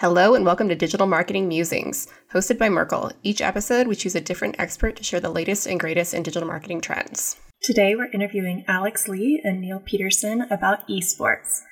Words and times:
Hello 0.00 0.36
and 0.36 0.46
welcome 0.46 0.68
to 0.68 0.76
Digital 0.76 1.08
Marketing 1.08 1.48
Musings, 1.48 2.06
hosted 2.32 2.56
by 2.56 2.68
Merkle. 2.68 3.10
Each 3.24 3.40
episode, 3.40 3.88
we 3.88 3.96
choose 3.96 4.14
a 4.14 4.20
different 4.20 4.54
expert 4.56 4.94
to 4.94 5.02
share 5.02 5.18
the 5.18 5.28
latest 5.28 5.66
and 5.66 5.80
greatest 5.80 6.14
in 6.14 6.22
digital 6.22 6.46
marketing 6.46 6.80
trends. 6.80 7.34
Today, 7.62 7.96
we're 7.96 8.08
interviewing 8.12 8.64
Alex 8.68 9.08
Lee 9.08 9.40
and 9.42 9.60
Neil 9.60 9.82
Peterson 9.84 10.42
about 10.52 10.86
esports. 10.86 11.62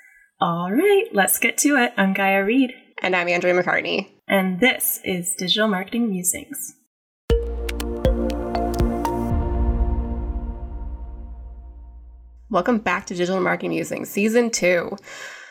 All 0.41 0.73
right, 0.73 1.05
let's 1.13 1.39
get 1.39 1.57
to 1.59 1.77
it. 1.77 1.93
I'm 1.97 2.15
Gaia 2.15 2.45
Reed. 2.45 2.73
And 3.01 3.15
I'm 3.15 3.29
Andrea 3.29 3.55
McCartney. 3.55 4.11
And 4.27 4.59
this 4.59 5.01
is 5.05 5.37
Digital 5.39 5.69
Marketing 5.69 6.11
Musings. 6.11 6.75
Welcome 12.51 12.79
back 12.79 13.07
to 13.07 13.15
Digital 13.15 13.41
Marketing 13.41 13.71
Musings, 13.71 14.11
Season 14.11 14.51
2. 14.51 14.97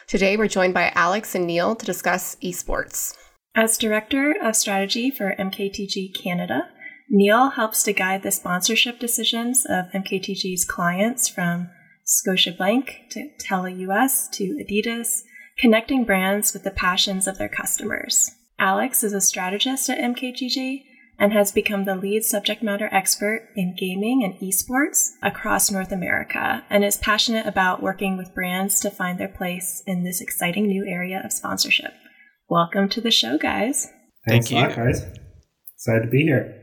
Today, 0.07 0.37
we're 0.37 0.47
joined 0.47 0.75
by 0.75 0.91
Alex 0.93 1.33
and 1.33 1.47
Neil 1.47 1.75
to 1.75 1.85
discuss 1.85 2.35
esports. 2.35 3.15
As 3.55 3.75
Director 3.75 4.35
of 4.39 4.55
Strategy 4.55 5.09
for 5.09 5.33
MKTG 5.39 6.13
Canada, 6.13 6.69
Neil 7.09 7.49
helps 7.49 7.81
to 7.83 7.93
guide 7.93 8.21
the 8.21 8.31
sponsorship 8.31 8.99
decisions 8.99 9.65
of 9.67 9.85
MKTG's 9.95 10.63
clients 10.63 11.27
from 11.27 11.71
Scotiabank 12.05 13.09
to 13.11 13.31
TELUS 13.39 14.29
to 14.33 14.63
Adidas, 14.63 15.23
connecting 15.57 16.03
brands 16.03 16.53
with 16.53 16.63
the 16.63 16.71
passions 16.71 17.25
of 17.25 17.39
their 17.39 17.49
customers. 17.49 18.29
Alex 18.59 19.03
is 19.03 19.13
a 19.13 19.21
strategist 19.21 19.89
at 19.89 19.97
MKTG 19.97 20.83
and 21.17 21.33
has 21.33 21.51
become 21.51 21.85
the 21.85 21.95
lead 21.95 22.23
subject 22.23 22.61
matter 22.61 22.89
expert 22.91 23.49
in 23.55 23.75
gaming 23.77 24.23
and 24.23 24.35
esports 24.39 25.11
across 25.21 25.71
North 25.71 25.91
America 25.91 26.63
and 26.69 26.83
is 26.83 26.97
passionate 26.97 27.45
about 27.45 27.81
working 27.81 28.17
with 28.17 28.33
brands 28.33 28.79
to 28.81 28.89
find 28.89 29.19
their 29.19 29.27
place 29.27 29.81
in 29.87 30.03
this 30.03 30.21
exciting 30.21 30.67
new 30.67 30.85
area 30.85 31.21
of 31.23 31.31
sponsorship. 31.31 31.93
Welcome 32.49 32.89
to 32.89 33.01
the 33.01 33.11
show, 33.11 33.37
guys. 33.37 33.87
Thanks 34.27 34.49
Thank 34.49 34.51
you, 34.51 34.67
lot, 34.67 34.75
guys. 34.75 35.05
Excited 35.75 36.03
to 36.03 36.09
be 36.09 36.23
here. 36.23 36.61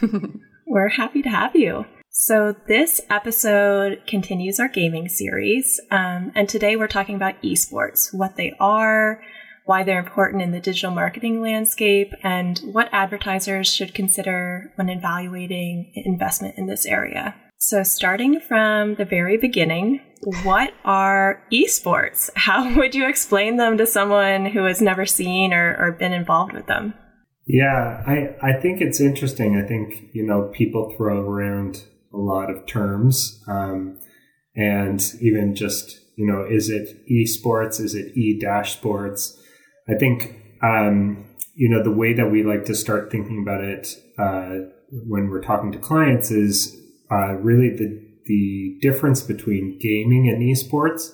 We're 0.66 0.88
happy 0.88 1.22
to 1.22 1.28
have 1.28 1.54
you. 1.54 1.84
So, 2.12 2.56
this 2.66 3.00
episode 3.08 4.02
continues 4.06 4.58
our 4.58 4.68
gaming 4.68 5.08
series. 5.08 5.80
Um, 5.92 6.32
and 6.34 6.48
today 6.48 6.74
we're 6.74 6.88
talking 6.88 7.14
about 7.14 7.40
esports, 7.40 8.12
what 8.12 8.34
they 8.34 8.52
are, 8.58 9.22
why 9.64 9.82
they're 9.82 9.98
important 9.98 10.42
in 10.42 10.52
the 10.52 10.60
digital 10.60 10.90
marketing 10.90 11.40
landscape, 11.42 12.12
and 12.22 12.58
what 12.60 12.88
advertisers 12.92 13.72
should 13.72 13.94
consider 13.94 14.72
when 14.76 14.88
evaluating 14.88 15.92
investment 15.94 16.58
in 16.58 16.66
this 16.66 16.86
area. 16.86 17.34
So, 17.58 17.82
starting 17.82 18.40
from 18.40 18.94
the 18.94 19.04
very 19.04 19.36
beginning, 19.36 20.00
what 20.44 20.72
are 20.84 21.42
esports? 21.52 22.30
How 22.36 22.74
would 22.76 22.94
you 22.94 23.06
explain 23.06 23.56
them 23.56 23.76
to 23.78 23.86
someone 23.86 24.46
who 24.46 24.64
has 24.64 24.80
never 24.80 25.04
seen 25.04 25.52
or, 25.52 25.76
or 25.78 25.92
been 25.92 26.12
involved 26.12 26.52
with 26.52 26.66
them? 26.66 26.94
Yeah, 27.46 28.02
I, 28.06 28.36
I 28.42 28.60
think 28.60 28.80
it's 28.80 29.00
interesting. 29.00 29.56
I 29.56 29.66
think, 29.66 30.10
you 30.12 30.24
know, 30.24 30.50
people 30.54 30.94
throw 30.96 31.20
around 31.20 31.82
a 32.12 32.16
lot 32.16 32.50
of 32.50 32.66
terms. 32.66 33.42
Um, 33.46 33.98
and 34.54 35.14
even 35.20 35.54
just, 35.54 36.00
you 36.16 36.26
know, 36.26 36.44
is 36.48 36.70
it 36.70 37.06
esports? 37.08 37.80
Is 37.80 37.94
it 37.94 38.16
e 38.16 38.38
dash 38.38 38.74
sports? 38.74 39.39
I 39.90 39.94
think, 39.98 40.36
um, 40.62 41.24
you 41.54 41.68
know, 41.68 41.82
the 41.82 41.90
way 41.90 42.14
that 42.14 42.30
we 42.30 42.42
like 42.44 42.64
to 42.66 42.74
start 42.74 43.10
thinking 43.10 43.42
about 43.42 43.62
it 43.62 43.96
uh, 44.18 44.70
when 44.90 45.28
we're 45.28 45.42
talking 45.42 45.72
to 45.72 45.78
clients 45.78 46.30
is 46.30 46.76
uh, 47.10 47.34
really 47.34 47.70
the 47.70 48.08
the 48.26 48.78
difference 48.80 49.22
between 49.22 49.78
gaming 49.80 50.28
and 50.28 50.40
esports. 50.40 51.12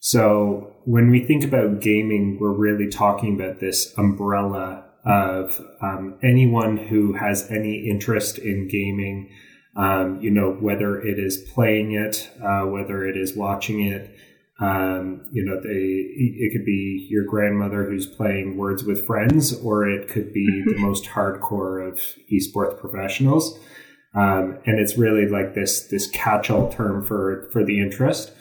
So 0.00 0.74
when 0.84 1.10
we 1.10 1.24
think 1.24 1.44
about 1.44 1.80
gaming, 1.80 2.38
we're 2.40 2.50
really 2.50 2.88
talking 2.88 3.36
about 3.36 3.60
this 3.60 3.96
umbrella 3.96 4.84
of 5.04 5.60
um, 5.80 6.18
anyone 6.22 6.76
who 6.76 7.12
has 7.12 7.48
any 7.50 7.88
interest 7.88 8.38
in 8.38 8.66
gaming. 8.66 9.30
Um, 9.76 10.20
you 10.20 10.30
know, 10.30 10.52
whether 10.52 11.00
it 11.00 11.18
is 11.18 11.38
playing 11.54 11.92
it, 11.92 12.28
uh, 12.42 12.62
whether 12.66 13.06
it 13.06 13.16
is 13.16 13.36
watching 13.36 13.80
it, 13.86 14.14
um, 14.60 15.24
you 15.32 15.44
know, 15.44 15.60
they, 15.60 15.70
it 15.70 16.52
could 16.52 16.64
be 16.64 17.06
your 17.10 17.24
grandmother 17.24 17.84
who's 17.84 18.06
playing 18.06 18.56
Words 18.56 18.84
with 18.84 19.06
Friends, 19.06 19.52
or 19.62 19.88
it 19.88 20.08
could 20.08 20.32
be 20.32 20.62
the 20.66 20.78
most 20.78 21.04
hardcore 21.04 21.88
of 21.88 22.00
esports 22.32 22.78
professionals. 22.78 23.58
Um, 24.14 24.58
and 24.66 24.78
it's 24.78 24.98
really 24.98 25.26
like 25.26 25.54
this 25.54 25.88
this 25.88 26.06
catch-all 26.10 26.70
term 26.70 27.02
for 27.04 27.48
for 27.50 27.64
the 27.64 27.80
interest. 27.80 28.32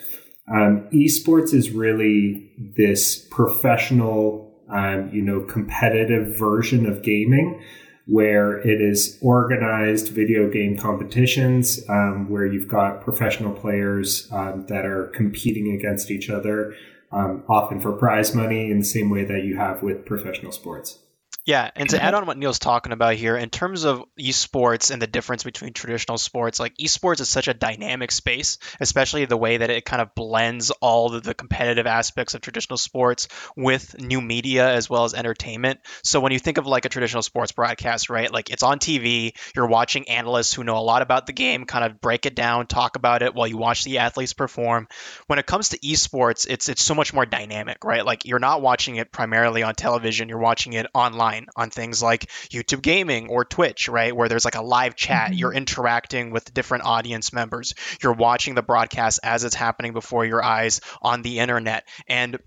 Um, 0.54 0.90
esports 0.94 1.54
is 1.54 1.72
really 1.72 2.52
this 2.76 3.26
professional, 3.32 4.54
um, 4.70 5.10
you 5.14 5.22
know, 5.22 5.42
competitive 5.42 6.38
version 6.38 6.86
of 6.86 7.04
gaming 7.04 7.64
where 8.08 8.58
it 8.60 8.82
is 8.82 9.18
organized 9.22 10.10
video 10.10 10.50
game 10.50 10.78
competitions 10.78 11.88
um, 11.90 12.30
where 12.30 12.46
you've 12.46 12.68
got 12.68 13.02
professional 13.02 13.54
players 13.54 14.32
um, 14.32 14.66
that 14.68 14.86
are 14.86 15.08
competing 15.08 15.74
against 15.74 16.10
each 16.10 16.30
other, 16.30 16.74
um, 17.12 17.44
often 17.48 17.80
for 17.80 17.92
prize 17.92 18.34
money 18.34 18.72
in 18.72 18.80
the 18.80 18.86
same 18.86 19.10
way 19.10 19.24
that 19.24 19.44
you 19.44 19.58
have 19.58 19.84
with 19.84 20.06
professional 20.06 20.52
sports. 20.52 21.00
Yeah, 21.46 21.72
and 21.76 21.90
to 21.90 22.02
add 22.02 22.14
on 22.14 22.28
what 22.28 22.38
Neil's 22.38 22.60
talking 22.60 22.92
about 22.92 23.16
here, 23.16 23.36
in 23.36 23.50
terms 23.50 23.84
of 23.84 24.04
esports 24.20 24.92
and 24.92 25.02
the 25.02 25.08
difference 25.08 25.44
between 25.44 25.74
traditional 25.74 26.18
sports, 26.20 26.60
like 26.60 26.78
esports 26.78 27.20
is 27.20 27.30
such 27.30 27.48
a 27.48 27.54
dynamic 27.54 28.12
space, 28.12 28.60
especially 28.80 29.26
the 29.26 29.38
way 29.38 29.58
that 29.58 29.70
it 29.72 29.84
kind 29.84 30.02
of 30.02 30.14
blends 30.14 30.70
all 30.70 31.10
the 31.10 31.34
competitive 31.34 31.88
aspects 31.88 32.36
of 32.36 32.42
traditional 32.42 32.78
sports 32.78 33.28
with 33.58 34.00
new 34.00 34.22
media 34.22 34.72
as 34.72 34.90
well 34.90 35.04
as 35.04 35.16
entertainment. 35.16 35.80
So 36.04 36.20
when 36.20 36.32
you 36.32 36.40
think 36.40 36.60
of 36.60 36.68
like 36.68 36.86
a 36.86 36.90
traditional 36.90 37.24
sports 37.24 37.52
broadcast, 37.52 38.10
right, 38.10 38.32
like 38.32 38.52
it's 38.52 38.64
on 38.64 38.78
TV, 38.78 39.34
you're 39.56 39.68
watching 39.68 40.10
analysts 40.10 40.54
who 40.54 40.64
know 40.64 40.78
a 40.78 40.80
lot 40.80 41.02
about 41.02 41.26
the 41.26 41.34
game 41.34 41.66
kind 41.66 41.84
of 41.84 42.00
break 42.02 42.28
it 42.28 42.36
down, 42.36 42.68
talk 42.68 42.96
about 42.96 43.24
it 43.24 43.34
while 43.34 43.48
you 43.48 43.58
watch 43.58 43.84
the 43.84 43.98
athletes 43.98 44.34
perform. 44.34 44.88
When 45.26 45.40
it 45.40 45.48
comes 45.48 45.70
to 45.70 45.80
esports, 45.80 46.46
it's 46.48 46.70
it's 46.70 46.84
so 46.84 46.94
much 46.94 47.14
more 47.14 47.26
dynamic, 47.26 47.84
right? 47.84 48.06
Like 48.06 48.26
you're 48.26 48.40
not 48.40 48.62
watching 48.62 48.98
it 48.98 49.12
primarily 49.12 49.64
on 49.64 49.74
television, 49.74 50.30
you're 50.30 50.38
watching 50.38 50.74
it 50.74 50.86
online 50.94 51.31
online 51.32 51.48
on 51.56 51.70
things 51.70 52.02
like 52.02 52.30
YouTube 52.50 52.82
Gaming 52.82 53.30
or 53.30 53.46
Twitch, 53.46 53.90
right? 53.90 54.16
Where 54.16 54.30
there's 54.30 54.46
like 54.46 54.56
a 54.56 54.62
live 54.62 54.96
chat, 54.96 55.28
mm-hmm. 55.30 55.34
you're 55.34 55.54
interacting 55.54 56.32
with 56.32 56.54
different 56.54 56.86
audience 56.86 57.34
members, 57.34 57.74
you're 58.02 58.14
watching 58.14 58.56
the 58.56 58.62
broadcast 58.62 59.20
as 59.24 59.44
it's 59.44 59.56
happening 59.56 59.94
before 59.94 60.26
your 60.26 60.44
eyes 60.44 60.82
on 61.02 61.22
the 61.22 61.40
internet. 61.40 61.88
And 62.08 62.38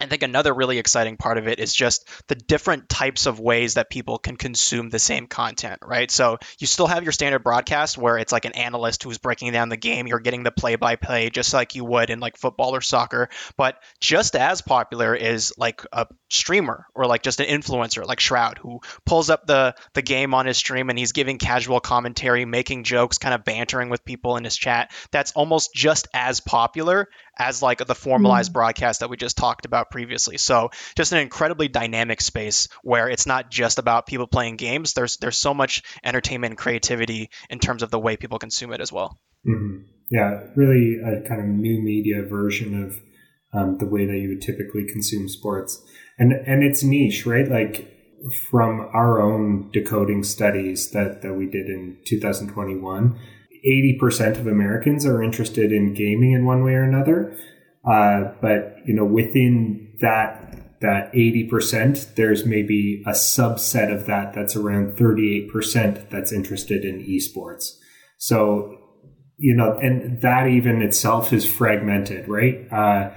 I 0.00 0.06
think 0.06 0.22
another 0.22 0.52
really 0.52 0.78
exciting 0.78 1.16
part 1.16 1.38
of 1.38 1.46
it 1.46 1.60
is 1.60 1.72
just 1.72 2.08
the 2.26 2.34
different 2.34 2.88
types 2.88 3.26
of 3.26 3.38
ways 3.38 3.74
that 3.74 3.90
people 3.90 4.18
can 4.18 4.36
consume 4.36 4.90
the 4.90 4.98
same 4.98 5.26
content, 5.26 5.80
right? 5.84 6.10
So 6.10 6.38
you 6.58 6.66
still 6.66 6.86
have 6.86 7.04
your 7.04 7.12
standard 7.12 7.44
broadcast 7.44 7.98
where 7.98 8.18
it's 8.18 8.32
like 8.32 8.44
an 8.44 8.52
analyst 8.52 9.02
who's 9.02 9.18
breaking 9.18 9.52
down 9.52 9.68
the 9.68 9.76
game. 9.76 10.06
You're 10.06 10.18
getting 10.18 10.42
the 10.42 10.50
play 10.50 10.76
by 10.76 10.96
play 10.96 11.30
just 11.30 11.54
like 11.54 11.74
you 11.74 11.84
would 11.84 12.10
in 12.10 12.20
like 12.20 12.36
football 12.36 12.74
or 12.74 12.80
soccer. 12.80 13.28
But 13.56 13.76
just 14.00 14.34
as 14.34 14.62
popular 14.62 15.14
is 15.14 15.52
like 15.56 15.82
a 15.92 16.06
streamer 16.30 16.86
or 16.94 17.06
like 17.06 17.22
just 17.22 17.40
an 17.40 17.46
influencer 17.46 18.04
like 18.04 18.20
Shroud 18.20 18.58
who 18.58 18.80
pulls 19.06 19.30
up 19.30 19.46
the, 19.46 19.74
the 19.94 20.02
game 20.02 20.34
on 20.34 20.46
his 20.46 20.56
stream 20.56 20.90
and 20.90 20.98
he's 20.98 21.12
giving 21.12 21.38
casual 21.38 21.80
commentary, 21.80 22.44
making 22.44 22.84
jokes, 22.84 23.18
kind 23.18 23.34
of 23.34 23.44
bantering 23.44 23.88
with 23.88 24.04
people 24.04 24.36
in 24.36 24.44
his 24.44 24.56
chat. 24.56 24.90
That's 25.10 25.32
almost 25.32 25.74
just 25.74 26.08
as 26.14 26.40
popular 26.40 27.08
as 27.38 27.62
like 27.62 27.84
the 27.84 27.94
formalized 27.94 28.50
mm. 28.50 28.54
broadcast 28.54 29.00
that 29.00 29.10
we 29.10 29.16
just 29.16 29.36
talked 29.36 29.64
about 29.64 29.90
previously. 29.90 30.36
So 30.36 30.70
just 30.96 31.12
an 31.12 31.18
incredibly 31.18 31.68
dynamic 31.68 32.20
space 32.20 32.68
where 32.82 33.08
it's 33.08 33.26
not 33.26 33.50
just 33.50 33.78
about 33.78 34.06
people 34.06 34.26
playing 34.26 34.56
games. 34.56 34.92
There's 34.92 35.16
there's 35.16 35.38
so 35.38 35.54
much 35.54 35.82
entertainment 36.04 36.52
and 36.52 36.58
creativity 36.58 37.30
in 37.48 37.58
terms 37.58 37.82
of 37.82 37.90
the 37.90 37.98
way 37.98 38.16
people 38.16 38.38
consume 38.38 38.72
it 38.72 38.80
as 38.80 38.92
well. 38.92 39.18
Mm-hmm. 39.46 39.84
Yeah, 40.10 40.40
really 40.56 40.98
a 41.00 41.26
kind 41.26 41.40
of 41.40 41.46
new 41.46 41.82
media 41.82 42.22
version 42.22 42.84
of 42.84 43.00
um, 43.54 43.78
the 43.78 43.86
way 43.86 44.06
that 44.06 44.18
you 44.18 44.28
would 44.28 44.42
typically 44.42 44.84
consume 44.86 45.28
sports, 45.28 45.82
and 46.18 46.32
and 46.32 46.62
it's 46.62 46.82
niche, 46.82 47.26
right? 47.26 47.48
Like 47.48 47.88
from 48.50 48.88
our 48.92 49.20
own 49.20 49.70
decoding 49.72 50.22
studies 50.22 50.90
that 50.90 51.22
that 51.22 51.34
we 51.34 51.46
did 51.46 51.66
in 51.66 51.98
2021 52.04 53.18
80% 53.66 54.38
of 54.38 54.46
Americans 54.46 55.06
are 55.06 55.22
interested 55.22 55.72
in 55.72 55.94
gaming 55.94 56.32
in 56.32 56.44
one 56.44 56.64
way 56.64 56.72
or 56.72 56.82
another. 56.82 57.36
Uh, 57.84 58.32
but, 58.40 58.76
you 58.84 58.94
know, 58.94 59.04
within 59.04 59.96
that, 60.00 60.78
that 60.80 61.12
80%, 61.12 62.14
there's 62.14 62.44
maybe 62.44 63.02
a 63.06 63.12
subset 63.12 63.94
of 63.94 64.06
that 64.06 64.34
that's 64.34 64.56
around 64.56 64.96
38% 64.96 66.10
that's 66.10 66.32
interested 66.32 66.84
in 66.84 67.04
esports. 67.04 67.76
So, 68.18 68.78
you 69.36 69.56
know, 69.56 69.78
and 69.78 70.20
that 70.22 70.46
even 70.46 70.82
itself 70.82 71.32
is 71.32 71.50
fragmented, 71.50 72.28
right? 72.28 72.66
Uh, 72.72 73.10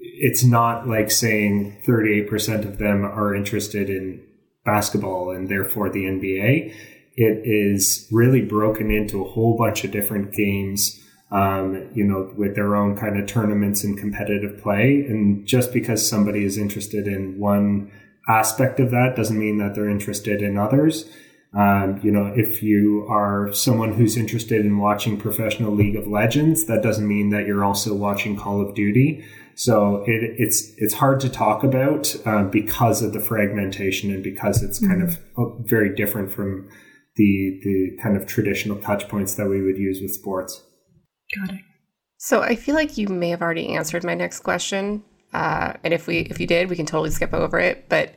it's 0.00 0.44
not 0.44 0.88
like 0.88 1.10
saying 1.10 1.80
38% 1.86 2.66
of 2.66 2.78
them 2.78 3.04
are 3.04 3.34
interested 3.34 3.88
in 3.88 4.24
basketball 4.64 5.30
and 5.30 5.48
therefore 5.48 5.90
the 5.90 6.04
NBA 6.04 6.74
it 7.18 7.42
is 7.44 8.06
really 8.12 8.42
broken 8.42 8.92
into 8.92 9.20
a 9.24 9.28
whole 9.28 9.56
bunch 9.56 9.82
of 9.82 9.90
different 9.90 10.32
games, 10.32 11.02
um, 11.32 11.90
you 11.92 12.04
know, 12.04 12.32
with 12.36 12.54
their 12.54 12.76
own 12.76 12.96
kind 12.96 13.18
of 13.18 13.26
tournaments 13.26 13.82
and 13.82 13.98
competitive 13.98 14.62
play. 14.62 15.04
And 15.08 15.44
just 15.44 15.72
because 15.72 16.08
somebody 16.08 16.44
is 16.44 16.56
interested 16.56 17.08
in 17.08 17.36
one 17.40 17.90
aspect 18.28 18.78
of 18.78 18.92
that 18.92 19.14
doesn't 19.16 19.36
mean 19.36 19.58
that 19.58 19.74
they're 19.74 19.88
interested 19.88 20.42
in 20.42 20.56
others. 20.56 21.10
Um, 21.54 21.98
you 22.04 22.12
know, 22.12 22.32
if 22.36 22.62
you 22.62 23.04
are 23.10 23.52
someone 23.52 23.94
who's 23.94 24.16
interested 24.16 24.64
in 24.64 24.78
watching 24.78 25.18
professional 25.18 25.72
League 25.74 25.96
of 25.96 26.06
Legends, 26.06 26.66
that 26.66 26.84
doesn't 26.84 27.08
mean 27.08 27.30
that 27.30 27.46
you're 27.46 27.64
also 27.64 27.94
watching 27.94 28.36
Call 28.36 28.60
of 28.60 28.76
Duty. 28.76 29.24
So 29.56 30.04
it, 30.06 30.36
it's 30.38 30.72
it's 30.76 30.94
hard 30.94 31.18
to 31.20 31.28
talk 31.28 31.64
about 31.64 32.14
uh, 32.24 32.44
because 32.44 33.02
of 33.02 33.12
the 33.12 33.18
fragmentation 33.18 34.12
and 34.12 34.22
because 34.22 34.62
it's 34.62 34.78
kind 34.78 35.02
mm-hmm. 35.02 35.42
of 35.42 35.66
very 35.66 35.92
different 35.96 36.30
from 36.30 36.68
the 37.18 37.60
the 37.62 38.02
kind 38.02 38.16
of 38.16 38.26
traditional 38.26 38.78
touch 38.78 39.08
points 39.08 39.34
that 39.34 39.48
we 39.48 39.60
would 39.60 39.76
use 39.76 40.00
with 40.00 40.14
sports. 40.14 40.62
Got 41.36 41.56
it. 41.56 41.60
So 42.16 42.40
I 42.40 42.56
feel 42.56 42.74
like 42.74 42.96
you 42.96 43.08
may 43.08 43.28
have 43.28 43.42
already 43.42 43.68
answered 43.74 44.02
my 44.04 44.14
next 44.14 44.40
question, 44.40 45.04
uh, 45.34 45.74
and 45.84 45.92
if 45.92 46.06
we 46.06 46.20
if 46.20 46.40
you 46.40 46.46
did, 46.46 46.70
we 46.70 46.76
can 46.76 46.86
totally 46.86 47.10
skip 47.10 47.34
over 47.34 47.58
it. 47.58 47.88
But 47.90 48.14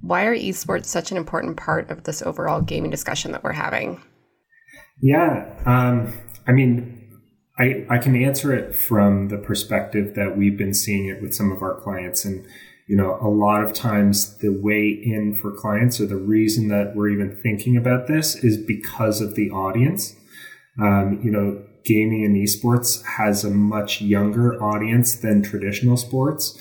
why 0.00 0.24
are 0.24 0.34
esports 0.34 0.86
such 0.86 1.10
an 1.10 1.16
important 1.16 1.56
part 1.56 1.90
of 1.90 2.04
this 2.04 2.22
overall 2.22 2.62
gaming 2.62 2.90
discussion 2.90 3.32
that 3.32 3.44
we're 3.44 3.52
having? 3.52 4.02
Yeah, 5.02 5.54
um, 5.66 6.12
I 6.46 6.52
mean, 6.52 6.98
I, 7.58 7.84
I 7.90 7.98
can 7.98 8.16
answer 8.16 8.54
it 8.54 8.74
from 8.74 9.28
the 9.28 9.38
perspective 9.38 10.14
that 10.14 10.36
we've 10.36 10.56
been 10.56 10.74
seeing 10.74 11.06
it 11.06 11.20
with 11.20 11.34
some 11.34 11.52
of 11.52 11.62
our 11.62 11.80
clients. 11.80 12.24
And, 12.24 12.46
you 12.88 12.96
know, 12.96 13.18
a 13.20 13.28
lot 13.28 13.62
of 13.62 13.74
times 13.74 14.38
the 14.38 14.48
way 14.48 14.88
in 14.88 15.36
for 15.40 15.52
clients 15.52 16.00
or 16.00 16.06
the 16.06 16.16
reason 16.16 16.68
that 16.68 16.96
we're 16.96 17.10
even 17.10 17.38
thinking 17.42 17.76
about 17.76 18.06
this 18.06 18.34
is 18.42 18.56
because 18.56 19.20
of 19.20 19.34
the 19.34 19.50
audience. 19.50 20.16
Um, 20.80 21.20
you 21.22 21.30
know, 21.30 21.62
gaming 21.84 22.24
and 22.24 22.34
esports 22.34 23.04
has 23.04 23.44
a 23.44 23.50
much 23.50 24.00
younger 24.00 24.62
audience 24.62 25.16
than 25.16 25.42
traditional 25.42 25.98
sports. 25.98 26.58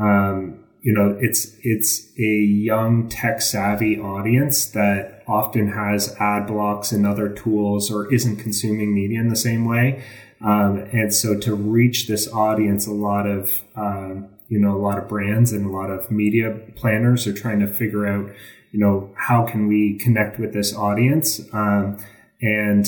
Um, 0.00 0.64
you 0.80 0.94
know, 0.94 1.18
it's 1.20 1.54
it's 1.62 2.10
a 2.18 2.22
young 2.22 3.08
tech 3.08 3.42
savvy 3.42 3.98
audience 3.98 4.66
that 4.70 5.24
often 5.26 5.72
has 5.72 6.16
ad 6.18 6.46
blocks 6.46 6.90
and 6.90 7.06
other 7.06 7.28
tools 7.28 7.90
or 7.90 8.12
isn't 8.14 8.36
consuming 8.36 8.94
media 8.94 9.20
in 9.20 9.28
the 9.28 9.36
same 9.36 9.66
way. 9.66 10.02
Um, 10.40 10.88
and 10.92 11.12
so 11.12 11.38
to 11.40 11.54
reach 11.54 12.06
this 12.06 12.32
audience, 12.32 12.86
a 12.86 12.92
lot 12.92 13.26
of 13.26 13.62
um, 13.74 14.28
you 14.48 14.58
know 14.58 14.74
a 14.74 14.80
lot 14.80 14.98
of 14.98 15.08
brands 15.08 15.52
and 15.52 15.66
a 15.66 15.70
lot 15.70 15.90
of 15.90 16.10
media 16.10 16.58
planners 16.76 17.26
are 17.26 17.32
trying 17.32 17.60
to 17.60 17.66
figure 17.66 18.06
out 18.06 18.30
you 18.72 18.80
know 18.80 19.12
how 19.16 19.46
can 19.46 19.68
we 19.68 19.98
connect 19.98 20.38
with 20.38 20.52
this 20.52 20.74
audience? 20.74 21.40
Um, 21.52 21.98
and 22.40 22.86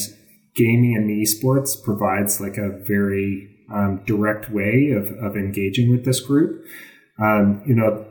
gaming 0.55 0.97
and 0.97 1.09
esports 1.09 1.83
provides 1.83 2.41
like 2.41 2.59
a 2.59 2.71
very 2.87 3.49
um, 3.73 4.03
direct 4.07 4.51
way 4.51 4.91
of, 4.91 5.11
of 5.23 5.37
engaging 5.37 5.91
with 5.91 6.05
this 6.05 6.21
group. 6.21 6.65
Um, 7.21 7.63
you 7.67 7.75
know, 7.75 8.07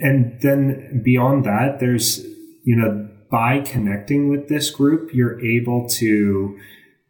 and 0.00 0.40
then 0.40 1.02
beyond 1.04 1.44
that, 1.44 1.80
there's, 1.80 2.24
you 2.64 2.76
know, 2.76 3.08
by 3.30 3.60
connecting 3.60 4.28
with 4.28 4.48
this 4.48 4.70
group, 4.70 5.10
you're 5.12 5.40
able 5.44 5.88
to, 5.88 6.58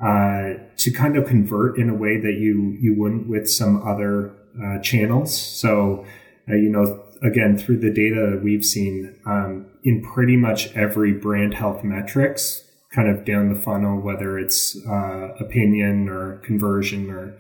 uh, 0.01 0.55
to 0.77 0.91
kind 0.93 1.17
of 1.17 1.27
convert 1.27 1.79
in 1.79 1.89
a 1.89 1.95
way 1.95 2.21
that 2.21 2.35
you, 2.39 2.77
you 2.81 2.95
wouldn't 2.99 3.29
with 3.29 3.49
some 3.49 3.83
other 3.87 4.35
uh, 4.65 4.79
channels. 4.81 5.37
So, 5.37 6.05
uh, 6.49 6.55
you 6.55 6.71
know, 6.71 7.05
again, 7.23 7.59
through 7.59 7.79
the 7.79 7.93
data 7.93 8.33
that 8.33 8.43
we've 8.43 8.65
seen, 8.65 9.17
um, 9.27 9.67
in 9.85 10.03
pretty 10.03 10.37
much 10.37 10.75
every 10.75 11.13
brand 11.13 11.55
health 11.55 11.85
metrics, 11.85 12.65
kind 12.95 13.09
of 13.09 13.25
down 13.25 13.53
the 13.53 13.61
funnel, 13.61 14.01
whether 14.01 14.39
it's 14.39 14.77
uh, 14.89 15.29
opinion 15.39 16.09
or 16.09 16.39
conversion 16.45 17.11
or 17.11 17.39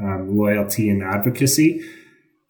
um, 0.00 0.36
loyalty 0.36 0.88
and 0.88 1.02
advocacy, 1.02 1.80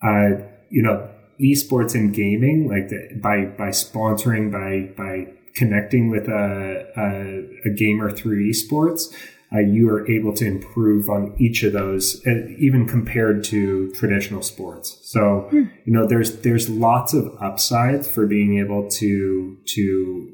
uh, 0.02 0.30
you 0.70 0.82
know, 0.82 1.08
esports 1.40 1.94
and 1.94 2.14
gaming, 2.14 2.68
like 2.68 2.88
the, 2.88 3.18
by 3.20 3.44
by 3.44 3.68
sponsoring, 3.68 4.50
by 4.50 4.92
by 4.96 5.32
connecting 5.54 6.10
with 6.10 6.28
a 6.28 6.86
a, 6.96 7.68
a 7.68 7.74
gamer 7.74 8.10
through 8.10 8.50
esports, 8.50 9.12
uh, 9.52 9.60
you 9.60 9.88
are 9.88 10.08
able 10.10 10.32
to 10.34 10.44
improve 10.44 11.08
on 11.08 11.34
each 11.38 11.62
of 11.62 11.72
those, 11.72 12.20
even 12.26 12.86
compared 12.86 13.44
to 13.44 13.92
traditional 13.92 14.42
sports. 14.42 14.98
So, 15.02 15.46
hmm. 15.50 15.64
you 15.84 15.92
know, 15.92 16.06
there's 16.06 16.40
there's 16.40 16.68
lots 16.68 17.14
of 17.14 17.32
upsides 17.40 18.10
for 18.10 18.26
being 18.26 18.58
able 18.58 18.88
to 18.90 19.56
to 19.64 19.80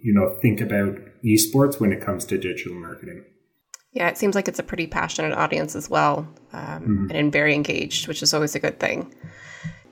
you 0.03 0.14
know 0.14 0.37
think 0.41 0.61
about 0.61 0.99
esports 1.25 1.79
when 1.79 1.93
it 1.93 2.00
comes 2.00 2.25
to 2.26 2.38
digital 2.38 2.75
marketing. 2.75 3.25
Yeah, 3.93 4.09
it 4.09 4.17
seems 4.17 4.35
like 4.35 4.49
it's 4.49 4.59
a 4.59 4.62
pretty 4.62 4.87
passionate 4.87 5.35
audience 5.35 5.76
as 5.76 5.91
well, 5.91 6.26
um, 6.55 6.82
mm-hmm. 6.82 7.06
and 7.11 7.31
very 7.31 7.55
engaged, 7.55 8.08
which 8.08 8.23
is 8.23 8.32
always 8.32 8.55
a 8.55 8.58
good 8.58 8.81
thing. 8.81 9.15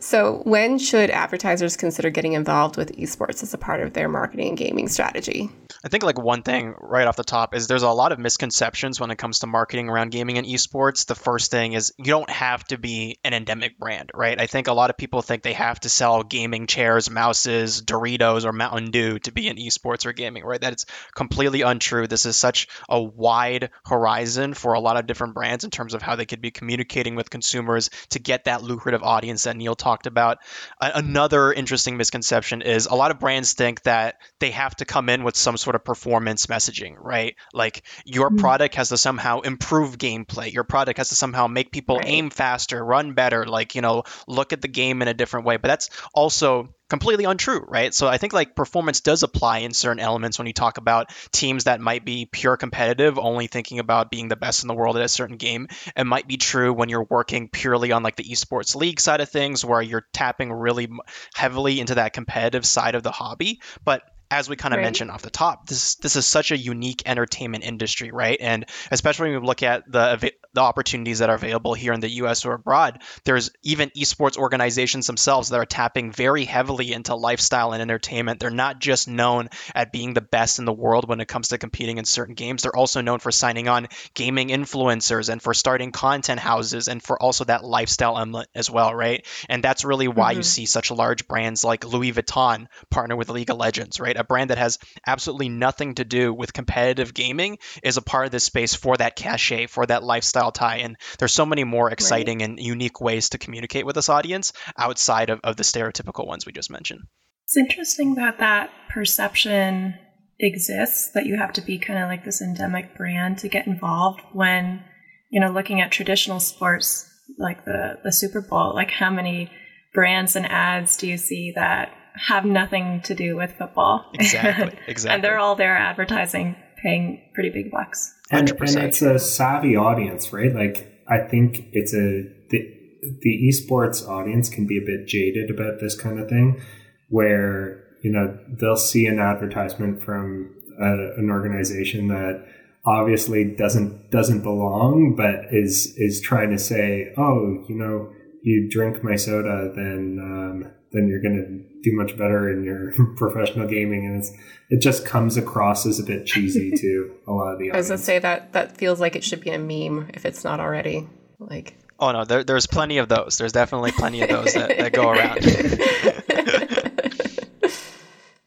So, 0.03 0.41
when 0.45 0.79
should 0.79 1.11
advertisers 1.11 1.77
consider 1.77 2.09
getting 2.09 2.33
involved 2.33 2.79
with 2.79 2.97
esports 2.97 3.43
as 3.43 3.53
a 3.53 3.59
part 3.59 3.83
of 3.83 3.93
their 3.93 4.09
marketing 4.09 4.49
and 4.49 4.57
gaming 4.57 4.89
strategy? 4.89 5.51
I 5.85 5.89
think 5.89 6.03
like 6.03 6.19
one 6.19 6.43
thing 6.43 6.75
right 6.79 7.07
off 7.07 7.17
the 7.17 7.23
top 7.23 7.55
is 7.55 7.67
there's 7.67 7.83
a 7.83 7.91
lot 7.91 8.11
of 8.11 8.19
misconceptions 8.19 8.99
when 8.99 9.11
it 9.11 9.17
comes 9.17 9.41
to 9.41 9.47
marketing 9.47 9.91
around 9.91 10.11
gaming 10.11 10.39
and 10.39 10.47
esports. 10.47 11.05
The 11.05 11.15
first 11.15 11.51
thing 11.51 11.75
is 11.75 11.93
you 11.99 12.07
don't 12.07 12.31
have 12.31 12.65
to 12.65 12.79
be 12.79 13.19
an 13.25 13.35
endemic 13.35 13.79
brand, 13.79 14.11
right? 14.15 14.41
I 14.41 14.47
think 14.47 14.69
a 14.69 14.73
lot 14.73 14.89
of 14.89 14.97
people 14.97 15.21
think 15.21 15.43
they 15.43 15.53
have 15.53 15.79
to 15.81 15.91
sell 15.91 16.23
gaming 16.23 16.67
chairs, 16.67 17.11
mouses, 17.11 17.83
Doritos, 17.83 18.47
or 18.47 18.53
Mountain 18.53 18.93
Dew 18.93 19.19
to 19.21 19.33
be 19.33 19.49
in 19.49 19.57
esports 19.57 20.07
or 20.07 20.15
gaming, 20.15 20.45
right? 20.45 20.61
That 20.61 20.75
is 20.75 20.87
completely 21.15 21.61
untrue. 21.61 22.07
This 22.07 22.25
is 22.25 22.39
such 22.39 22.69
a 22.89 23.03
wide 23.03 23.69
horizon 23.85 24.55
for 24.55 24.73
a 24.73 24.81
lot 24.81 24.97
of 24.97 25.07
different 25.07 25.35
brands 25.35 25.65
in 25.65 25.71
terms 25.71 25.93
of 25.93 26.01
how 26.01 26.17
they 26.17 26.27
could 26.27 26.41
be 26.41 26.51
communicating 26.51 27.17
with 27.17 27.29
consumers 27.29 27.91
to 28.11 28.19
get 28.19 28.45
that 28.45 28.63
lucrative 28.63 29.03
audience 29.03 29.45
that 29.45 29.57
Neil 29.57 29.75
talked 29.75 29.90
about. 30.07 30.39
Another 30.81 31.53
interesting 31.53 31.97
misconception 31.97 32.63
is 32.63 32.87
a 32.87 32.95
lot 32.95 33.11
of 33.11 33.19
brands 33.19 33.53
think 33.53 33.83
that 33.83 34.17
they 34.39 34.51
have 34.51 34.75
to 34.77 34.85
come 34.85 35.09
in 35.09 35.25
with 35.25 35.37
some 35.37 35.57
sort 35.57 35.77
of 35.77 35.85
performance 35.85 36.47
messaging, 36.47 36.97
right? 36.99 37.37
Like 37.53 37.83
your 38.05 38.29
mm-hmm. 38.29 38.39
product 38.39 38.75
has 38.77 38.91
to 38.91 38.97
somehow 38.97 39.41
improve 39.41 39.99
gameplay. 39.99 40.53
Your 40.53 40.65
product 40.65 40.99
has 40.99 41.11
to 41.11 41.15
somehow 41.15 41.47
make 41.47 41.73
people 41.73 41.97
right. 41.97 42.07
aim 42.07 42.31
faster, 42.31 42.85
run 42.85 43.13
better, 43.13 43.47
like, 43.47 43.75
you 43.75 43.83
know, 43.83 44.05
look 44.27 44.53
at 44.53 44.63
the 44.63 44.69
game 44.69 45.03
in 45.03 45.09
a 45.09 45.15
different 45.15 45.47
way. 45.47 45.57
But 45.57 45.69
that's 45.69 45.91
also 46.15 46.75
completely 46.91 47.25
untrue, 47.25 47.65
right? 47.67 47.95
So 47.95 48.09
I 48.09 48.19
think 48.19 48.35
like 48.35 48.55
performance 48.55 49.01
does 49.01 49.23
apply 49.23 49.59
in 49.59 49.73
certain 49.73 50.01
elements 50.01 50.39
when 50.39 50.47
you 50.47 50.53
talk 50.53 50.77
about 50.77 51.11
teams 51.33 51.65
that 51.65 51.81
might 51.81 52.05
be 52.05 52.27
pure 52.31 52.57
competitive, 52.59 53.19
only 53.19 53.47
thinking 53.47 53.79
about 53.79 54.11
being 54.11 54.29
the 54.29 54.37
best 54.37 54.63
in 54.63 54.69
the 54.69 54.75
world 54.75 54.97
at 54.97 55.03
a 55.03 55.09
certain 55.09 55.37
game. 55.37 55.69
It 55.97 56.05
might 56.05 56.29
be 56.29 56.37
true 56.37 56.73
when 56.75 56.89
you're 56.89 57.07
working 57.09 57.49
purely 57.49 57.93
on 57.93 58.03
like 58.03 58.17
the 58.17 58.25
esports 58.25 58.77
league 58.77 59.01
side 59.01 59.21
of 59.21 59.31
things 59.31 59.65
where 59.65 59.81
you're 59.81 60.07
tapping 60.13 60.53
really 60.53 60.89
heavily 61.35 61.81
into 61.81 61.95
that 61.95 62.13
competitive 62.13 62.67
side 62.67 62.95
of 62.95 63.03
the 63.03 63.13
hobby. 63.13 63.61
But 63.85 64.03
as 64.31 64.49
we 64.49 64.57
kind 64.57 64.73
of 64.73 64.79
right. 64.79 64.85
mentioned 64.85 65.11
off 65.11 65.23
the 65.23 65.31
top, 65.31 65.67
this 65.67 65.97
this 65.97 66.15
is 66.15 66.25
such 66.25 66.53
a 66.53 66.57
unique 66.57 67.03
entertainment 67.07 67.65
industry, 67.65 68.13
right? 68.13 68.39
And 68.41 68.67
especially 68.91 69.31
when 69.31 69.41
we 69.41 69.47
look 69.47 69.63
at 69.63 69.91
the 69.91 70.33
the 70.53 70.61
opportunities 70.61 71.19
that 71.19 71.31
are 71.31 71.35
available 71.35 71.75
here 71.75 71.93
in 71.93 72.01
the 72.01 72.09
US 72.23 72.45
or 72.45 72.55
abroad, 72.55 73.03
there's 73.25 73.51
even 73.63 73.91
esports 73.91 74.37
organizations 74.37 75.07
themselves 75.07 75.49
that 75.49 75.59
are 75.59 75.67
tapping 75.67 76.13
very 76.13 76.45
heavily 76.45 76.93
into 76.93 77.15
lifestyle 77.15 77.73
and 77.73 77.83
entertainment. 77.83 78.41
They're 78.41 78.51
not 78.51 78.81
just 78.81 79.09
known 79.09 79.49
at 79.75 79.93
being 79.93 80.15
the 80.15 80.21
best 80.21 80.59
in 80.59 80.65
the 80.65 80.73
world 80.73 81.09
when 81.09 81.21
it 81.21 81.29
comes 81.29 81.49
to 81.49 81.59
competing 81.59 81.99
in 81.99 82.05
certain 82.05 82.35
games. 82.35 82.63
They're 82.63 82.77
also 82.77 83.01
known 83.01 83.19
for 83.19 83.31
signing 83.33 83.69
on 83.69 83.89
gaming 84.15 84.49
influencers 84.49 85.29
and 85.29 85.43
for 85.43 85.55
starting 85.55 85.93
content 85.93 86.41
houses 86.41 86.89
and 86.89 87.03
for 87.03 87.21
also 87.21 87.45
that 87.45 87.65
lifestyle 87.65 88.17
element 88.17 88.49
as 88.55 88.71
well, 88.71 88.95
right? 88.95 89.27
And 89.49 89.63
that's 89.63 89.85
really 89.85 90.09
why 90.09 90.33
mm-hmm. 90.33 90.39
you 90.39 90.43
see 90.45 90.67
such 90.67 90.91
large 90.91 91.27
brands 91.27 91.65
like 91.65 91.85
Louis 91.85 92.13
Vuitton 92.13 92.67
partner 92.91 93.17
with 93.17 93.29
League 93.29 93.51
of 93.51 93.57
Legends, 93.57 93.99
right? 94.01 94.17
A 94.21 94.25
brand 94.25 94.51
that 94.51 94.59
has 94.59 94.79
absolutely 95.07 95.49
nothing 95.49 95.95
to 95.95 96.05
do 96.05 96.33
with 96.33 96.53
competitive 96.53 97.15
gaming 97.15 97.59
is 97.83 97.97
a 97.97 98.03
part 98.03 98.27
of 98.27 98.33
this 98.33 98.45
space 98.45 98.75
for 98.75 98.97
that 98.99 99.17
cachet, 99.17 99.67
for 99.67 99.87
that 99.87 100.05
lifestyle 100.05 100.53
tie. 100.53 100.79
And 100.79 100.97
there's 101.19 101.33
so 101.33 101.47
many 101.47 101.65
more 101.65 101.91
exciting 101.91 102.41
right. 102.41 102.51
and 102.51 102.61
unique 102.61 103.01
ways 103.01 103.31
to 103.31 103.39
communicate 103.39 103.87
with 103.87 103.95
this 103.95 104.11
audience 104.11 104.53
outside 104.77 105.31
of, 105.31 105.41
of 105.43 105.57
the 105.57 105.63
stereotypical 105.63 106.27
ones 106.27 106.45
we 106.45 106.53
just 106.53 106.71
mentioned. 106.71 107.01
It's 107.45 107.57
interesting 107.57 108.15
that 108.17 108.39
that 108.39 108.71
perception 108.91 109.95
exists 110.39 111.11
that 111.15 111.27
you 111.27 111.37
have 111.37 111.55
to 111.55 111.63
be 111.63 111.79
kind 111.79 111.99
of 111.99 112.09
like 112.09 112.25
this 112.25 112.43
endemic 112.43 112.97
brand 112.97 113.39
to 113.39 113.49
get 113.49 113.67
involved 113.67 114.21
when, 114.33 114.85
you 115.31 115.41
know, 115.41 115.51
looking 115.51 115.81
at 115.81 115.91
traditional 115.91 116.41
sports 116.41 117.09
like 117.39 117.65
the, 117.65 117.99
the 118.05 118.13
Super 118.13 118.43
Bowl, 118.43 118.75
like 118.75 118.91
how 118.91 119.11
many 119.11 119.51
brands 119.95 120.37
and 120.37 120.47
ads 120.47 120.97
do 120.97 121.09
you 121.09 121.17
see 121.17 121.53
that 121.55 121.91
have 122.15 122.45
nothing 122.45 123.01
to 123.03 123.15
do 123.15 123.37
with 123.37 123.53
football. 123.53 124.11
Exactly. 124.15 124.79
Exactly. 124.87 125.15
and 125.15 125.25
they're 125.25 125.39
all 125.39 125.55
there 125.55 125.77
advertising, 125.77 126.57
paying 126.83 127.23
pretty 127.35 127.51
big 127.51 127.71
bucks. 127.71 128.15
And, 128.31 128.51
and 128.51 128.77
it's 128.77 129.03
a 129.03 129.19
savvy 129.19 129.77
audience, 129.77 130.33
right? 130.33 130.55
Like 130.55 131.03
I 131.09 131.19
think 131.19 131.67
it's 131.73 131.93
a 131.93 132.31
the, 132.51 132.75
the 133.21 133.49
esports 133.49 134.07
audience 134.07 134.49
can 134.49 134.67
be 134.67 134.79
a 134.79 134.85
bit 134.85 135.07
jaded 135.07 135.51
about 135.51 135.81
this 135.81 135.99
kind 135.99 136.21
of 136.21 136.29
thing, 136.29 136.61
where 137.09 137.85
you 138.03 138.13
know 138.13 138.39
they'll 138.49 138.77
see 138.77 139.07
an 139.07 139.19
advertisement 139.19 140.03
from 140.03 140.55
a, 140.81 141.19
an 141.19 141.29
organization 141.31 142.09
that 142.09 142.47
obviously 142.85 143.45
doesn't 143.45 144.11
doesn't 144.11 144.43
belong, 144.43 145.15
but 145.17 145.47
is 145.53 145.95
is 145.97 146.21
trying 146.21 146.51
to 146.51 146.59
say, 146.59 147.13
oh, 147.17 147.65
you 147.69 147.75
know, 147.75 148.13
you 148.43 148.69
drink 148.69 149.03
my 149.03 149.17
soda, 149.17 149.73
then 149.75 150.19
um, 150.21 150.73
then 150.93 151.09
you're 151.09 151.21
going 151.21 151.37
to 151.37 151.91
do 151.91 151.97
much 151.97 152.17
better 152.19 152.51
in 152.51 152.65
your 152.65 152.93
professional 153.17 153.69
gaming. 153.69 154.07
And 154.07 154.17
it's, 154.17 154.33
it 154.71 154.81
just 154.81 155.07
comes 155.07 155.37
across 155.37 155.87
as 155.87 155.99
a 155.99 156.03
bit 156.03 156.27
cheesy 156.27 156.71
to 156.77 157.15
a 157.27 157.33
lot 157.33 157.53
of 157.53 157.59
the. 157.59 157.71
Audience. 157.71 157.75
I 157.75 157.79
was 157.79 157.89
gonna 157.89 157.99
say 157.99 158.19
that 158.19 158.53
that 158.53 158.77
feels 158.77 159.01
like 159.01 159.17
it 159.17 159.25
should 159.25 159.41
be 159.41 159.51
a 159.51 159.59
meme 159.59 160.11
if 160.15 160.25
it's 160.25 160.45
not 160.45 160.61
already. 160.61 161.09
Like. 161.39 161.77
Oh 161.99 162.13
no, 162.13 162.25
there, 162.25 162.45
there's 162.45 162.67
plenty 162.67 162.99
of 162.99 163.09
those. 163.09 163.37
There's 163.37 163.53
definitely 163.53 163.93
plenty 163.93 164.23
of 164.23 164.31
those 164.31 164.55
that, 164.55 164.79
that 164.79 164.93
go 164.93 165.11
around. 165.11 165.45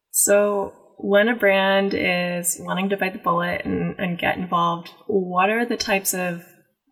so 0.12 0.74
when 0.98 1.28
a 1.30 1.36
brand 1.36 1.94
is 1.94 2.58
wanting 2.60 2.90
to 2.90 2.98
bite 2.98 3.14
the 3.14 3.20
bullet 3.20 3.62
and, 3.64 4.00
and 4.00 4.18
get 4.18 4.38
involved, 4.38 4.90
what 5.06 5.52
are 5.52 5.66
the 5.66 5.78
types 5.78 6.16
of 6.16 6.44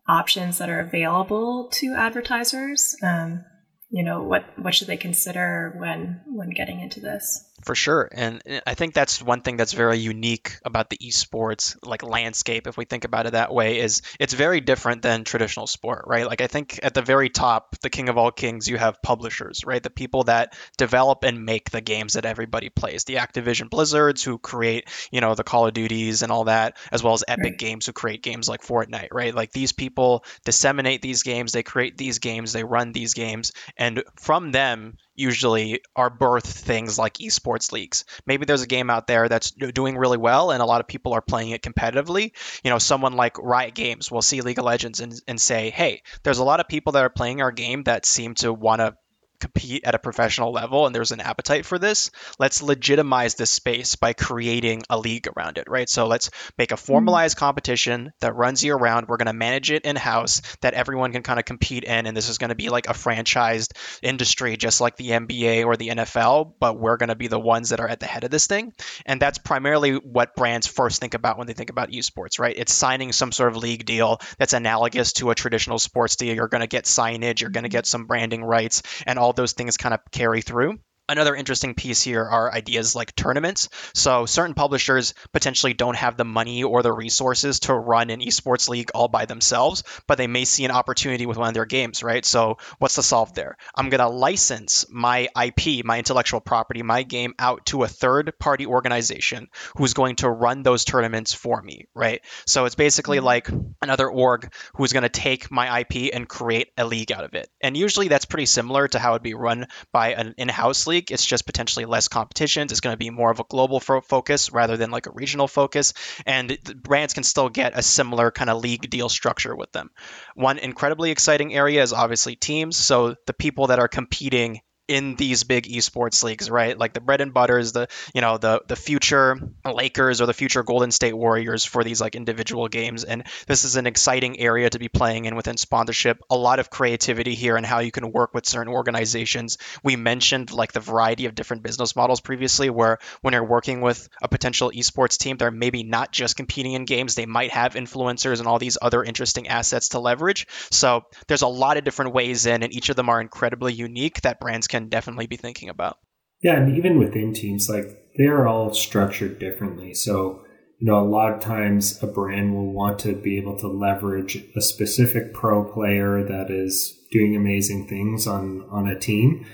options 0.07 0.59
that 0.59 0.69
are 0.69 0.81
available 0.81 1.67
to 1.71 1.95
advertisers? 1.95 2.95
Um, 3.01 3.43
you 3.91 4.03
know, 4.03 4.23
what 4.23 4.45
what 4.57 4.73
should 4.73 4.87
they 4.87 4.97
consider 4.97 5.75
when 5.77 6.21
when 6.25 6.49
getting 6.49 6.79
into 6.79 7.01
this? 7.01 7.45
For 7.63 7.75
sure. 7.75 8.09
And 8.11 8.41
I 8.65 8.73
think 8.73 8.93
that's 8.93 9.21
one 9.21 9.41
thing 9.41 9.57
that's 9.57 9.73
very 9.73 9.99
unique 9.99 10.57
about 10.65 10.89
the 10.89 10.97
esports 10.97 11.77
like 11.83 12.01
landscape 12.01 12.67
if 12.67 12.75
we 12.75 12.85
think 12.85 13.05
about 13.05 13.27
it 13.27 13.33
that 13.33 13.53
way 13.53 13.79
is 13.79 14.01
it's 14.19 14.33
very 14.33 14.61
different 14.61 15.01
than 15.01 15.23
traditional 15.23 15.67
sport, 15.67 16.05
right? 16.07 16.25
Like 16.25 16.41
I 16.41 16.47
think 16.47 16.79
at 16.81 16.93
the 16.93 17.01
very 17.01 17.29
top, 17.29 17.75
the 17.81 17.89
king 17.89 18.09
of 18.09 18.17
all 18.17 18.31
kings, 18.31 18.67
you 18.67 18.77
have 18.77 19.01
publishers, 19.01 19.63
right? 19.65 19.81
The 19.81 19.89
people 19.89 20.23
that 20.23 20.55
develop 20.77 21.23
and 21.23 21.45
make 21.45 21.69
the 21.69 21.81
games 21.81 22.13
that 22.13 22.25
everybody 22.25 22.69
plays. 22.69 23.03
The 23.03 23.15
Activision 23.15 23.69
Blizzards 23.69 24.23
who 24.23 24.37
create, 24.39 24.89
you 25.11 25.21
know, 25.21 25.35
the 25.35 25.43
Call 25.43 25.67
of 25.67 25.73
Duties 25.73 26.23
and 26.23 26.31
all 26.31 26.45
that, 26.45 26.77
as 26.91 27.03
well 27.03 27.13
as 27.13 27.23
Epic 27.27 27.43
right. 27.43 27.57
Games 27.57 27.85
who 27.85 27.93
create 27.93 28.23
games 28.23 28.49
like 28.49 28.61
Fortnite, 28.61 29.09
right? 29.11 29.35
Like 29.35 29.51
these 29.51 29.71
people 29.71 30.25
disseminate 30.45 31.01
these 31.01 31.23
games, 31.23 31.51
they 31.51 31.63
create 31.63 31.97
these 31.97 32.19
games, 32.19 32.53
they 32.53 32.63
run 32.63 32.91
these 32.91 33.13
games, 33.13 33.51
and 33.81 34.03
from 34.15 34.51
them 34.51 34.95
usually 35.15 35.81
are 35.95 36.11
birth 36.11 36.45
things 36.45 36.99
like 36.99 37.15
esports 37.15 37.71
leagues. 37.71 38.05
Maybe 38.27 38.45
there's 38.45 38.61
a 38.61 38.67
game 38.67 38.91
out 38.91 39.07
there 39.07 39.27
that's 39.27 39.49
doing 39.49 39.97
really 39.97 40.19
well 40.19 40.51
and 40.51 40.61
a 40.61 40.67
lot 40.67 40.81
of 40.81 40.87
people 40.87 41.13
are 41.13 41.21
playing 41.21 41.49
it 41.49 41.63
competitively. 41.63 42.33
You 42.63 42.69
know, 42.69 42.77
someone 42.77 43.13
like 43.13 43.39
Riot 43.39 43.73
Games 43.73 44.11
will 44.11 44.21
see 44.21 44.41
League 44.41 44.59
of 44.59 44.65
Legends 44.65 44.99
and, 44.99 45.19
and 45.27 45.41
say, 45.41 45.71
hey, 45.71 46.03
there's 46.21 46.37
a 46.37 46.43
lot 46.43 46.59
of 46.59 46.67
people 46.67 46.93
that 46.93 47.03
are 47.03 47.09
playing 47.09 47.41
our 47.41 47.51
game 47.51 47.81
that 47.85 48.05
seem 48.05 48.35
to 48.35 48.53
want 48.53 48.81
to 48.81 48.95
compete 49.41 49.83
at 49.83 49.95
a 49.95 49.99
professional 49.99 50.51
level 50.51 50.85
and 50.85 50.95
there's 50.95 51.11
an 51.11 51.19
appetite 51.19 51.65
for 51.65 51.77
this, 51.77 52.11
let's 52.39 52.61
legitimize 52.61 53.35
this 53.35 53.51
space 53.51 53.95
by 53.95 54.13
creating 54.13 54.83
a 54.89 54.97
league 54.97 55.27
around 55.35 55.57
it, 55.57 55.69
right? 55.69 55.89
So 55.89 56.07
let's 56.07 56.29
make 56.57 56.71
a 56.71 56.75
mm-hmm. 56.75 56.85
formalized 56.85 57.37
competition 57.37 58.13
that 58.21 58.35
runs 58.35 58.63
year 58.63 58.75
round. 58.75 59.07
We're 59.07 59.17
going 59.17 59.25
to 59.25 59.33
manage 59.33 59.71
it 59.71 59.83
in 59.83 59.95
house 59.95 60.41
that 60.61 60.73
everyone 60.73 61.11
can 61.11 61.23
kind 61.23 61.39
of 61.39 61.45
compete 61.45 61.83
in. 61.83 62.05
And 62.05 62.15
this 62.15 62.29
is 62.29 62.37
going 62.37 62.49
to 62.49 62.55
be 62.55 62.69
like 62.69 62.87
a 62.87 62.93
franchised 62.93 63.73
industry, 64.01 64.55
just 64.57 64.79
like 64.79 64.95
the 64.95 65.09
NBA 65.09 65.65
or 65.65 65.75
the 65.75 65.89
NFL, 65.89 66.53
but 66.59 66.79
we're 66.79 66.97
going 66.97 67.09
to 67.09 67.15
be 67.15 67.27
the 67.27 67.39
ones 67.39 67.69
that 67.69 67.79
are 67.79 67.87
at 67.87 67.99
the 67.99 68.05
head 68.05 68.23
of 68.23 68.31
this 68.31 68.47
thing. 68.47 68.73
And 69.05 69.21
that's 69.21 69.37
primarily 69.37 69.93
what 69.93 70.35
brands 70.35 70.67
first 70.67 71.01
think 71.01 71.13
about 71.13 71.37
when 71.37 71.47
they 71.47 71.53
think 71.53 71.69
about 71.69 71.91
esports, 71.91 72.39
right? 72.39 72.55
It's 72.55 72.73
signing 72.73 73.11
some 73.11 73.31
sort 73.31 73.51
of 73.51 73.57
league 73.57 73.85
deal 73.85 74.19
that's 74.37 74.53
analogous 74.53 75.13
to 75.13 75.31
a 75.31 75.35
traditional 75.35 75.79
sports 75.79 76.15
deal. 76.15 76.35
You're 76.35 76.47
going 76.47 76.61
to 76.61 76.67
get 76.67 76.85
signage, 76.85 77.41
you're 77.41 77.49
going 77.49 77.63
to 77.63 77.69
get 77.69 77.85
some 77.85 78.05
branding 78.05 78.43
rights, 78.43 78.83
and 79.05 79.17
all 79.17 79.30
all 79.31 79.33
those 79.33 79.53
things 79.53 79.77
kind 79.77 79.93
of 79.93 80.01
carry 80.11 80.41
through. 80.41 80.77
Another 81.11 81.35
interesting 81.35 81.73
piece 81.73 82.01
here 82.01 82.23
are 82.23 82.53
ideas 82.53 82.95
like 82.95 83.13
tournaments. 83.13 83.67
So, 83.93 84.25
certain 84.25 84.53
publishers 84.53 85.13
potentially 85.33 85.73
don't 85.73 85.97
have 85.97 86.15
the 86.15 86.23
money 86.23 86.63
or 86.63 86.83
the 86.83 86.93
resources 86.93 87.59
to 87.61 87.73
run 87.73 88.09
an 88.09 88.21
esports 88.21 88.69
league 88.69 88.91
all 88.95 89.09
by 89.09 89.25
themselves, 89.25 89.83
but 90.07 90.17
they 90.17 90.27
may 90.27 90.45
see 90.45 90.63
an 90.63 90.71
opportunity 90.71 91.25
with 91.25 91.35
one 91.35 91.49
of 91.49 91.53
their 91.53 91.65
games, 91.65 92.01
right? 92.01 92.23
So, 92.23 92.59
what's 92.79 92.95
the 92.95 93.03
solve 93.03 93.33
there? 93.33 93.57
I'm 93.75 93.89
going 93.89 93.99
to 93.99 94.07
license 94.07 94.85
my 94.89 95.27
IP, 95.35 95.83
my 95.83 95.97
intellectual 95.97 96.39
property, 96.39 96.81
my 96.81 97.03
game 97.03 97.33
out 97.37 97.65
to 97.65 97.83
a 97.83 97.89
third 97.89 98.31
party 98.39 98.65
organization 98.65 99.49
who's 99.75 99.93
going 99.93 100.15
to 100.17 100.29
run 100.29 100.63
those 100.63 100.85
tournaments 100.85 101.33
for 101.33 101.61
me, 101.61 101.89
right? 101.93 102.21
So, 102.45 102.63
it's 102.63 102.75
basically 102.75 103.17
mm-hmm. 103.17 103.25
like 103.25 103.49
another 103.81 104.09
org 104.09 104.53
who's 104.75 104.93
going 104.93 105.03
to 105.03 105.09
take 105.09 105.51
my 105.51 105.81
IP 105.81 106.13
and 106.13 106.25
create 106.25 106.69
a 106.77 106.85
league 106.85 107.11
out 107.11 107.25
of 107.25 107.33
it. 107.33 107.49
And 107.59 107.75
usually 107.75 108.07
that's 108.07 108.23
pretty 108.23 108.45
similar 108.45 108.87
to 108.87 108.97
how 108.97 109.11
it'd 109.11 109.23
be 109.23 109.33
run 109.33 109.67
by 109.91 110.13
an 110.13 110.35
in 110.37 110.47
house 110.47 110.87
league 110.87 111.00
league. 111.01 111.11
It's 111.11 111.25
just 111.25 111.45
potentially 111.45 111.85
less 111.85 112.07
competitions. 112.07 112.71
It's 112.71 112.81
going 112.81 112.93
to 112.93 112.97
be 112.97 113.09
more 113.09 113.31
of 113.31 113.39
a 113.39 113.43
global 113.43 113.79
fo- 113.79 114.01
focus 114.01 114.51
rather 114.51 114.77
than 114.77 114.91
like 114.91 115.07
a 115.07 115.11
regional 115.11 115.47
focus. 115.47 115.93
And 116.25 116.57
brands 116.75 117.13
can 117.13 117.23
still 117.23 117.49
get 117.49 117.77
a 117.77 117.81
similar 117.81 118.31
kind 118.31 118.49
of 118.49 118.61
league 118.61 118.89
deal 118.89 119.09
structure 119.09 119.55
with 119.55 119.71
them. 119.71 119.89
One 120.35 120.57
incredibly 120.57 121.11
exciting 121.11 121.53
area 121.53 121.81
is 121.81 121.93
obviously 121.93 122.35
teams. 122.35 122.77
So 122.77 123.15
the 123.25 123.33
people 123.33 123.67
that 123.67 123.79
are 123.79 123.87
competing 123.87 124.61
in 124.91 125.15
these 125.15 125.45
big 125.45 125.67
esports 125.67 126.21
leagues, 126.21 126.49
right? 126.49 126.77
Like 126.77 126.91
the 126.91 126.99
bread 126.99 127.21
and 127.21 127.33
butter 127.33 127.57
is 127.57 127.71
the 127.71 127.87
you 128.13 128.19
know 128.19 128.37
the 128.37 128.61
the 128.67 128.75
future 128.75 129.39
Lakers 129.65 130.19
or 130.19 130.25
the 130.25 130.33
future 130.33 130.63
Golden 130.63 130.91
State 130.91 131.13
Warriors 131.13 131.63
for 131.63 131.83
these 131.83 132.01
like 132.01 132.15
individual 132.15 132.67
games, 132.67 133.05
and 133.05 133.23
this 133.47 133.63
is 133.63 133.77
an 133.77 133.87
exciting 133.87 134.37
area 134.39 134.69
to 134.69 134.79
be 134.79 134.89
playing 134.89 135.25
in 135.25 135.35
within 135.35 135.55
sponsorship. 135.55 136.21
A 136.29 136.35
lot 136.35 136.59
of 136.59 136.69
creativity 136.69 137.35
here 137.35 137.55
and 137.55 137.65
how 137.65 137.79
you 137.79 137.91
can 137.91 138.11
work 138.11 138.33
with 138.33 138.45
certain 138.45 138.73
organizations. 138.73 139.57
We 139.81 139.95
mentioned 139.95 140.51
like 140.51 140.73
the 140.73 140.81
variety 140.81 141.25
of 141.25 141.35
different 141.35 141.63
business 141.63 141.95
models 141.95 142.19
previously, 142.19 142.69
where 142.69 142.99
when 143.21 143.33
you're 143.33 143.45
working 143.45 143.79
with 143.79 144.09
a 144.21 144.27
potential 144.27 144.71
esports 144.75 145.17
team, 145.17 145.37
they're 145.37 145.51
maybe 145.51 145.83
not 145.83 146.11
just 146.11 146.35
competing 146.35 146.73
in 146.73 146.83
games; 146.83 147.15
they 147.15 147.25
might 147.25 147.51
have 147.51 147.75
influencers 147.75 148.39
and 148.39 148.47
all 148.47 148.59
these 148.59 148.77
other 148.81 149.05
interesting 149.05 149.47
assets 149.47 149.89
to 149.89 149.99
leverage. 149.99 150.47
So 150.69 151.05
there's 151.27 151.43
a 151.43 151.47
lot 151.47 151.77
of 151.77 151.85
different 151.85 152.13
ways 152.13 152.45
in, 152.45 152.61
and 152.61 152.73
each 152.73 152.89
of 152.89 152.97
them 152.97 153.07
are 153.07 153.21
incredibly 153.21 153.71
unique 153.71 154.19
that 154.21 154.41
brands 154.41 154.67
can 154.67 154.80
can 154.81 154.89
definitely 154.89 155.27
be 155.27 155.37
thinking 155.37 155.69
about. 155.69 155.97
Yeah, 156.41 156.57
and 156.57 156.75
even 156.75 156.97
within 156.97 157.33
teams, 157.33 157.69
like 157.69 157.85
they're 158.17 158.47
all 158.47 158.73
structured 158.73 159.39
differently. 159.39 159.93
So, 159.93 160.43
you 160.79 160.87
know, 160.87 160.99
a 160.99 161.07
lot 161.07 161.31
of 161.31 161.39
times 161.39 162.01
a 162.01 162.07
brand 162.07 162.55
will 162.55 162.73
want 162.73 162.99
to 162.99 163.13
be 163.13 163.37
able 163.37 163.57
to 163.59 163.67
leverage 163.67 164.43
a 164.55 164.61
specific 164.61 165.33
pro 165.33 165.63
player 165.63 166.23
that 166.23 166.49
is 166.49 166.97
doing 167.11 167.35
amazing 167.35 167.87
things 167.87 168.25
on 168.25 168.67
on 168.71 168.87
a 168.87 168.99
team. 168.99 169.45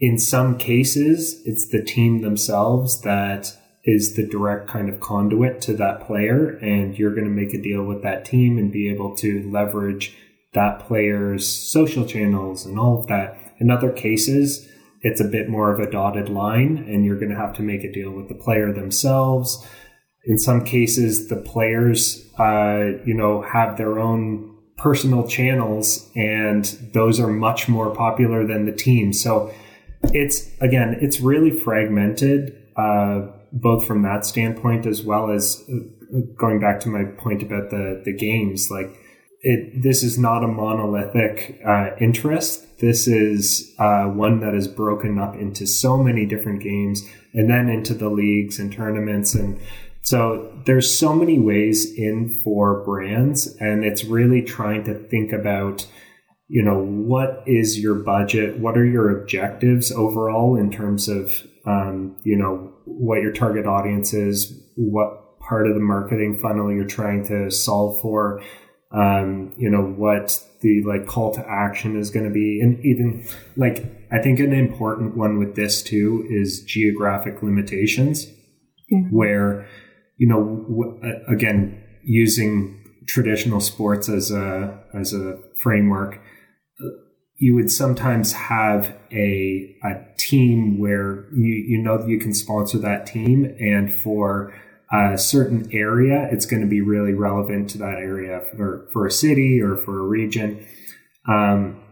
In 0.00 0.18
some 0.18 0.58
cases, 0.58 1.40
it's 1.44 1.68
the 1.70 1.82
team 1.82 2.20
themselves 2.20 3.00
that 3.02 3.56
is 3.84 4.16
the 4.16 4.26
direct 4.26 4.68
kind 4.68 4.88
of 4.88 4.98
conduit 4.98 5.60
to 5.62 5.74
that 5.74 6.04
player, 6.04 6.58
and 6.60 6.98
you're 6.98 7.14
going 7.14 7.24
to 7.24 7.30
make 7.30 7.54
a 7.54 7.62
deal 7.62 7.84
with 7.84 8.02
that 8.02 8.24
team 8.24 8.58
and 8.58 8.72
be 8.72 8.90
able 8.90 9.14
to 9.16 9.48
leverage 9.48 10.14
that 10.54 10.80
player's 10.80 11.50
social 11.50 12.04
channels 12.04 12.66
and 12.66 12.78
all 12.78 12.98
of 12.98 13.06
that 13.06 13.45
in 13.58 13.70
other 13.70 13.90
cases, 13.90 14.68
it's 15.02 15.20
a 15.20 15.24
bit 15.24 15.48
more 15.48 15.72
of 15.72 15.80
a 15.80 15.90
dotted 15.90 16.28
line, 16.28 16.84
and 16.88 17.04
you're 17.04 17.18
going 17.18 17.30
to 17.30 17.36
have 17.36 17.54
to 17.56 17.62
make 17.62 17.84
a 17.84 17.92
deal 17.92 18.10
with 18.10 18.28
the 18.28 18.34
player 18.34 18.72
themselves. 18.72 19.64
In 20.24 20.38
some 20.38 20.64
cases, 20.64 21.28
the 21.28 21.36
players, 21.36 22.28
uh, 22.38 22.98
you 23.04 23.14
know, 23.14 23.42
have 23.42 23.76
their 23.76 23.98
own 23.98 24.56
personal 24.76 25.26
channels, 25.26 26.10
and 26.16 26.64
those 26.92 27.20
are 27.20 27.28
much 27.28 27.68
more 27.68 27.94
popular 27.94 28.46
than 28.46 28.66
the 28.66 28.72
team. 28.72 29.12
So 29.12 29.54
it's 30.02 30.50
again, 30.60 30.98
it's 31.00 31.20
really 31.20 31.50
fragmented, 31.50 32.56
uh, 32.76 33.28
both 33.52 33.86
from 33.86 34.02
that 34.02 34.26
standpoint 34.26 34.86
as 34.86 35.02
well 35.02 35.30
as 35.30 35.64
uh, 35.72 36.18
going 36.36 36.60
back 36.60 36.80
to 36.80 36.88
my 36.88 37.04
point 37.04 37.42
about 37.42 37.70
the 37.70 38.02
the 38.04 38.12
games, 38.12 38.68
like 38.70 38.98
it, 39.46 39.80
this 39.80 40.02
is 40.02 40.18
not 40.18 40.42
a 40.42 40.48
monolithic 40.48 41.60
uh, 41.64 41.90
interest. 42.00 42.66
This 42.80 43.06
is 43.06 43.72
uh, 43.78 44.06
one 44.06 44.40
that 44.40 44.54
is 44.56 44.66
broken 44.66 45.20
up 45.20 45.36
into 45.36 45.68
so 45.68 45.96
many 45.96 46.26
different 46.26 46.64
games 46.64 47.08
and 47.32 47.48
then 47.48 47.68
into 47.68 47.94
the 47.94 48.08
leagues 48.08 48.58
and 48.58 48.72
tournaments. 48.72 49.36
And 49.36 49.60
so 50.02 50.52
there's 50.66 50.98
so 50.98 51.14
many 51.14 51.38
ways 51.38 51.94
in 51.96 52.28
for 52.42 52.84
brands, 52.84 53.46
and 53.60 53.84
it's 53.84 54.04
really 54.04 54.42
trying 54.42 54.82
to 54.84 54.94
think 54.94 55.32
about, 55.32 55.86
you 56.48 56.64
know, 56.64 56.82
what 56.82 57.44
is 57.46 57.78
your 57.78 57.94
budget? 57.94 58.58
What 58.58 58.76
are 58.76 58.84
your 58.84 59.16
objectives 59.16 59.92
overall 59.92 60.56
in 60.56 60.72
terms 60.72 61.08
of, 61.08 61.46
um, 61.66 62.16
you 62.24 62.36
know, 62.36 62.72
what 62.84 63.22
your 63.22 63.32
target 63.32 63.64
audience 63.64 64.12
is, 64.12 64.60
what 64.74 65.38
part 65.38 65.68
of 65.68 65.74
the 65.74 65.80
marketing 65.80 66.36
funnel 66.42 66.72
you're 66.72 66.84
trying 66.84 67.24
to 67.26 67.48
solve 67.48 68.00
for 68.00 68.42
um, 68.92 69.52
you 69.56 69.68
know, 69.68 69.82
what 69.82 70.42
the 70.60 70.82
like 70.84 71.06
call 71.06 71.34
to 71.34 71.44
action 71.48 71.98
is 71.98 72.10
going 72.10 72.26
to 72.26 72.32
be. 72.32 72.60
And 72.60 72.84
even 72.84 73.26
like, 73.56 73.84
I 74.12 74.20
think 74.20 74.38
an 74.38 74.52
important 74.52 75.16
one 75.16 75.38
with 75.38 75.56
this 75.56 75.82
too 75.82 76.26
is 76.30 76.62
geographic 76.62 77.42
limitations 77.42 78.26
mm-hmm. 78.92 79.14
where, 79.14 79.66
you 80.16 80.28
know, 80.28 80.64
w- 80.68 81.00
again, 81.28 81.82
using 82.04 82.82
traditional 83.08 83.60
sports 83.60 84.08
as 84.08 84.30
a, 84.30 84.82
as 84.94 85.12
a 85.12 85.38
framework, 85.60 86.20
you 87.38 87.54
would 87.54 87.70
sometimes 87.70 88.32
have 88.32 88.96
a, 89.12 89.76
a 89.84 89.94
team 90.18 90.78
where 90.78 91.26
you, 91.34 91.64
you 91.68 91.82
know 91.82 92.04
you 92.06 92.18
can 92.18 92.32
sponsor 92.32 92.78
that 92.78 93.06
team 93.06 93.44
and 93.60 93.92
for 93.92 94.54
a 94.92 95.18
certain 95.18 95.68
area, 95.72 96.28
it's 96.30 96.46
going 96.46 96.62
to 96.62 96.68
be 96.68 96.80
really 96.80 97.12
relevant 97.12 97.70
to 97.70 97.78
that 97.78 97.98
area 97.98 98.42
for, 98.56 98.88
for 98.92 99.06
a 99.06 99.10
city 99.10 99.60
or 99.60 99.76
for 99.76 99.98
a 99.98 100.02
region. 100.02 100.64
Um, 101.28 101.82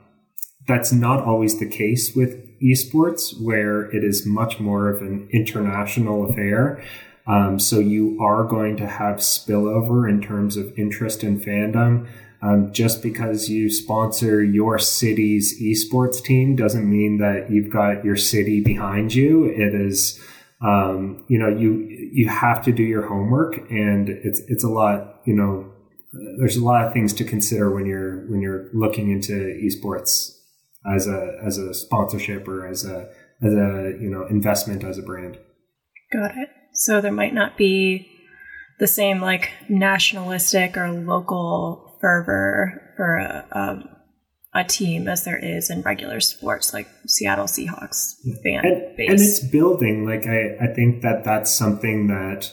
that's 0.67 0.93
not 0.93 1.25
always 1.25 1.59
the 1.59 1.69
case 1.69 2.15
with 2.15 2.41
esports, 2.61 3.35
where 3.43 3.83
it 3.91 4.05
is 4.05 4.25
much 4.25 4.61
more 4.61 4.89
of 4.89 5.03
an 5.03 5.29
international 5.33 6.31
affair. 6.31 6.83
Um, 7.27 7.59
so 7.59 7.79
you 7.79 8.19
are 8.21 8.45
going 8.45 8.77
to 8.77 8.87
have 8.87 9.17
spillover 9.17 10.09
in 10.09 10.23
terms 10.23 10.57
of 10.57 10.73
interest 10.79 11.23
and 11.23 11.43
fandom. 11.43 12.07
Um, 12.43 12.73
just 12.73 13.03
because 13.03 13.49
you 13.49 13.71
sponsor 13.71 14.45
your 14.45 14.79
city's 14.79 15.59
esports 15.63 16.23
team 16.23 16.57
doesn't 16.57 16.89
mean 16.89 17.17
that 17.19 17.51
you've 17.51 17.71
got 17.71 18.05
your 18.05 18.17
city 18.17 18.61
behind 18.61 19.15
you. 19.15 19.47
It 19.47 19.75
is, 19.75 20.21
um, 20.65 21.25
you 21.29 21.39
know, 21.39 21.49
you 21.49 21.87
you 22.13 22.29
have 22.29 22.65
to 22.65 22.73
do 22.73 22.83
your 22.83 23.07
homework, 23.07 23.71
and 23.71 24.09
it's 24.09 24.41
it's 24.49 24.65
a 24.65 24.69
lot. 24.69 25.21
You 25.27 25.35
know, 25.35 25.73
there's 26.39 26.57
a 26.57 26.65
lot 26.65 26.87
of 26.87 26.93
things 26.93 27.13
to 27.15 27.25
consider 27.25 27.75
when 27.75 27.87
you're 27.87 28.27
when 28.31 28.41
you're 28.41 28.71
looking 28.73 29.11
into 29.11 29.33
esports 29.33 30.39
as 30.91 31.07
a 31.07 31.39
as 31.45 31.59
a 31.59 31.75
sponsorship 31.75 32.49
or 32.49 32.67
as 32.67 32.85
a 32.85 33.11
as 33.43 33.53
a 33.53 33.97
you 34.01 34.09
know 34.09 34.27
investment 34.27 34.85
as 34.85 34.97
a 34.97 35.03
brand. 35.03 35.39
Got 36.13 36.37
it. 36.37 36.49
So 36.73 37.01
there 37.01 37.13
might 37.13 37.35
not 37.35 37.57
be 37.57 38.09
the 38.79 38.87
same 38.87 39.21
like 39.21 39.51
nationalistic 39.69 40.77
or 40.77 40.91
local 40.91 41.97
fervor 42.01 42.93
for 42.97 43.17
a, 43.17 43.47
a, 43.53 43.94
a 44.55 44.63
team 44.63 45.09
as 45.09 45.25
there 45.25 45.39
is 45.39 45.69
in 45.69 45.83
regular 45.83 46.21
sports 46.21 46.73
like 46.73 46.89
Seattle 47.07 47.47
Seahawks 47.47 48.15
fan 48.43 48.65
and, 48.65 48.97
base. 48.97 49.11
And 49.11 49.21
it's 49.21 49.41
building. 49.41 50.07
Like 50.07 50.27
I, 50.27 50.65
I 50.65 50.75
think 50.75 51.03
that 51.03 51.25
that's 51.25 51.53
something 51.53 52.07
that 52.07 52.53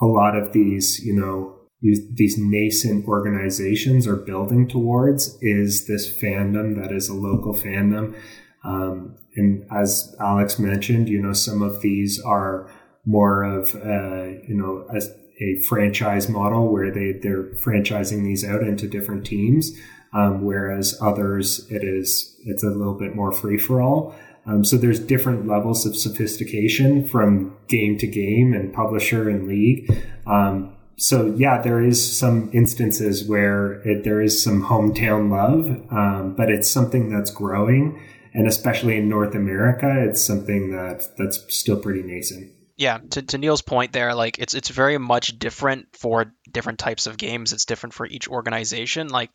a 0.00 0.06
lot 0.06 0.36
of 0.36 0.52
these, 0.52 1.04
you 1.04 1.14
know, 1.14 1.54
these 1.80 2.36
nascent 2.36 3.06
organizations 3.06 4.06
are 4.06 4.16
building 4.16 4.68
towards 4.68 5.38
is 5.40 5.86
this 5.86 6.12
fandom 6.20 6.74
that 6.80 6.92
is 6.92 7.08
a 7.08 7.14
local 7.14 7.54
fandom. 7.54 8.18
Um, 8.64 9.16
and 9.36 9.64
as 9.70 10.14
Alex 10.20 10.58
mentioned, 10.58 11.08
you 11.08 11.22
know, 11.22 11.32
some 11.32 11.62
of 11.62 11.80
these 11.80 12.20
are 12.20 12.68
more 13.06 13.42
of 13.44 13.74
a, 13.76 14.42
you 14.46 14.54
know 14.54 14.86
a, 14.90 15.00
a 15.40 15.60
franchise 15.68 16.28
model 16.28 16.68
where 16.68 16.90
they 16.90 17.12
they're 17.12 17.44
franchising 17.44 18.24
these 18.24 18.44
out 18.44 18.62
into 18.62 18.88
different 18.88 19.24
teams, 19.26 19.72
um, 20.12 20.44
whereas 20.44 20.98
others 21.00 21.66
it 21.70 21.84
is 21.84 22.36
it's 22.44 22.62
a 22.62 22.70
little 22.70 22.94
bit 22.94 23.14
more 23.14 23.32
free 23.32 23.58
for 23.58 23.80
all. 23.80 24.14
Um, 24.46 24.64
so 24.64 24.76
there's 24.76 24.98
different 24.98 25.46
levels 25.46 25.84
of 25.84 25.94
sophistication 25.94 27.06
from 27.06 27.56
game 27.68 27.98
to 27.98 28.06
game 28.06 28.54
and 28.54 28.72
publisher 28.72 29.28
and 29.28 29.46
league. 29.46 29.90
Um, 30.26 30.74
so 30.96 31.26
yeah, 31.36 31.60
there 31.60 31.84
is 31.84 32.18
some 32.18 32.50
instances 32.52 33.24
where 33.24 33.74
it, 33.82 34.04
there 34.04 34.20
is 34.20 34.42
some 34.42 34.64
hometown 34.64 35.30
love, 35.30 35.66
um, 35.92 36.34
but 36.34 36.50
it's 36.50 36.70
something 36.70 37.10
that's 37.10 37.30
growing, 37.30 38.00
and 38.32 38.48
especially 38.48 38.96
in 38.96 39.08
North 39.08 39.34
America, 39.34 39.94
it's 40.08 40.24
something 40.24 40.72
that 40.72 41.16
that's 41.16 41.44
still 41.54 41.78
pretty 41.78 42.02
nascent 42.02 42.50
yeah, 42.78 42.98
to, 43.10 43.22
to 43.22 43.38
Neil's 43.38 43.60
point 43.60 43.92
there, 43.92 44.14
like 44.14 44.38
it's 44.38 44.54
it's 44.54 44.68
very 44.68 44.98
much 44.98 45.36
different 45.36 45.88
for 45.96 46.32
different 46.50 46.78
types 46.78 47.08
of 47.08 47.16
games. 47.16 47.52
It's 47.52 47.64
different 47.64 47.92
for 47.92 48.06
each 48.06 48.28
organization. 48.28 49.08
Like 49.08 49.30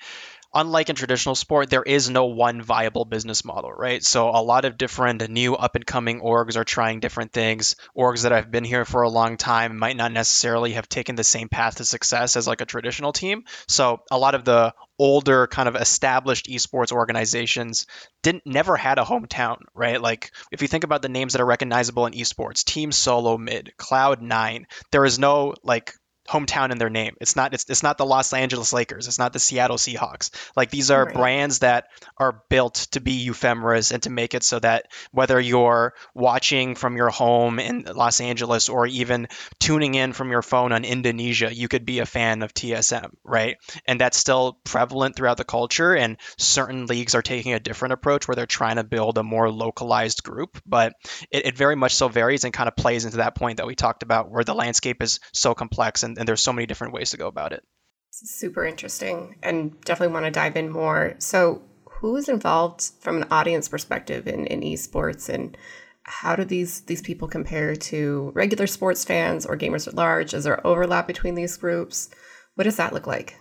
unlike 0.53 0.89
in 0.89 0.95
traditional 0.95 1.35
sport, 1.35 1.69
there 1.69 1.83
is 1.83 2.09
no 2.09 2.25
one 2.25 2.61
viable 2.61 3.05
business 3.05 3.43
model, 3.43 3.71
right? 3.71 4.03
So 4.03 4.29
a 4.29 4.41
lot 4.41 4.65
of 4.65 4.77
different 4.77 5.29
new 5.29 5.55
up 5.55 5.75
and 5.75 5.85
coming 5.85 6.21
orgs 6.21 6.55
are 6.55 6.63
trying 6.63 6.99
different 6.99 7.31
things. 7.31 7.75
Orgs 7.97 8.23
that 8.23 8.31
have 8.31 8.51
been 8.51 8.63
here 8.63 8.85
for 8.85 9.01
a 9.01 9.09
long 9.09 9.37
time 9.37 9.77
might 9.77 9.97
not 9.97 10.11
necessarily 10.11 10.73
have 10.73 10.87
taken 10.87 11.15
the 11.15 11.23
same 11.23 11.49
path 11.49 11.75
to 11.77 11.85
success 11.85 12.35
as 12.35 12.47
like 12.47 12.61
a 12.61 12.65
traditional 12.65 13.13
team. 13.13 13.43
So 13.67 14.01
a 14.11 14.17
lot 14.17 14.35
of 14.35 14.45
the 14.45 14.73
older 14.99 15.47
kind 15.47 15.67
of 15.67 15.75
established 15.75 16.45
esports 16.45 16.91
organizations 16.91 17.87
didn't 18.21 18.45
never 18.45 18.75
had 18.75 18.99
a 18.99 19.03
hometown, 19.03 19.57
right? 19.73 19.99
Like 19.99 20.31
if 20.51 20.61
you 20.61 20.67
think 20.67 20.83
about 20.83 21.01
the 21.01 21.09
names 21.09 21.33
that 21.33 21.41
are 21.41 21.45
recognizable 21.45 22.05
in 22.05 22.13
esports, 22.13 22.63
Team 22.63 22.91
Solo 22.91 23.37
Mid, 23.37 23.73
Cloud9, 23.77 24.65
there 24.91 25.05
is 25.05 25.17
no 25.17 25.55
like 25.63 25.93
hometown 26.29 26.71
in 26.71 26.77
their 26.77 26.89
name. 26.89 27.15
It's 27.19 27.35
not 27.35 27.53
it's, 27.53 27.65
it's 27.69 27.83
not 27.83 27.97
the 27.97 28.05
Los 28.05 28.33
Angeles 28.33 28.71
Lakers. 28.71 29.07
It's 29.07 29.19
not 29.19 29.33
the 29.33 29.39
Seattle 29.39 29.77
Seahawks. 29.77 30.31
Like 30.55 30.69
these 30.69 30.89
are 30.91 31.05
right. 31.05 31.13
brands 31.13 31.59
that 31.59 31.87
are 32.17 32.41
built 32.49 32.87
to 32.91 33.01
be 33.01 33.27
ephemeras 33.27 33.91
and 33.91 34.01
to 34.03 34.09
make 34.09 34.33
it 34.33 34.43
so 34.43 34.59
that 34.59 34.87
whether 35.11 35.39
you're 35.39 35.93
watching 36.13 36.75
from 36.75 36.95
your 36.95 37.09
home 37.09 37.59
in 37.59 37.83
Los 37.83 38.21
Angeles 38.21 38.69
or 38.69 38.87
even 38.87 39.27
tuning 39.59 39.95
in 39.95 40.13
from 40.13 40.31
your 40.31 40.41
phone 40.41 40.71
on 40.71 40.85
Indonesia, 40.85 41.53
you 41.53 41.67
could 41.67 41.85
be 41.85 41.99
a 41.99 42.05
fan 42.05 42.41
of 42.41 42.53
TSM, 42.53 43.11
right? 43.23 43.57
And 43.85 43.99
that's 43.99 44.17
still 44.17 44.59
prevalent 44.63 45.15
throughout 45.15 45.37
the 45.37 45.43
culture 45.43 45.95
and 45.95 46.17
certain 46.37 46.85
leagues 46.85 47.15
are 47.15 47.21
taking 47.21 47.53
a 47.53 47.59
different 47.59 47.93
approach 47.93 48.27
where 48.27 48.35
they're 48.35 48.45
trying 48.45 48.77
to 48.77 48.83
build 48.83 49.17
a 49.17 49.23
more 49.23 49.51
localized 49.51 50.23
group, 50.23 50.61
but 50.65 50.93
it, 51.31 51.47
it 51.47 51.57
very 51.57 51.75
much 51.75 51.95
so 51.95 52.07
varies 52.07 52.45
and 52.45 52.53
kind 52.53 52.67
of 52.69 52.75
plays 52.75 53.05
into 53.05 53.17
that 53.17 53.35
point 53.35 53.57
that 53.57 53.67
we 53.67 53.75
talked 53.75 54.03
about 54.03 54.31
where 54.31 54.43
the 54.43 54.55
landscape 54.55 55.03
is 55.03 55.19
so 55.33 55.53
complex 55.53 56.03
and 56.03 56.12
and, 56.13 56.19
and 56.19 56.27
there's 56.27 56.43
so 56.43 56.53
many 56.53 56.65
different 56.65 56.93
ways 56.93 57.09
to 57.11 57.17
go 57.17 57.27
about 57.27 57.53
it. 57.53 57.63
Super 58.11 58.65
interesting, 58.65 59.35
and 59.41 59.79
definitely 59.81 60.13
want 60.13 60.25
to 60.25 60.31
dive 60.31 60.55
in 60.55 60.69
more. 60.69 61.15
So, 61.17 61.61
who 61.85 62.15
is 62.15 62.29
involved 62.29 62.91
from 62.99 63.17
an 63.17 63.27
audience 63.31 63.67
perspective 63.67 64.27
in, 64.27 64.45
in 64.47 64.61
esports, 64.61 65.29
and 65.29 65.57
how 66.03 66.35
do 66.35 66.43
these 66.43 66.81
these 66.81 67.01
people 67.01 67.27
compare 67.27 67.75
to 67.75 68.31
regular 68.35 68.67
sports 68.67 69.03
fans 69.03 69.45
or 69.45 69.57
gamers 69.57 69.87
at 69.87 69.95
large? 69.95 70.33
Is 70.33 70.43
there 70.43 70.65
overlap 70.65 71.07
between 71.07 71.33
these 71.33 71.57
groups? 71.57 72.09
What 72.55 72.65
does 72.65 72.75
that 72.77 72.93
look 72.93 73.07
like? 73.07 73.35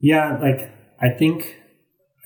Yeah, 0.00 0.36
like 0.40 0.68
I 1.00 1.10
think 1.10 1.56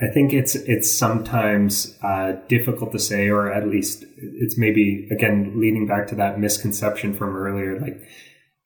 I 0.01 0.09
think 0.09 0.33
it's 0.33 0.55
it's 0.55 0.97
sometimes 0.99 1.99
uh, 2.03 2.33
difficult 2.49 2.93
to 2.93 2.99
say, 2.99 3.29
or 3.29 3.53
at 3.53 3.69
least 3.69 4.05
it's 4.17 4.57
maybe 4.57 5.09
again 5.11 5.61
leading 5.61 5.87
back 5.87 6.07
to 6.09 6.15
that 6.15 6.41
misconception 6.41 7.13
from 7.13 7.37
earlier. 7.37 7.79
Like 7.79 8.01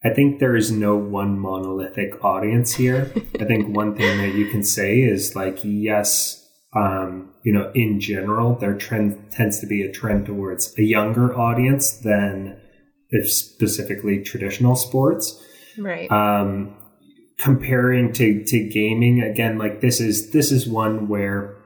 I 0.06 0.14
think 0.14 0.38
there 0.38 0.54
is 0.54 0.70
no 0.70 0.96
one 0.96 1.36
monolithic 1.36 2.24
audience 2.24 2.74
here. 2.74 3.10
I 3.40 3.44
think 3.44 3.74
one 3.74 3.96
thing 3.96 4.18
that 4.18 4.36
you 4.36 4.46
can 4.46 4.62
say 4.62 5.00
is 5.00 5.34
like, 5.34 5.58
yes, 5.64 6.48
um, 6.76 7.34
you 7.42 7.52
know, 7.52 7.72
in 7.74 7.98
general, 7.98 8.54
there 8.54 8.74
trend 8.74 9.32
tends 9.32 9.58
to 9.60 9.66
be 9.66 9.82
a 9.82 9.90
trend 9.90 10.26
towards 10.26 10.78
a 10.78 10.82
younger 10.82 11.36
audience 11.36 11.90
than 11.90 12.60
if 13.10 13.28
specifically 13.28 14.22
traditional 14.22 14.76
sports. 14.76 15.42
Right. 15.76 16.08
Um, 16.08 16.76
comparing 17.38 18.12
to, 18.12 18.44
to 18.44 18.68
gaming 18.68 19.22
again, 19.22 19.58
like 19.58 19.80
this 19.80 20.00
is, 20.00 20.30
this 20.30 20.52
is 20.52 20.68
one 20.68 21.08
where, 21.08 21.56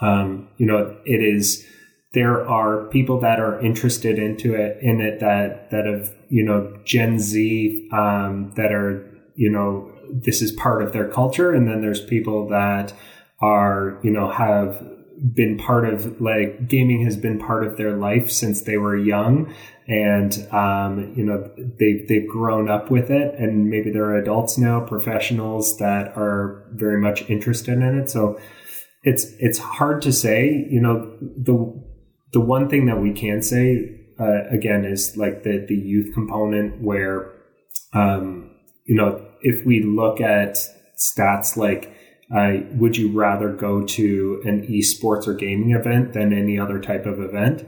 um, 0.00 0.48
you 0.58 0.66
know, 0.66 0.94
it 1.06 1.22
is, 1.22 1.66
there 2.14 2.46
are 2.48 2.86
people 2.86 3.20
that 3.20 3.38
are 3.38 3.60
interested 3.60 4.18
into 4.18 4.54
it 4.54 4.78
in 4.80 5.00
it 5.00 5.20
that 5.20 5.70
that 5.70 5.86
have 5.86 6.14
you 6.28 6.42
know 6.42 6.78
Gen 6.84 7.18
Z 7.18 7.88
um, 7.92 8.52
that 8.56 8.72
are 8.72 9.04
you 9.34 9.50
know 9.50 9.92
this 10.10 10.40
is 10.40 10.52
part 10.52 10.82
of 10.82 10.92
their 10.92 11.08
culture, 11.08 11.52
and 11.52 11.68
then 11.68 11.80
there's 11.80 12.04
people 12.04 12.48
that 12.48 12.94
are 13.40 13.98
you 14.02 14.10
know 14.10 14.30
have 14.30 14.82
been 15.34 15.58
part 15.58 15.88
of 15.88 16.20
like 16.20 16.68
gaming 16.68 17.04
has 17.04 17.16
been 17.16 17.38
part 17.38 17.66
of 17.66 17.76
their 17.76 17.96
life 17.96 18.30
since 18.30 18.62
they 18.62 18.76
were 18.76 18.96
young. 18.96 19.52
And 19.86 20.46
um, 20.52 21.12
you 21.16 21.24
know 21.24 21.50
they've 21.78 22.06
they've 22.08 22.28
grown 22.28 22.70
up 22.70 22.90
with 22.90 23.10
it. 23.10 23.34
And 23.38 23.68
maybe 23.68 23.90
they're 23.90 24.16
adults 24.16 24.56
now 24.58 24.80
professionals 24.80 25.76
that 25.78 26.16
are 26.16 26.64
very 26.72 27.00
much 27.00 27.28
interested 27.28 27.74
in 27.74 27.98
it. 27.98 28.10
So 28.10 28.40
it's 29.02 29.24
it's 29.38 29.58
hard 29.58 30.02
to 30.02 30.12
say 30.12 30.66
you 30.70 30.80
know 30.80 31.16
the 31.20 31.54
the 32.32 32.40
one 32.40 32.68
thing 32.68 32.86
that 32.86 33.00
we 33.00 33.12
can 33.12 33.42
say 33.42 33.94
uh, 34.20 34.46
again 34.50 34.84
is 34.84 35.16
like 35.16 35.42
the 35.42 35.64
the 35.68 35.74
youth 35.74 36.12
component 36.14 36.82
where 36.82 37.32
um, 37.94 38.50
you 38.84 38.94
know 38.94 39.24
if 39.40 39.64
we 39.64 39.82
look 39.82 40.20
at 40.20 40.58
stats 40.98 41.56
like 41.56 41.94
uh, 42.34 42.58
would 42.72 42.96
you 42.96 43.10
rather 43.12 43.52
go 43.52 43.82
to 43.82 44.42
an 44.44 44.66
esports 44.66 45.26
or 45.26 45.34
gaming 45.34 45.70
event 45.70 46.12
than 46.12 46.32
any 46.32 46.58
other 46.58 46.78
type 46.78 47.06
of 47.06 47.20
event? 47.20 47.66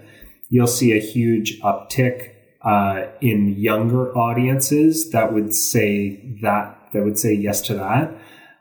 You'll 0.50 0.66
see 0.66 0.92
a 0.92 1.00
huge 1.00 1.60
uptick 1.62 2.32
uh, 2.62 3.06
in 3.22 3.54
younger 3.56 4.14
audiences 4.16 5.10
that 5.12 5.32
would 5.32 5.54
say 5.54 6.36
that 6.42 6.76
that 6.92 7.04
would 7.04 7.18
say 7.18 7.32
yes 7.32 7.62
to 7.62 7.74
that 7.74 8.12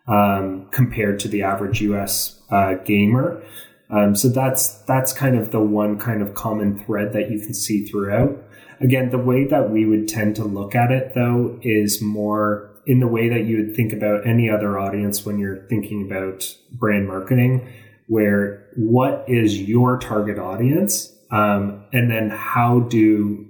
um, 0.07 0.67
compared 0.71 1.19
to 1.19 1.27
the 1.27 1.43
average 1.43 1.81
us 1.81 2.41
uh, 2.49 2.75
gamer 2.75 3.43
um, 3.89 4.15
so 4.15 4.29
that's 4.29 4.73
that's 4.83 5.13
kind 5.13 5.37
of 5.37 5.51
the 5.51 5.59
one 5.59 5.97
kind 5.97 6.21
of 6.21 6.35
common 6.35 6.77
thread 6.77 7.13
that 7.13 7.31
you 7.31 7.39
can 7.39 7.53
see 7.53 7.85
throughout. 7.85 8.37
Again, 8.79 9.09
the 9.09 9.17
way 9.17 9.45
that 9.45 9.71
we 9.71 9.85
would 9.85 10.07
tend 10.07 10.35
to 10.37 10.43
look 10.43 10.75
at 10.75 10.91
it 10.91 11.13
though 11.15 11.59
is 11.61 12.01
more 12.01 12.69
in 12.85 12.99
the 12.99 13.07
way 13.07 13.29
that 13.29 13.45
you 13.45 13.57
would 13.57 13.75
think 13.75 13.93
about 13.93 14.25
any 14.25 14.49
other 14.49 14.79
audience 14.79 15.25
when 15.25 15.37
you're 15.37 15.65
thinking 15.67 16.05
about 16.05 16.55
brand 16.71 17.07
marketing, 17.07 17.67
where 18.07 18.67
what 18.75 19.25
is 19.27 19.61
your 19.61 19.97
target 19.97 20.39
audience, 20.39 21.11
um, 21.31 21.83
and 21.91 22.09
then 22.09 22.29
how 22.29 22.79
do 22.81 23.45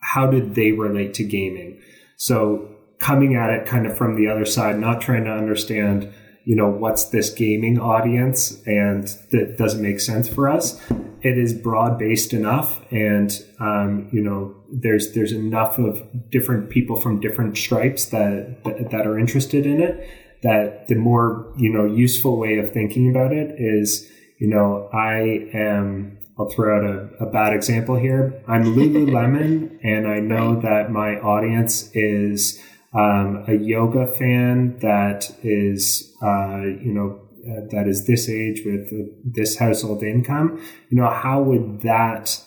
how 0.00 0.30
did 0.30 0.54
they 0.54 0.72
relate 0.72 1.14
to 1.14 1.24
gaming? 1.24 1.80
So 2.16 2.76
coming 2.98 3.36
at 3.36 3.50
it 3.50 3.66
kind 3.66 3.86
of 3.86 3.96
from 3.96 4.16
the 4.16 4.30
other 4.30 4.44
side, 4.44 4.78
not 4.78 5.00
trying 5.00 5.24
to 5.24 5.32
understand 5.32 6.12
you 6.48 6.56
know, 6.56 6.66
what's 6.66 7.10
this 7.10 7.28
gaming 7.28 7.78
audience 7.78 8.58
and 8.64 9.06
that 9.32 9.58
doesn't 9.58 9.82
make 9.82 10.00
sense 10.00 10.30
for 10.30 10.48
us. 10.48 10.80
It 11.20 11.36
is 11.36 11.52
broad 11.52 11.98
based 11.98 12.32
enough, 12.32 12.80
and 12.90 13.30
um, 13.60 14.08
you 14.12 14.22
know, 14.22 14.56
there's 14.72 15.12
there's 15.12 15.32
enough 15.32 15.78
of 15.78 16.00
different 16.30 16.70
people 16.70 16.98
from 16.98 17.20
different 17.20 17.58
stripes 17.58 18.06
that 18.06 18.64
that 18.90 19.06
are 19.06 19.18
interested 19.18 19.66
in 19.66 19.82
it. 19.82 20.08
That 20.42 20.88
the 20.88 20.94
more 20.94 21.52
you 21.58 21.70
know 21.70 21.84
useful 21.84 22.38
way 22.38 22.56
of 22.56 22.72
thinking 22.72 23.10
about 23.10 23.32
it 23.32 23.56
is, 23.58 24.08
you 24.38 24.48
know, 24.48 24.88
I 24.90 25.50
am 25.52 26.18
I'll 26.38 26.48
throw 26.48 26.78
out 26.78 26.84
a, 26.84 27.26
a 27.26 27.30
bad 27.30 27.52
example 27.52 27.96
here. 27.96 28.42
I'm 28.48 28.64
Lululemon, 28.64 29.80
and 29.84 30.08
I 30.08 30.20
know 30.20 30.58
that 30.62 30.90
my 30.90 31.16
audience 31.16 31.90
is 31.92 32.58
um, 32.94 33.44
a 33.46 33.54
yoga 33.54 34.06
fan 34.06 34.78
that 34.78 35.30
is, 35.42 36.14
uh, 36.22 36.62
you 36.62 36.92
know, 36.92 37.20
uh, 37.46 37.66
that 37.70 37.86
is 37.86 38.06
this 38.06 38.28
age 38.28 38.62
with 38.64 38.90
this 39.24 39.56
household 39.56 40.02
income. 40.02 40.62
You 40.90 40.98
know, 40.98 41.10
how 41.10 41.42
would 41.42 41.82
that 41.82 42.42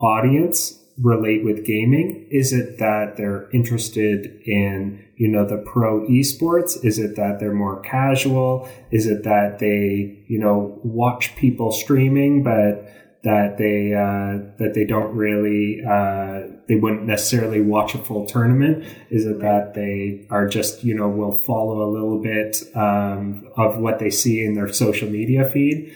audience 0.00 0.82
relate 0.98 1.44
with 1.44 1.64
gaming? 1.64 2.26
Is 2.30 2.52
it 2.52 2.78
that 2.78 3.16
they're 3.16 3.50
interested 3.52 4.40
in, 4.46 5.04
you 5.16 5.28
know, 5.28 5.46
the 5.46 5.58
pro 5.58 6.06
esports? 6.08 6.82
Is 6.84 6.98
it 6.98 7.16
that 7.16 7.38
they're 7.40 7.52
more 7.52 7.80
casual? 7.80 8.68
Is 8.90 9.06
it 9.06 9.24
that 9.24 9.58
they, 9.58 10.24
you 10.28 10.38
know, 10.38 10.78
watch 10.84 11.36
people 11.36 11.72
streaming, 11.72 12.42
but 12.42 12.88
that 13.26 13.58
they 13.58 13.92
uh, 13.92 14.54
that 14.58 14.74
they 14.74 14.84
don't 14.84 15.12
really 15.16 15.82
uh, 15.84 16.42
they 16.68 16.76
wouldn't 16.76 17.06
necessarily 17.06 17.60
watch 17.60 17.96
a 17.96 17.98
full 17.98 18.24
tournament? 18.24 18.84
Is 19.10 19.26
it 19.26 19.40
that 19.40 19.74
they 19.74 20.28
are 20.30 20.46
just 20.46 20.84
you 20.84 20.94
know 20.94 21.08
will 21.08 21.40
follow 21.40 21.82
a 21.82 21.90
little 21.90 22.22
bit 22.22 22.62
um, 22.76 23.48
of 23.56 23.78
what 23.78 23.98
they 23.98 24.10
see 24.10 24.44
in 24.44 24.54
their 24.54 24.72
social 24.72 25.10
media 25.10 25.44
feed? 25.50 25.92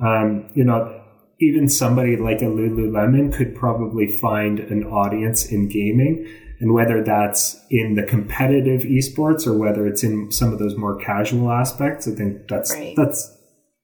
Um, 0.00 0.48
you 0.54 0.64
know, 0.64 1.02
even 1.38 1.68
somebody 1.68 2.16
like 2.16 2.40
a 2.40 2.46
Lululemon 2.46 3.30
could 3.30 3.54
probably 3.54 4.06
find 4.18 4.60
an 4.60 4.84
audience 4.84 5.52
in 5.52 5.68
gaming. 5.68 6.26
And 6.60 6.72
whether 6.72 7.02
that's 7.02 7.58
in 7.70 7.94
the 7.94 8.02
competitive 8.02 8.82
esports 8.82 9.46
or 9.46 9.56
whether 9.56 9.86
it's 9.86 10.02
in 10.02 10.30
some 10.32 10.52
of 10.52 10.58
those 10.58 10.76
more 10.76 10.98
casual 10.98 11.50
aspects, 11.50 12.08
I 12.08 12.12
think 12.12 12.48
that's 12.48 12.72
right. 12.72 12.94
that's 12.96 13.36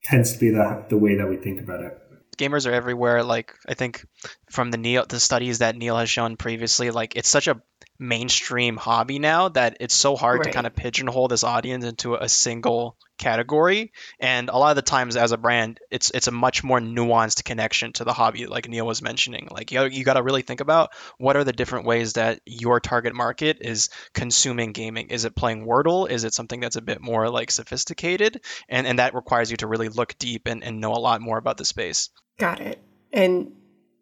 tends 0.03 0.33
to 0.33 0.39
be 0.39 0.49
the 0.49 0.83
the 0.89 0.97
way 0.97 1.15
that 1.15 1.27
we 1.27 1.35
think 1.37 1.59
about 1.59 1.83
it 1.83 2.06
gamers 2.37 2.67
are 2.67 2.73
everywhere. 2.73 3.23
Like 3.23 3.53
I 3.67 3.73
think 3.73 4.05
from 4.49 4.71
the 4.71 4.77
Neil 4.77 5.05
the 5.07 5.19
studies 5.19 5.59
that 5.59 5.75
Neil 5.75 5.97
has 5.97 6.09
shown 6.09 6.37
previously, 6.37 6.91
like 6.91 7.15
it's 7.15 7.29
such 7.29 7.47
a 7.47 7.61
mainstream 7.99 8.77
hobby 8.77 9.19
now 9.19 9.49
that 9.49 9.77
it's 9.79 9.95
so 9.95 10.15
hard 10.15 10.39
right. 10.39 10.45
to 10.45 10.51
kind 10.51 10.67
of 10.67 10.75
pigeonhole 10.75 11.27
this 11.27 11.43
audience 11.43 11.83
into 11.83 12.15
a 12.15 12.29
single 12.29 12.95
category. 13.17 13.91
And 14.19 14.49
a 14.49 14.57
lot 14.57 14.69
of 14.69 14.75
the 14.75 14.83
times 14.83 15.15
as 15.15 15.31
a 15.31 15.37
brand 15.37 15.79
it's 15.89 16.11
it's 16.11 16.27
a 16.27 16.31
much 16.31 16.63
more 16.63 16.79
nuanced 16.79 17.43
connection 17.43 17.93
to 17.93 18.03
the 18.03 18.13
hobby 18.13 18.45
like 18.45 18.69
neil 18.69 18.85
was 18.85 19.01
mentioning. 19.01 19.47
Like 19.49 19.71
you, 19.71 19.83
you 19.85 20.03
got 20.03 20.13
to 20.13 20.23
really 20.23 20.43
think 20.43 20.61
about 20.61 20.91
what 21.17 21.35
are 21.35 21.43
the 21.43 21.53
different 21.53 21.85
ways 21.85 22.13
that 22.13 22.41
your 22.45 22.79
target 22.79 23.15
market 23.15 23.57
is 23.61 23.89
consuming 24.13 24.73
gaming. 24.73 25.09
Is 25.09 25.25
it 25.25 25.35
playing 25.35 25.65
wordle? 25.65 26.09
Is 26.09 26.23
it 26.23 26.33
something 26.33 26.59
that's 26.59 26.75
a 26.75 26.81
bit 26.81 27.01
more 27.01 27.29
like 27.29 27.49
sophisticated? 27.49 28.41
And 28.69 28.85
and 28.85 28.99
that 28.99 29.15
requires 29.15 29.49
you 29.49 29.57
to 29.57 29.67
really 29.67 29.89
look 29.89 30.17
deep 30.19 30.47
and, 30.47 30.63
and 30.63 30.79
know 30.79 30.93
a 30.93 30.99
lot 30.99 31.21
more 31.21 31.37
about 31.37 31.57
the 31.57 31.65
space 31.65 32.09
got 32.37 32.59
it 32.59 32.79
and 33.11 33.51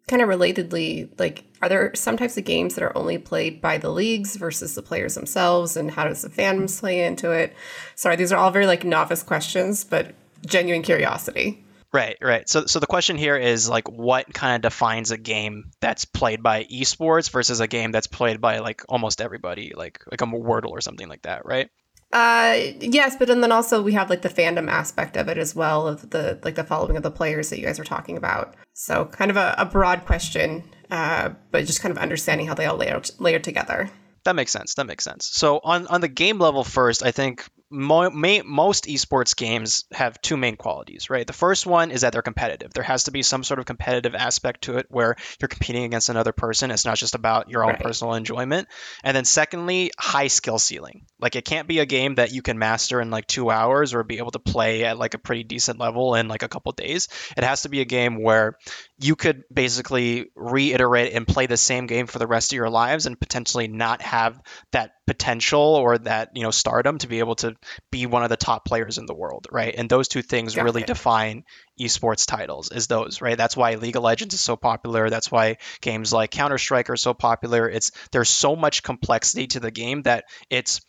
kind 0.08 0.22
of 0.22 0.28
relatedly, 0.28 1.08
like, 1.18 1.44
are 1.62 1.68
there 1.68 1.94
some 1.94 2.16
types 2.16 2.36
of 2.36 2.44
games 2.44 2.74
that 2.74 2.84
are 2.84 2.96
only 2.96 3.18
played 3.18 3.60
by 3.60 3.78
the 3.78 3.90
leagues 3.90 4.36
versus 4.36 4.74
the 4.74 4.82
players 4.82 5.14
themselves, 5.14 5.76
and 5.76 5.90
how 5.90 6.04
does 6.04 6.22
the 6.22 6.28
fandoms 6.28 6.76
mm. 6.76 6.80
play 6.80 7.04
into 7.04 7.30
it? 7.32 7.54
Sorry, 7.94 8.16
these 8.16 8.32
are 8.32 8.36
all 8.36 8.50
very 8.50 8.66
like 8.66 8.84
novice 8.84 9.22
questions, 9.22 9.84
but 9.84 10.14
genuine 10.44 10.82
curiosity. 10.82 11.64
Right, 11.92 12.18
right. 12.20 12.48
So, 12.48 12.66
so 12.66 12.78
the 12.78 12.86
question 12.86 13.16
here 13.16 13.36
is 13.36 13.68
like, 13.68 13.88
what 13.88 14.32
kind 14.32 14.56
of 14.56 14.70
defines 14.70 15.10
a 15.12 15.16
game 15.16 15.70
that's 15.80 16.04
played 16.04 16.42
by 16.42 16.64
esports 16.64 17.30
versus 17.30 17.60
a 17.60 17.66
game 17.66 17.90
that's 17.90 18.06
played 18.06 18.40
by 18.40 18.58
like 18.58 18.82
almost 18.88 19.20
everybody, 19.20 19.72
like 19.74 20.02
like 20.10 20.20
a 20.20 20.26
Wordle 20.26 20.70
or 20.70 20.80
something 20.80 21.08
like 21.08 21.22
that, 21.22 21.46
right? 21.46 21.70
Uh, 22.16 22.72
yes, 22.80 23.14
but 23.14 23.28
and 23.28 23.42
then 23.42 23.52
also 23.52 23.82
we 23.82 23.92
have 23.92 24.08
like 24.08 24.22
the 24.22 24.28
fandom 24.30 24.70
aspect 24.70 25.18
of 25.18 25.28
it 25.28 25.36
as 25.36 25.54
well 25.54 25.86
of 25.86 26.08
the 26.08 26.38
like 26.44 26.54
the 26.54 26.64
following 26.64 26.96
of 26.96 27.02
the 27.02 27.10
players 27.10 27.50
that 27.50 27.58
you 27.58 27.66
guys 27.66 27.78
were 27.78 27.84
talking 27.84 28.16
about. 28.16 28.54
So 28.72 29.04
kind 29.04 29.30
of 29.30 29.36
a, 29.36 29.54
a 29.58 29.66
broad 29.66 30.06
question, 30.06 30.64
uh, 30.90 31.28
but 31.50 31.66
just 31.66 31.82
kind 31.82 31.92
of 31.92 31.98
understanding 31.98 32.46
how 32.46 32.54
they 32.54 32.64
all 32.64 32.78
layer 32.78 33.02
layer 33.18 33.38
together. 33.38 33.90
That 34.24 34.34
makes 34.34 34.50
sense. 34.50 34.76
That 34.76 34.86
makes 34.86 35.04
sense. 35.04 35.28
So 35.30 35.60
on 35.62 35.88
on 35.88 36.00
the 36.00 36.08
game 36.08 36.38
level 36.38 36.64
first, 36.64 37.04
I 37.04 37.10
think 37.10 37.44
mo- 37.70 38.10
may, 38.10 38.42
most 38.42 38.84
esports 38.84 39.36
games 39.36 39.84
have 39.92 40.20
two 40.20 40.36
main 40.36 40.56
qualities, 40.56 41.10
right? 41.10 41.26
The 41.26 41.32
first 41.32 41.66
one 41.66 41.90
is 41.90 42.02
that 42.02 42.12
they're 42.12 42.22
competitive. 42.22 42.72
There 42.72 42.84
has 42.84 43.04
to 43.04 43.10
be 43.10 43.22
some 43.22 43.44
sort 43.44 43.58
of 43.58 43.66
competitive 43.66 44.14
aspect 44.14 44.64
to 44.64 44.78
it 44.78 44.86
where 44.88 45.16
you're 45.40 45.48
competing 45.48 45.84
against 45.84 46.08
another 46.08 46.32
person. 46.32 46.70
It's 46.70 46.84
not 46.84 46.96
just 46.96 47.14
about 47.14 47.50
your 47.50 47.64
own 47.64 47.70
right. 47.70 47.80
personal 47.80 48.14
enjoyment. 48.14 48.68
And 49.02 49.16
then 49.16 49.24
secondly, 49.24 49.90
high 49.98 50.28
skill 50.28 50.58
ceiling. 50.58 51.06
Like 51.18 51.36
it 51.36 51.44
can't 51.44 51.68
be 51.68 51.80
a 51.80 51.86
game 51.86 52.16
that 52.16 52.32
you 52.32 52.42
can 52.42 52.58
master 52.58 53.00
in 53.00 53.10
like 53.10 53.26
two 53.26 53.50
hours 53.50 53.94
or 53.94 54.04
be 54.04 54.18
able 54.18 54.32
to 54.32 54.38
play 54.38 54.84
at 54.84 54.98
like 54.98 55.14
a 55.14 55.18
pretty 55.18 55.44
decent 55.44 55.78
level 55.78 56.14
in 56.14 56.28
like 56.28 56.42
a 56.42 56.48
couple 56.48 56.72
days. 56.72 57.08
It 57.36 57.44
has 57.44 57.62
to 57.62 57.68
be 57.68 57.80
a 57.80 57.86
game 57.86 58.22
where 58.22 58.56
you 58.98 59.16
could 59.16 59.44
basically 59.52 60.30
reiterate 60.34 61.12
and 61.12 61.26
play 61.26 61.46
the 61.46 61.56
same 61.56 61.86
game 61.86 62.06
for 62.06 62.18
the 62.18 62.26
rest 62.26 62.52
of 62.52 62.56
your 62.56 62.70
lives 62.70 63.06
and 63.06 63.18
potentially 63.18 63.68
not 63.68 64.02
have 64.02 64.40
that 64.72 64.92
potential 65.06 65.60
or 65.60 65.98
that 65.98 66.30
you 66.34 66.42
know 66.42 66.50
stardom 66.50 66.98
to 66.98 67.06
be 67.06 67.20
able 67.20 67.36
to 67.36 67.55
be 67.90 68.06
one 68.06 68.22
of 68.22 68.28
the 68.28 68.36
top 68.36 68.64
players 68.64 68.98
in 68.98 69.06
the 69.06 69.14
world 69.14 69.46
right? 69.50 69.74
And 69.76 69.88
those 69.88 70.08
two 70.08 70.22
things 70.22 70.54
Got 70.54 70.64
really 70.64 70.82
it. 70.82 70.86
define 70.86 71.44
esports 71.80 72.26
titles 72.26 72.70
is 72.70 72.86
those 72.86 73.20
right? 73.20 73.36
That's 73.36 73.56
why 73.56 73.74
league 73.74 73.96
of 73.96 74.02
legends 74.02 74.34
is 74.34 74.40
so 74.40 74.56
popular. 74.56 75.10
That's 75.10 75.30
why 75.30 75.56
games 75.80 76.12
like 76.12 76.30
counter-strike 76.30 76.90
are 76.90 76.96
so 76.96 77.14
popular. 77.14 77.68
It's 77.68 77.92
there's 78.12 78.28
so 78.28 78.56
much 78.56 78.82
complexity 78.82 79.46
to 79.48 79.60
the 79.60 79.70
game 79.70 80.02
that 80.02 80.24
it's 80.50 80.80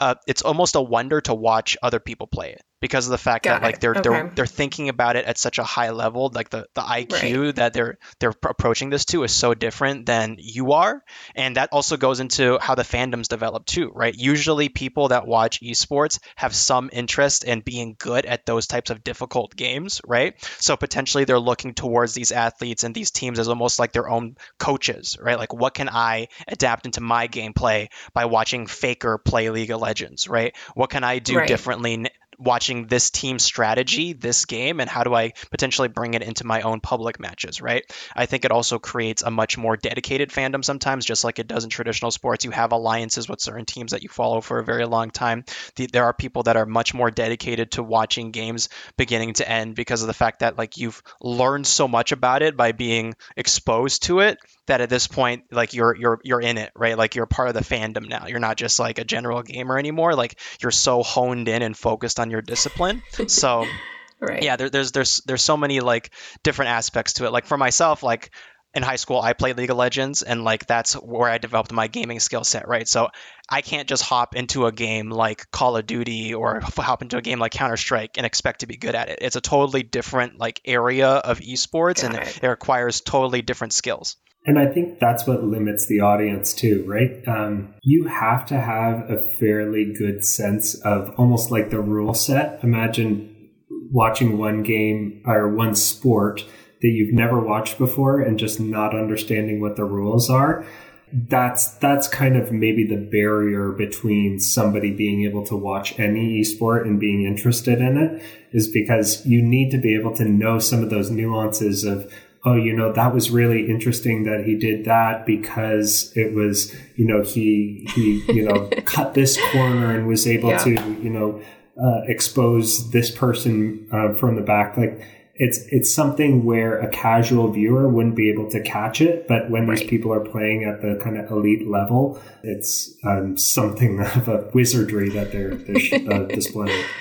uh, 0.00 0.16
it's 0.26 0.42
almost 0.42 0.74
a 0.74 0.80
wonder 0.80 1.20
to 1.22 1.34
watch 1.34 1.76
other 1.82 2.00
people 2.00 2.26
play 2.26 2.50
it 2.50 2.62
because 2.84 3.06
of 3.06 3.12
the 3.12 3.16
fact 3.18 3.44
Got 3.44 3.62
that 3.62 3.66
like 3.66 3.80
they're 3.80 3.92
okay. 3.92 4.02
they're 4.02 4.32
they're 4.34 4.46
thinking 4.46 4.90
about 4.90 5.16
it 5.16 5.24
at 5.24 5.38
such 5.38 5.58
a 5.58 5.64
high 5.64 5.88
level 5.88 6.30
like 6.34 6.50
the 6.50 6.66
the 6.74 6.82
IQ 6.82 7.46
right. 7.46 7.56
that 7.56 7.72
they're 7.72 7.96
they're 8.20 8.34
approaching 8.42 8.90
this 8.90 9.06
to 9.06 9.22
is 9.22 9.32
so 9.32 9.54
different 9.54 10.04
than 10.04 10.36
you 10.38 10.72
are 10.72 11.02
and 11.34 11.56
that 11.56 11.70
also 11.72 11.96
goes 11.96 12.20
into 12.20 12.58
how 12.60 12.74
the 12.74 12.82
fandoms 12.82 13.26
develop 13.26 13.64
too 13.64 13.90
right 13.94 14.14
usually 14.14 14.68
people 14.68 15.08
that 15.08 15.26
watch 15.26 15.62
esports 15.62 16.18
have 16.36 16.54
some 16.54 16.90
interest 16.92 17.44
in 17.44 17.60
being 17.60 17.96
good 17.98 18.26
at 18.26 18.44
those 18.44 18.66
types 18.66 18.90
of 18.90 19.02
difficult 19.02 19.56
games 19.56 20.02
right 20.06 20.34
so 20.58 20.76
potentially 20.76 21.24
they're 21.24 21.38
looking 21.38 21.72
towards 21.72 22.12
these 22.12 22.32
athletes 22.32 22.84
and 22.84 22.94
these 22.94 23.10
teams 23.10 23.38
as 23.38 23.48
almost 23.48 23.78
like 23.78 23.92
their 23.92 24.10
own 24.10 24.36
coaches 24.58 25.16
right 25.18 25.38
like 25.38 25.54
what 25.54 25.72
can 25.72 25.88
I 25.88 26.28
adapt 26.46 26.84
into 26.84 27.00
my 27.00 27.28
gameplay 27.28 27.88
by 28.12 28.26
watching 28.26 28.66
Faker 28.66 29.16
play 29.16 29.48
League 29.48 29.70
of 29.70 29.80
Legends 29.80 30.28
right 30.28 30.54
what 30.74 30.90
can 30.90 31.02
I 31.02 31.18
do 31.18 31.38
right. 31.38 31.48
differently 31.48 32.10
watching 32.44 32.86
this 32.86 33.10
team 33.10 33.38
strategy, 33.38 34.12
mm-hmm. 34.12 34.20
this 34.20 34.44
game, 34.44 34.80
and 34.80 34.88
how 34.88 35.04
do 35.04 35.14
I 35.14 35.32
potentially 35.50 35.88
bring 35.88 36.14
it 36.14 36.22
into 36.22 36.46
my 36.46 36.62
own 36.62 36.80
public 36.80 37.18
matches, 37.18 37.60
right? 37.60 37.84
I 38.14 38.26
think 38.26 38.44
it 38.44 38.52
also 38.52 38.78
creates 38.78 39.22
a 39.22 39.30
much 39.30 39.58
more 39.58 39.76
dedicated 39.76 40.30
fandom 40.30 40.64
sometimes, 40.64 41.04
just 41.04 41.24
like 41.24 41.38
it 41.38 41.48
does 41.48 41.64
in 41.64 41.70
traditional 41.70 42.10
sports. 42.10 42.44
You 42.44 42.50
have 42.50 42.72
alliances 42.72 43.28
with 43.28 43.40
certain 43.40 43.64
teams 43.64 43.92
that 43.92 44.02
you 44.02 44.08
follow 44.08 44.40
for 44.40 44.58
a 44.58 44.64
very 44.64 44.84
long 44.84 45.10
time. 45.10 45.44
The, 45.76 45.86
there 45.86 46.04
are 46.04 46.12
people 46.12 46.44
that 46.44 46.56
are 46.56 46.66
much 46.66 46.94
more 46.94 47.10
dedicated 47.10 47.72
to 47.72 47.82
watching 47.82 48.30
games 48.30 48.68
beginning 48.96 49.34
to 49.34 49.48
end 49.48 49.74
because 49.74 50.02
of 50.02 50.06
the 50.06 50.14
fact 50.14 50.40
that 50.40 50.58
like 50.58 50.76
you've 50.76 51.02
learned 51.20 51.66
so 51.66 51.88
much 51.88 52.12
about 52.12 52.42
it 52.42 52.56
by 52.56 52.72
being 52.72 53.14
exposed 53.36 54.04
to 54.04 54.20
it 54.20 54.38
that 54.66 54.80
at 54.80 54.88
this 54.88 55.06
point 55.06 55.44
like 55.50 55.74
you're 55.74 55.94
you're 55.94 56.20
you're 56.24 56.40
in 56.40 56.58
it 56.58 56.72
right 56.74 56.96
like 56.96 57.14
you're 57.14 57.26
part 57.26 57.48
of 57.48 57.54
the 57.54 57.60
fandom 57.60 58.08
now 58.08 58.26
you're 58.26 58.40
not 58.40 58.56
just 58.56 58.78
like 58.78 58.98
a 58.98 59.04
general 59.04 59.42
gamer 59.42 59.78
anymore 59.78 60.14
like 60.14 60.38
you're 60.60 60.70
so 60.70 61.02
honed 61.02 61.48
in 61.48 61.62
and 61.62 61.76
focused 61.76 62.18
on 62.18 62.30
your 62.34 62.42
discipline. 62.42 63.02
So 63.28 63.66
right. 64.20 64.42
yeah 64.42 64.56
there, 64.56 64.70
there's 64.70 64.92
there's 64.92 65.22
there's 65.26 65.42
so 65.42 65.56
many 65.56 65.80
like 65.80 66.10
different 66.42 66.72
aspects 66.72 67.14
to 67.14 67.26
it. 67.26 67.32
Like 67.32 67.46
for 67.46 67.56
myself 67.56 68.02
like 68.02 68.30
in 68.74 68.82
high 68.82 68.96
school 68.96 69.20
i 69.20 69.34
played 69.34 69.56
league 69.56 69.70
of 69.70 69.76
legends 69.76 70.22
and 70.22 70.42
like 70.42 70.66
that's 70.66 70.94
where 70.94 71.30
i 71.30 71.38
developed 71.38 71.70
my 71.70 71.86
gaming 71.86 72.18
skill 72.18 72.42
set 72.42 72.66
right? 72.66 72.88
So 72.88 73.08
i 73.48 73.62
can't 73.62 73.88
just 73.88 74.02
hop 74.02 74.34
into 74.34 74.66
a 74.66 74.72
game 74.72 75.10
like 75.10 75.48
call 75.52 75.76
of 75.76 75.86
duty 75.86 76.34
or 76.34 76.60
hop 76.60 77.02
into 77.02 77.16
a 77.16 77.22
game 77.22 77.38
like 77.38 77.52
counter-strike 77.52 78.16
and 78.16 78.26
expect 78.26 78.60
to 78.60 78.66
be 78.66 78.76
good 78.76 78.96
at 78.96 79.10
it. 79.10 79.18
It's 79.22 79.36
a 79.36 79.40
totally 79.40 79.84
different 79.84 80.40
like 80.40 80.60
area 80.64 81.08
of 81.08 81.38
esports 81.38 82.02
Got 82.02 82.16
and 82.16 82.16
it. 82.16 82.40
it 82.42 82.48
requires 82.48 83.00
totally 83.00 83.42
different 83.42 83.72
skills 83.72 84.16
and 84.46 84.58
I 84.58 84.66
think 84.66 84.98
that's 84.98 85.26
what 85.26 85.42
limits 85.42 85.86
the 85.86 86.00
audience 86.00 86.52
too, 86.52 86.84
right? 86.86 87.26
Um, 87.26 87.74
you 87.82 88.04
have 88.04 88.44
to 88.46 88.60
have 88.60 89.10
a 89.10 89.22
fairly 89.22 89.92
good 89.92 90.24
sense 90.24 90.74
of 90.82 91.14
almost 91.16 91.50
like 91.50 91.70
the 91.70 91.80
rule 91.80 92.12
set. 92.12 92.62
Imagine 92.62 93.50
watching 93.90 94.36
one 94.36 94.62
game 94.62 95.22
or 95.24 95.48
one 95.48 95.74
sport 95.74 96.44
that 96.82 96.88
you've 96.88 97.14
never 97.14 97.40
watched 97.40 97.78
before 97.78 98.20
and 98.20 98.38
just 98.38 98.60
not 98.60 98.94
understanding 98.94 99.60
what 99.60 99.76
the 99.76 99.84
rules 99.84 100.28
are. 100.28 100.66
that's 101.12 101.74
that's 101.74 102.08
kind 102.08 102.36
of 102.36 102.50
maybe 102.50 102.84
the 102.84 102.96
barrier 102.96 103.70
between 103.70 104.40
somebody 104.40 104.90
being 104.90 105.24
able 105.24 105.46
to 105.46 105.56
watch 105.56 105.96
any 105.98 106.40
esport 106.40 106.82
and 106.82 106.98
being 106.98 107.24
interested 107.24 107.78
in 107.78 107.96
it 107.96 108.22
is 108.52 108.66
because 108.66 109.24
you 109.24 109.40
need 109.40 109.70
to 109.70 109.78
be 109.78 109.94
able 109.94 110.14
to 110.16 110.24
know 110.24 110.58
some 110.58 110.82
of 110.82 110.90
those 110.90 111.10
nuances 111.10 111.84
of 111.84 112.12
oh 112.44 112.54
you 112.54 112.74
know 112.74 112.92
that 112.92 113.14
was 113.14 113.30
really 113.30 113.68
interesting 113.68 114.24
that 114.24 114.44
he 114.44 114.56
did 114.56 114.84
that 114.84 115.26
because 115.26 116.12
it 116.16 116.34
was 116.34 116.74
you 116.96 117.04
know 117.04 117.22
he 117.22 117.88
he 117.94 118.24
you 118.32 118.42
know 118.42 118.68
cut 118.84 119.14
this 119.14 119.38
corner 119.52 119.96
and 119.96 120.06
was 120.06 120.26
able 120.26 120.50
yeah. 120.50 120.58
to 120.58 120.70
you 121.02 121.10
know 121.10 121.40
uh, 121.82 122.02
expose 122.06 122.90
this 122.90 123.10
person 123.10 123.88
uh, 123.92 124.14
from 124.14 124.36
the 124.36 124.42
back 124.42 124.76
like 124.76 125.04
it's 125.36 125.58
it's 125.70 125.92
something 125.92 126.44
where 126.44 126.78
a 126.78 126.88
casual 126.88 127.50
viewer 127.50 127.88
wouldn't 127.88 128.14
be 128.14 128.30
able 128.30 128.48
to 128.50 128.60
catch 128.62 129.00
it, 129.00 129.26
but 129.26 129.50
when 129.50 129.66
right. 129.66 129.78
these 129.78 129.88
people 129.88 130.12
are 130.12 130.20
playing 130.20 130.64
at 130.64 130.80
the 130.80 130.98
kind 131.02 131.18
of 131.18 131.28
elite 131.30 131.66
level, 131.66 132.20
it's 132.42 132.94
um, 133.04 133.36
something 133.36 134.00
of 134.14 134.28
a 134.28 134.48
wizardry 134.54 135.08
that 135.10 135.32
they're, 135.32 135.54
they're 135.54 136.12
uh, 136.12 136.24
displaying. 136.26 136.84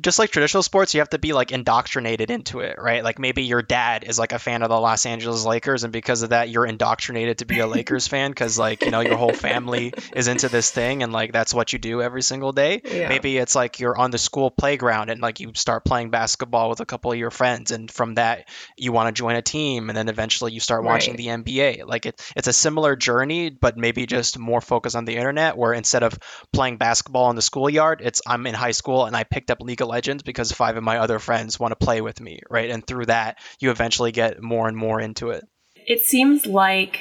Just 0.00 0.18
like 0.18 0.30
traditional 0.30 0.62
sports, 0.62 0.94
you 0.94 1.00
have 1.00 1.10
to 1.10 1.18
be 1.18 1.32
like 1.32 1.52
indoctrinated 1.52 2.30
into 2.30 2.60
it, 2.60 2.76
right? 2.78 3.04
Like 3.04 3.18
maybe 3.18 3.42
your 3.42 3.62
dad 3.62 4.04
is 4.04 4.18
like 4.18 4.32
a 4.32 4.38
fan 4.38 4.62
of 4.62 4.68
the 4.68 4.80
Los 4.80 5.04
Angeles 5.06 5.44
Lakers, 5.44 5.84
and 5.84 5.92
because 5.92 6.22
of 6.22 6.30
that, 6.30 6.48
you're 6.48 6.64
indoctrinated 6.64 7.38
to 7.38 7.44
be 7.44 7.58
a 7.58 7.66
Lakers 7.66 8.08
fan 8.08 8.30
because 8.30 8.58
like 8.58 8.82
you 8.82 8.90
know 8.90 9.00
your 9.00 9.16
whole 9.16 9.32
family 9.32 9.92
is 10.14 10.28
into 10.28 10.48
this 10.48 10.70
thing, 10.70 11.02
and 11.02 11.12
like 11.12 11.32
that's 11.32 11.52
what 11.52 11.72
you 11.72 11.78
do 11.78 12.00
every 12.00 12.22
single 12.22 12.52
day. 12.52 12.80
Yeah. 12.84 13.08
Maybe 13.08 13.36
it's 13.36 13.54
like 13.54 13.80
you're 13.80 13.96
on 13.96 14.10
the 14.10 14.18
school 14.18 14.50
playground 14.50 15.10
and 15.10 15.20
like 15.20 15.40
you 15.40 15.52
start 15.54 15.84
playing 15.84 16.10
basketball 16.10 16.70
with 16.70 16.80
a 16.80 16.86
couple 16.86 17.12
of 17.12 17.18
your 17.18 17.30
friends, 17.30 17.70
and 17.70 17.90
from 17.90 18.14
that 18.14 18.48
you 18.78 18.92
want 18.92 19.14
to 19.14 19.18
join 19.18 19.36
a 19.36 19.42
team, 19.42 19.90
and 19.90 19.96
then 19.96 20.08
eventually 20.08 20.52
you 20.52 20.60
start 20.60 20.84
watching 20.84 21.14
right. 21.16 21.44
the 21.44 21.52
NBA. 21.52 21.86
Like 21.86 22.06
it, 22.06 22.32
it's 22.34 22.48
a 22.48 22.52
similar 22.52 22.96
journey, 22.96 23.50
but 23.50 23.76
maybe 23.76 24.06
just 24.06 24.38
more 24.38 24.60
focused 24.60 24.96
on 24.96 25.04
the 25.04 25.16
internet, 25.16 25.56
where 25.56 25.74
instead 25.74 26.02
of 26.02 26.18
playing 26.52 26.78
basketball 26.78 27.28
in 27.30 27.36
the 27.36 27.42
schoolyard, 27.42 28.00
it's 28.02 28.22
I'm 28.26 28.46
in 28.46 28.54
high 28.54 28.70
school 28.70 29.04
and 29.04 29.14
I 29.14 29.24
picked 29.24 29.50
up 29.50 29.60
League 29.60 29.81
of 29.82 29.88
Legends 29.88 30.22
because 30.22 30.52
five 30.52 30.76
of 30.76 30.82
my 30.82 30.98
other 30.98 31.18
friends 31.18 31.60
want 31.60 31.72
to 31.72 31.84
play 31.84 32.00
with 32.00 32.20
me, 32.20 32.40
right? 32.48 32.70
And 32.70 32.86
through 32.86 33.06
that, 33.06 33.38
you 33.60 33.70
eventually 33.70 34.12
get 34.12 34.42
more 34.42 34.68
and 34.68 34.76
more 34.76 35.00
into 35.00 35.30
it. 35.30 35.44
It 35.86 36.00
seems 36.00 36.46
like 36.46 37.00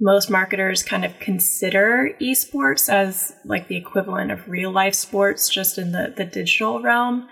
most 0.00 0.30
marketers 0.30 0.82
kind 0.82 1.04
of 1.04 1.18
consider 1.20 2.10
esports 2.20 2.88
as 2.88 3.32
like 3.44 3.68
the 3.68 3.76
equivalent 3.76 4.30
of 4.30 4.48
real 4.48 4.70
life 4.70 4.94
sports 4.94 5.48
just 5.48 5.78
in 5.78 5.92
the, 5.92 6.12
the 6.16 6.24
digital 6.24 6.82
realm, 6.82 7.28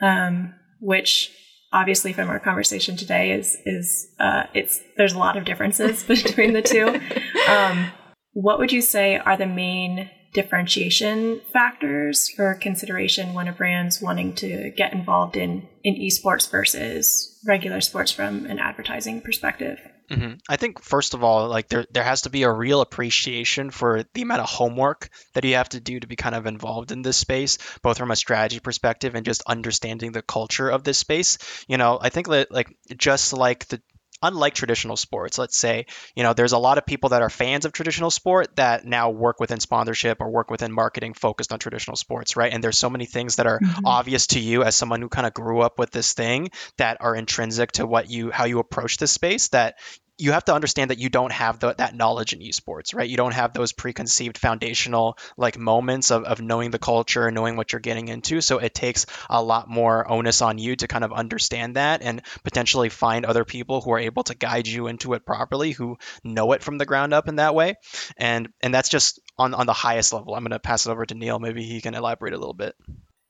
um, 0.00 0.54
which 0.80 1.32
obviously 1.72 2.12
from 2.12 2.28
our 2.28 2.40
conversation 2.40 2.96
today 2.96 3.32
is 3.32 3.56
is 3.66 4.08
uh, 4.18 4.44
it's 4.54 4.80
there's 4.96 5.12
a 5.12 5.18
lot 5.18 5.36
of 5.36 5.44
differences 5.44 6.02
between 6.08 6.52
the 6.52 6.62
two. 6.62 7.00
Um, 7.48 7.92
what 8.32 8.58
would 8.58 8.72
you 8.72 8.82
say 8.82 9.16
are 9.16 9.34
the 9.38 9.46
main 9.46 10.10
differentiation 10.32 11.40
factors 11.52 12.28
for 12.28 12.54
consideration 12.54 13.34
when 13.34 13.48
a 13.48 13.52
brand's 13.52 14.00
wanting 14.00 14.34
to 14.34 14.70
get 14.76 14.92
involved 14.92 15.36
in 15.36 15.66
in 15.84 15.94
esports 15.94 16.50
versus 16.50 17.38
regular 17.46 17.80
sports 17.80 18.12
from 18.12 18.46
an 18.46 18.58
advertising 18.58 19.20
perspective? 19.20 19.78
Mm-hmm. 20.10 20.34
I 20.48 20.56
think 20.56 20.82
first 20.82 21.12
of 21.12 21.22
all, 21.22 21.48
like 21.48 21.68
there 21.68 21.84
there 21.90 22.02
has 22.02 22.22
to 22.22 22.30
be 22.30 22.42
a 22.44 22.52
real 22.52 22.80
appreciation 22.80 23.70
for 23.70 24.04
the 24.14 24.22
amount 24.22 24.40
of 24.40 24.48
homework 24.48 25.10
that 25.34 25.44
you 25.44 25.56
have 25.56 25.68
to 25.70 25.80
do 25.80 26.00
to 26.00 26.06
be 26.06 26.16
kind 26.16 26.34
of 26.34 26.46
involved 26.46 26.92
in 26.92 27.02
this 27.02 27.18
space, 27.18 27.58
both 27.82 27.98
from 27.98 28.10
a 28.10 28.16
strategy 28.16 28.58
perspective 28.58 29.14
and 29.14 29.26
just 29.26 29.42
understanding 29.46 30.12
the 30.12 30.22
culture 30.22 30.70
of 30.70 30.82
this 30.82 30.98
space. 30.98 31.36
You 31.68 31.76
know, 31.76 31.98
I 32.00 32.08
think 32.08 32.28
that 32.28 32.50
like 32.50 32.74
just 32.96 33.34
like 33.34 33.68
the 33.68 33.82
unlike 34.22 34.54
traditional 34.54 34.96
sports, 34.96 35.38
let's 35.38 35.56
say, 35.56 35.86
you 36.14 36.22
know, 36.22 36.32
there's 36.32 36.52
a 36.52 36.58
lot 36.58 36.78
of 36.78 36.86
people 36.86 37.10
that 37.10 37.22
are 37.22 37.30
fans 37.30 37.64
of 37.64 37.72
traditional 37.72 38.10
sport 38.10 38.56
that 38.56 38.84
now 38.84 39.10
work 39.10 39.40
within 39.40 39.60
sponsorship 39.60 40.20
or 40.20 40.30
work 40.30 40.50
within 40.50 40.72
marketing 40.72 41.14
focused 41.14 41.52
on 41.52 41.58
traditional 41.58 41.96
sports, 41.96 42.36
right? 42.36 42.52
And 42.52 42.62
there's 42.62 42.78
so 42.78 42.90
many 42.90 43.06
things 43.06 43.36
that 43.36 43.46
are 43.46 43.60
mm-hmm. 43.60 43.86
obvious 43.86 44.28
to 44.28 44.40
you 44.40 44.62
as 44.64 44.74
someone 44.74 45.00
who 45.00 45.08
kind 45.08 45.26
of 45.26 45.34
grew 45.34 45.60
up 45.60 45.78
with 45.78 45.90
this 45.90 46.12
thing 46.12 46.50
that 46.76 46.98
are 47.00 47.14
intrinsic 47.14 47.72
to 47.72 47.86
what 47.86 48.10
you 48.10 48.30
how 48.30 48.44
you 48.44 48.58
approach 48.58 48.96
this 48.96 49.12
space 49.12 49.48
that 49.48 49.76
you 50.18 50.32
have 50.32 50.44
to 50.46 50.54
understand 50.54 50.90
that 50.90 50.98
you 50.98 51.08
don't 51.08 51.32
have 51.32 51.60
the, 51.60 51.74
that 51.78 51.94
knowledge 51.94 52.32
in 52.32 52.40
esports, 52.40 52.94
right? 52.94 53.08
You 53.08 53.16
don't 53.16 53.34
have 53.34 53.52
those 53.52 53.72
preconceived 53.72 54.36
foundational 54.36 55.16
like 55.36 55.56
moments 55.56 56.10
of, 56.10 56.24
of 56.24 56.40
knowing 56.40 56.72
the 56.72 56.78
culture 56.78 57.26
and 57.26 57.34
knowing 57.36 57.56
what 57.56 57.72
you're 57.72 57.80
getting 57.80 58.08
into. 58.08 58.40
So 58.40 58.58
it 58.58 58.74
takes 58.74 59.06
a 59.30 59.42
lot 59.42 59.68
more 59.68 60.10
onus 60.10 60.42
on 60.42 60.58
you 60.58 60.74
to 60.76 60.88
kind 60.88 61.04
of 61.04 61.12
understand 61.12 61.76
that 61.76 62.02
and 62.02 62.22
potentially 62.42 62.88
find 62.88 63.24
other 63.24 63.44
people 63.44 63.80
who 63.80 63.92
are 63.92 63.98
able 63.98 64.24
to 64.24 64.34
guide 64.34 64.66
you 64.66 64.88
into 64.88 65.14
it 65.14 65.24
properly, 65.24 65.70
who 65.70 65.96
know 66.24 66.52
it 66.52 66.64
from 66.64 66.78
the 66.78 66.86
ground 66.86 67.14
up 67.14 67.28
in 67.28 67.36
that 67.36 67.54
way. 67.54 67.76
And 68.16 68.48
and 68.60 68.74
that's 68.74 68.88
just 68.88 69.20
on, 69.38 69.54
on 69.54 69.66
the 69.66 69.72
highest 69.72 70.12
level. 70.12 70.34
I'm 70.34 70.42
going 70.42 70.50
to 70.50 70.58
pass 70.58 70.86
it 70.86 70.90
over 70.90 71.06
to 71.06 71.14
Neil. 71.14 71.38
Maybe 71.38 71.62
he 71.62 71.80
can 71.80 71.94
elaborate 71.94 72.34
a 72.34 72.38
little 72.38 72.54
bit. 72.54 72.74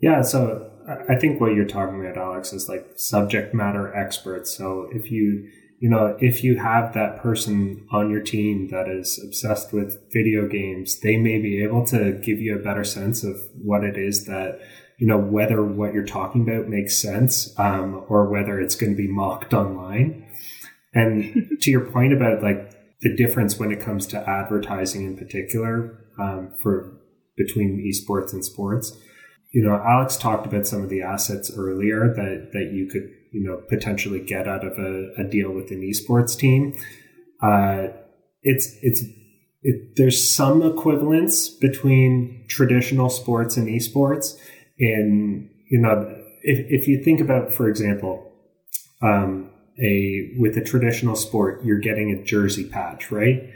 Yeah, 0.01 0.23
so 0.23 0.71
I 1.09 1.17
think 1.17 1.41
what 1.41 1.55
you're 1.55 1.67
talking 1.67 2.01
about, 2.01 2.17
Alex, 2.17 2.53
is 2.53 2.69
like 2.69 2.93
subject 2.97 3.53
matter 3.53 3.93
experts. 3.95 4.57
So 4.57 4.89
if 4.93 5.11
you 5.11 5.49
you 5.81 5.89
know, 5.89 6.17
if 6.21 6.43
you 6.43 6.57
have 6.57 6.93
that 6.95 7.23
person 7.23 7.87
on 7.91 8.11
your 8.11 8.21
team 8.21 8.69
that 8.69 8.89
is 8.89 9.21
obsessed 9.25 9.73
with 9.73 10.01
video 10.13 10.49
games, 10.49 10.99
they 11.01 11.17
may 11.17 11.39
be 11.39 11.63
able 11.63 11.87
to 11.87 12.13
give 12.15 12.41
you 12.41 12.57
a 12.57 12.63
better 12.63 12.83
sense 12.83 13.23
of 13.23 13.37
what 13.63 13.85
it 13.85 13.97
is 13.97 14.25
that, 14.25 14.59
you 14.99 15.07
know, 15.07 15.19
whether 15.19 15.63
what 15.63 15.95
you're 15.95 16.05
talking 16.05 16.43
about 16.43 16.69
makes 16.69 17.01
sense 17.01 17.57
um, 17.61 18.05
or 18.09 18.29
whether 18.29 18.61
it's 18.61 18.75
going 18.75 18.91
to 18.91 18.97
be 18.97 19.07
mocked 19.07 19.55
online. 19.55 20.27
And 20.95 21.49
to 21.61 21.71
your 21.71 21.89
point 21.89 22.13
about 22.13 22.43
like 22.43 22.75
the 23.01 23.15
difference 23.15 23.59
when 23.59 23.71
it 23.71 23.81
comes 23.81 24.07
to 24.09 24.29
advertising 24.29 25.05
in 25.05 25.17
particular 25.17 26.05
um, 26.19 26.53
for 26.61 26.99
between 27.37 27.79
esports 27.87 28.33
and 28.33 28.45
sports, 28.45 28.97
you 29.53 29.63
know, 29.63 29.77
Alex 29.77 30.17
talked 30.17 30.45
about 30.45 30.67
some 30.67 30.83
of 30.83 30.89
the 30.89 31.03
assets 31.03 31.53
earlier 31.57 32.13
that 32.15 32.51
that 32.53 32.73
you 32.73 32.87
could 32.87 33.11
you 33.33 33.43
know 33.43 33.63
potentially 33.69 34.21
get 34.21 34.49
out 34.49 34.65
of 34.65 34.79
a, 34.79 35.13
a 35.19 35.25
deal 35.25 35.51
with 35.51 35.71
an 35.71 35.83
esports 35.83 36.37
team. 36.37 36.77
Uh, 37.43 37.89
it's 38.43 38.77
it's 38.83 39.03
it, 39.63 39.97
there's 39.97 40.35
some 40.35 40.63
equivalence 40.63 41.49
between 41.49 42.45
traditional 42.49 43.11
sports 43.11 43.57
and 43.57 43.69
esports. 43.69 44.37
In 44.79 45.51
you 45.71 45.81
know, 45.81 46.15
if 46.43 46.67
if 46.69 46.89
you 46.89 47.03
think 47.03 47.21
about, 47.21 47.53
for 47.53 47.69
example, 47.69 48.33
um, 49.03 49.51
a 49.83 50.35
with 50.39 50.57
a 50.57 50.65
traditional 50.65 51.17
sport, 51.17 51.65
you're 51.65 51.79
getting 51.79 52.13
a 52.13 52.23
jersey 52.25 52.69
patch, 52.69 53.11
right? 53.11 53.51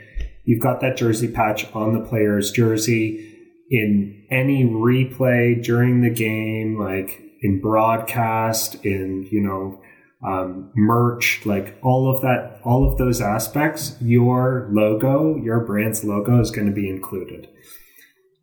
You've 0.45 0.61
got 0.61 0.81
that 0.81 0.97
jersey 0.97 1.29
patch 1.29 1.65
on 1.73 1.95
the 1.95 2.01
player's 2.01 2.51
jersey 2.51 3.29
in 3.71 4.27
any 4.31 4.65
replay 4.65 5.63
during 5.63 6.03
the 6.03 6.11
game, 6.11 6.79
like 6.79 7.22
in 7.43 7.61
broadcast, 7.61 8.77
in, 8.85 9.29
you 9.31 9.41
know, 9.41 9.81
um, 10.25 10.71
merch, 10.77 11.45
like 11.45 11.77
all 11.83 12.09
of 12.09 12.23
that, 12.23 12.61
all 12.65 12.91
of 12.91 12.97
those 12.97 13.21
aspects, 13.21 13.97
your 14.01 14.69
logo, 14.71 15.37
your 15.37 15.61
brand's 15.61 16.05
logo 16.05 16.41
is 16.41 16.53
going 16.53 16.69
to 16.69 16.73
be 16.73 16.89
included. 16.89 17.49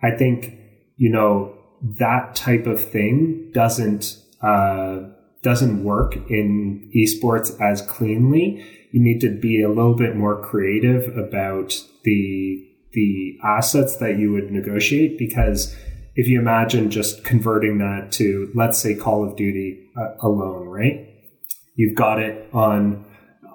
I 0.04 0.12
think, 0.12 0.54
you 0.98 1.10
know, 1.10 1.56
that 1.82 2.36
type 2.36 2.68
of 2.68 2.84
thing 2.84 3.52
doesn't, 3.54 4.18
uh, 4.42 5.00
doesn't 5.42 5.84
work 5.84 6.18
in 6.30 6.92
esports 6.94 7.60
as 7.62 7.82
cleanly. 7.82 8.66
You 8.92 9.02
need 9.02 9.22
to 9.22 9.30
be 9.30 9.62
a 9.62 9.70
little 9.70 9.96
bit 9.96 10.18
more 10.18 10.42
creative 10.42 11.16
about 11.18 11.82
the, 12.04 12.68
the 12.92 13.38
assets 13.42 13.96
that 13.98 14.18
you 14.18 14.34
would 14.34 14.52
negotiate 14.52 15.18
because 15.18 15.78
if 16.16 16.28
you 16.28 16.40
imagine 16.40 16.90
just 16.90 17.24
converting 17.24 17.78
that 17.80 18.12
to, 18.14 18.52
let's 18.56 18.80
say, 18.80 18.96
Call 18.96 19.28
of 19.28 19.36
Duty 19.36 19.90
uh, 19.98 20.16
alone, 20.22 20.68
right? 20.68 21.08
You've 21.76 21.96
got 21.96 22.20
it 22.20 22.50
on 22.54 23.06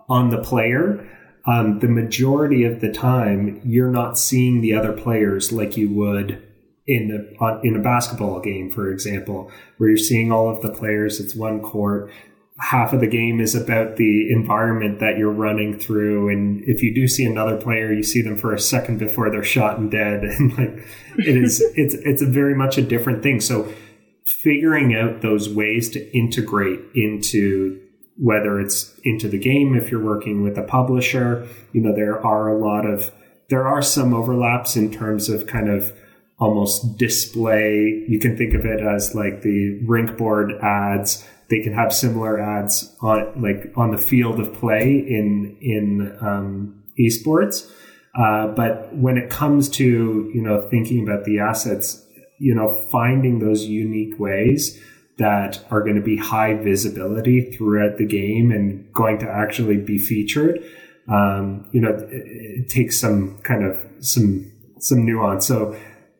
on 0.09 0.31
the 0.31 0.38
player. 0.38 1.09
Um, 1.47 1.81
the 1.81 1.88
majority 1.88 2.64
of 2.64 2.81
the 2.81 2.90
time, 2.90 3.61
you're 3.64 3.90
not 3.90 4.19
seeing 4.19 4.61
the 4.61 4.75
other 4.75 4.93
players 4.93 5.53
like 5.53 5.77
you 5.77 5.90
would 5.90 6.43
in 6.87 7.09
the 7.09 7.61
in 7.62 7.77
a 7.77 7.83
basketball 7.83 8.40
game, 8.40 8.71
for 8.71 8.90
example, 8.90 9.51
where 9.77 9.90
you're 9.90 9.99
seeing 9.99 10.33
all 10.33 10.49
of 10.49 10.62
the 10.62 10.73
players. 10.73 11.21
It's 11.21 11.35
one 11.35 11.61
court 11.61 12.11
half 12.59 12.93
of 12.93 13.01
the 13.01 13.07
game 13.07 13.40
is 13.40 13.55
about 13.55 13.97
the 13.97 14.31
environment 14.31 15.01
that 15.01 15.19
you're 15.19 15.33
running 15.33 15.79
through. 15.79 16.29
And 16.29 16.62
if 16.67 16.83
you 16.83 16.95
do 16.95 17.09
see 17.09 17.25
another 17.25 17.57
player 17.57 17.93
you 17.93 18.03
see 18.03 18.23
them 18.23 18.37
for 18.37 18.55
a 18.55 18.61
second 18.61 18.99
before 18.99 19.31
they're 19.31 19.43
shot 19.43 19.79
and 19.79 19.90
dead. 19.90 20.23
And 20.38 20.57
like 20.57 20.87
it 21.19 21.37
is 21.37 21.61
it's 21.77 21.95
it's 21.95 22.23
a 22.23 22.27
very 22.27 22.55
much 22.55 22.79
a 22.79 22.83
different 22.83 23.23
thing. 23.23 23.40
So 23.40 23.73
figuring 24.43 24.95
out 24.95 25.21
those 25.21 25.53
ways 25.53 25.90
to 25.90 26.17
integrate 26.17 26.81
into 26.95 27.81
whether 28.17 28.61
it's 28.61 28.99
into 29.03 29.29
the 29.29 29.38
game 29.38 29.75
if 29.75 29.90
you're 29.90 30.03
working 30.03 30.43
with 30.43 30.57
a 30.57 30.62
publisher 30.62 31.47
you 31.73 31.81
know 31.81 31.93
there 31.93 32.25
are 32.25 32.49
a 32.49 32.57
lot 32.57 32.87
of 32.87 33.11
there 33.51 33.67
are 33.67 33.83
some 33.83 34.14
overlaps 34.14 34.77
in 34.77 34.90
terms 34.90 35.29
of 35.29 35.47
kind 35.47 35.69
of 35.69 35.93
almost 36.38 36.99
display. 36.99 38.05
You 38.09 38.19
can 38.19 38.37
think 38.37 38.55
of 38.55 38.64
it 38.64 38.81
as 38.81 39.14
like 39.14 39.43
the 39.43 39.81
rink 39.87 40.17
board 40.17 40.53
ads 40.62 41.27
they 41.50 41.61
can 41.61 41.72
have 41.72 41.92
similar 41.92 42.40
ads 42.40 42.94
on 43.00 43.42
like 43.42 43.72
on 43.76 43.90
the 43.90 43.98
field 43.98 44.40
of 44.40 44.52
play 44.54 44.90
in 44.90 45.57
in 45.61 46.16
um, 46.20 46.83
esports. 46.98 47.70
Uh, 48.16 48.46
but 48.48 48.94
when 48.94 49.16
it 49.18 49.30
comes 49.30 49.68
to 49.68 50.30
you 50.35 50.42
know 50.42 50.68
thinking 50.70 51.02
about 51.02 51.24
the 51.24 51.38
assets, 51.38 52.04
you 52.38 52.54
know 52.54 52.72
finding 52.90 53.38
those 53.38 53.64
unique 53.64 54.18
ways 54.18 54.80
that 55.16 55.64
are 55.70 55.80
going 55.80 55.96
to 55.96 56.02
be 56.02 56.16
high 56.16 56.54
visibility 56.54 57.52
throughout 57.52 57.98
the 57.98 58.07
game 58.07 58.50
and 58.50 58.92
going 58.92 59.18
to 59.18 59.28
actually 59.30 59.76
be 59.76 59.96
featured, 59.96 60.61
um, 61.09 61.68
you 61.70 61.80
know, 61.80 61.90
it, 61.90 62.11
it, 62.11 62.68
takes 62.68 62.98
some 62.98 63.38
kind 63.42 63.64
of 63.64 63.78
some 64.00 64.50
some 64.78 65.04
nuance. 65.04 65.46
So 65.46 65.76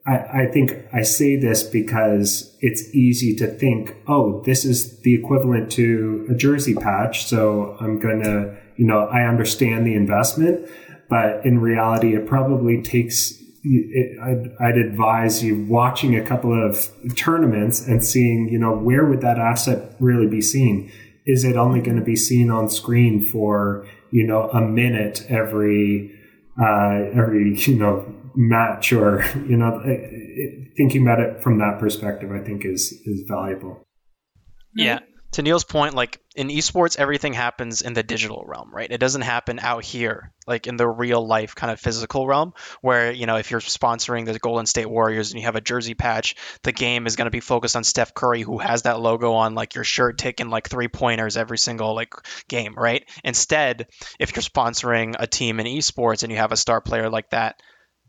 I, 0.07 0.43
I 0.43 0.47
think 0.53 0.73
I 0.93 1.03
say 1.03 1.37
this 1.37 1.62
because 1.62 2.55
it's 2.61 2.95
easy 2.95 3.35
to 3.37 3.47
think, 3.47 3.97
oh, 4.07 4.43
this 4.45 4.64
is 4.64 4.99
the 5.01 5.14
equivalent 5.14 5.73
to 5.73 6.27
a 6.31 6.35
jersey 6.35 6.75
patch, 6.75 7.25
so 7.25 7.77
I'm 7.81 7.99
gonna, 7.99 8.57
you 8.77 8.87
know, 8.87 9.07
I 9.07 9.23
understand 9.23 9.87
the 9.87 9.95
investment 9.95 10.69
but 11.09 11.45
in 11.45 11.61
reality, 11.61 12.14
it 12.14 12.27
probably 12.27 12.83
takes. 12.83 13.40
It, 13.62 14.19
I'd, 14.21 14.53
I'd 14.61 14.77
advise 14.77 15.43
you 15.43 15.64
watching 15.64 16.17
a 16.17 16.25
couple 16.25 16.53
of 16.53 16.90
tournaments 17.17 17.87
and 17.87 18.05
seeing, 18.05 18.49
you 18.49 18.59
know, 18.59 18.77
where 18.77 19.07
would 19.07 19.23
that 19.23 19.38
asset 19.38 19.95
really 20.01 20.27
be 20.27 20.43
seen? 20.43 20.90
Is 21.25 21.45
it 21.45 21.57
only 21.57 21.81
going 21.81 21.97
to 21.97 22.05
be 22.05 22.17
seen 22.17 22.51
on 22.51 22.69
screen 22.69 23.25
for, 23.25 23.87
you 24.11 24.27
know, 24.27 24.51
a 24.51 24.61
minute 24.61 25.25
every, 25.31 26.12
uh, 26.61 27.05
every, 27.14 27.57
you 27.61 27.77
know, 27.77 28.05
match 28.35 28.92
or, 28.92 29.25
you 29.49 29.57
know, 29.57 29.81
thinking 30.77 31.03
about 31.03 31.20
it 31.20 31.42
from 31.42 31.59
that 31.59 31.79
perspective, 31.79 32.31
I 32.31 32.40
think 32.40 32.64
is, 32.64 32.92
is 33.05 33.25
valuable. 33.29 33.87
Yeah 34.75 35.01
to 35.35 35.42
Neil's 35.42 35.64
point, 35.64 35.94
like 35.94 36.20
in 36.37 36.47
esports, 36.49 36.97
everything 36.97 37.33
happens 37.33 37.83
in 37.83 37.92
the 37.92 38.05
digital 38.05 38.44
realm, 38.47 38.73
right? 38.73 38.90
It 38.90 38.99
doesn't 38.99 39.23
happen 39.23 39.59
out 39.59 39.85
here, 39.85 40.33
like 40.47 40.68
in 40.68 40.77
the 40.77 40.87
real 40.87 41.27
life 41.27 41.57
kind 41.57 41.73
of 41.73 41.81
physical 41.81 42.29
realm, 42.29 42.53
where, 42.83 43.11
you 43.11 43.27
know, 43.27 43.37
if 43.37 43.51
you're 43.51 43.61
sponsoring 43.61 44.27
the 44.27 44.38
Golden 44.38 44.66
State 44.66 44.88
Warriors 44.88 45.33
and 45.33 45.40
you 45.40 45.47
have 45.47 45.57
a 45.57 45.61
jersey 45.61 45.94
patch, 45.94 46.37
the 46.62 46.70
game 46.70 47.09
is 47.09 47.16
going 47.16 47.27
to 47.27 47.33
be 47.33 47.40
focused 47.40 47.75
on 47.75 47.83
Steph 47.83 48.14
Curry, 48.14 48.42
who 48.42 48.59
has 48.59 48.83
that 48.83 49.01
logo 49.01 49.33
on 49.33 49.57
like 49.57 49.75
your 49.75 49.83
shirt, 49.83 50.18
taking 50.18 50.51
like 50.51 50.68
three 50.68 50.88
pointers 50.88 51.37
every 51.37 51.59
single 51.59 51.97
like 51.97 52.14
game, 52.47 52.75
right? 52.77 53.05
Instead, 53.25 53.88
if 54.20 54.37
you're 54.37 54.42
sponsoring 54.42 55.16
a 55.18 55.27
team 55.27 55.59
in 55.59 55.66
esports 55.66 56.23
and 56.23 56.31
you 56.31 56.38
have 56.38 56.53
a 56.53 56.57
star 56.57 56.81
player 56.81 57.11
like 57.11 57.31
that, 57.31 57.61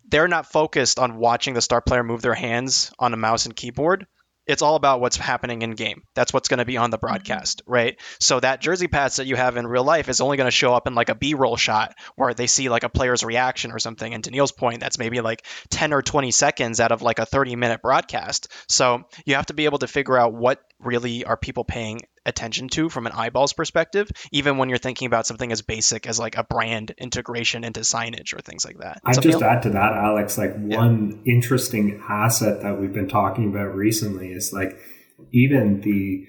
they're 0.10 0.28
not 0.28 0.52
focused 0.52 1.00
on 1.00 1.18
watching 1.18 1.54
the 1.54 1.62
star 1.62 1.82
player 1.82 2.04
move 2.04 2.22
their 2.22 2.34
hands 2.34 2.92
on 3.00 3.14
a 3.14 3.18
mouse 3.18 3.46
and 3.46 3.56
keyboard 3.56 4.06
it's 4.48 4.62
all 4.62 4.76
about 4.76 5.02
what's 5.02 5.18
happening 5.18 5.62
in 5.62 5.72
game. 5.72 6.04
That's 6.14 6.32
what's 6.32 6.50
going 6.50 6.60
to 6.60 6.66
be 6.66 6.78
on 6.78 6.90
the 6.90 6.98
mm-hmm. 6.98 7.08
broadcast, 7.08 7.64
right? 7.66 8.00
So 8.20 8.40
that 8.40 8.62
jersey 8.62 8.88
patch 8.88 9.18
that 9.18 9.26
you 9.26 9.36
have 9.36 9.58
in 9.58 9.68
real 9.68 9.84
life 9.84 10.10
is 10.10 10.22
only 10.22 10.38
going 10.38 10.48
to 10.48 10.52
show 10.52 10.74
up 10.74 10.88
in 10.88 10.96
like 10.96 11.10
a 11.10 11.16
B-roll 11.16 11.58
shot 11.58 11.96
where 12.16 12.34
they 12.34 12.48
see 12.48 12.70
like 12.70 12.84
a 12.84 12.90
player's 12.90 13.24
reaction 13.24 13.72
or 13.72 13.80
something. 13.80 14.14
And 14.14 14.24
to 14.24 14.32
Neil's 14.32 14.52
point, 14.52 14.80
that's 14.80 15.00
maybe 15.00 15.22
like 15.22 15.46
10 15.70 15.94
or 15.94 16.02
20 16.02 16.32
seconds 16.32 16.80
out 16.80 16.92
of 16.92 17.02
like 17.02 17.20
a 17.20 17.26
30-minute 17.26 17.82
broadcast. 17.82 18.52
So 18.70 19.04
you 19.26 19.36
have 19.36 19.48
to 19.48 19.54
be 19.54 19.66
able 19.66 19.80
to 19.80 19.88
figure 19.88 20.18
out 20.18 20.34
what 20.34 20.60
really 20.80 21.26
are 21.26 21.38
people 21.38 21.64
paying 21.64 22.02
attention 22.26 22.68
to 22.70 22.90
from 22.90 23.06
an 23.08 23.14
eyeballs 23.14 23.54
perspective, 23.54 24.10
even 24.32 24.58
when 24.58 24.70
you're 24.70 24.78
thinking 24.78 25.06
about 25.06 25.28
something 25.28 25.52
as 25.52 25.62
basic 25.62 26.08
as 26.08 26.20
like 26.20 26.38
a 26.38 26.44
brand 26.44 26.94
integration 26.98 27.64
into 27.64 27.82
signage 27.82 28.34
or 28.34 28.40
things 28.40 28.66
like 28.66 28.80
that. 28.80 29.02
I 29.06 29.14
just 29.14 29.42
add 29.42 29.64
to 29.64 29.70
that, 29.72 29.94
Alex, 29.94 30.38
like 30.38 30.56
yeah. 30.68 30.78
one 30.78 31.22
interesting 31.26 32.02
asset 32.08 32.62
that 32.62 32.80
we've 32.80 32.94
been 32.94 33.10
talking 33.10 33.50
about 33.50 33.76
recently 33.76 34.32
is 34.32 34.54
like 34.54 34.78
even 35.32 35.82
the 35.82 36.28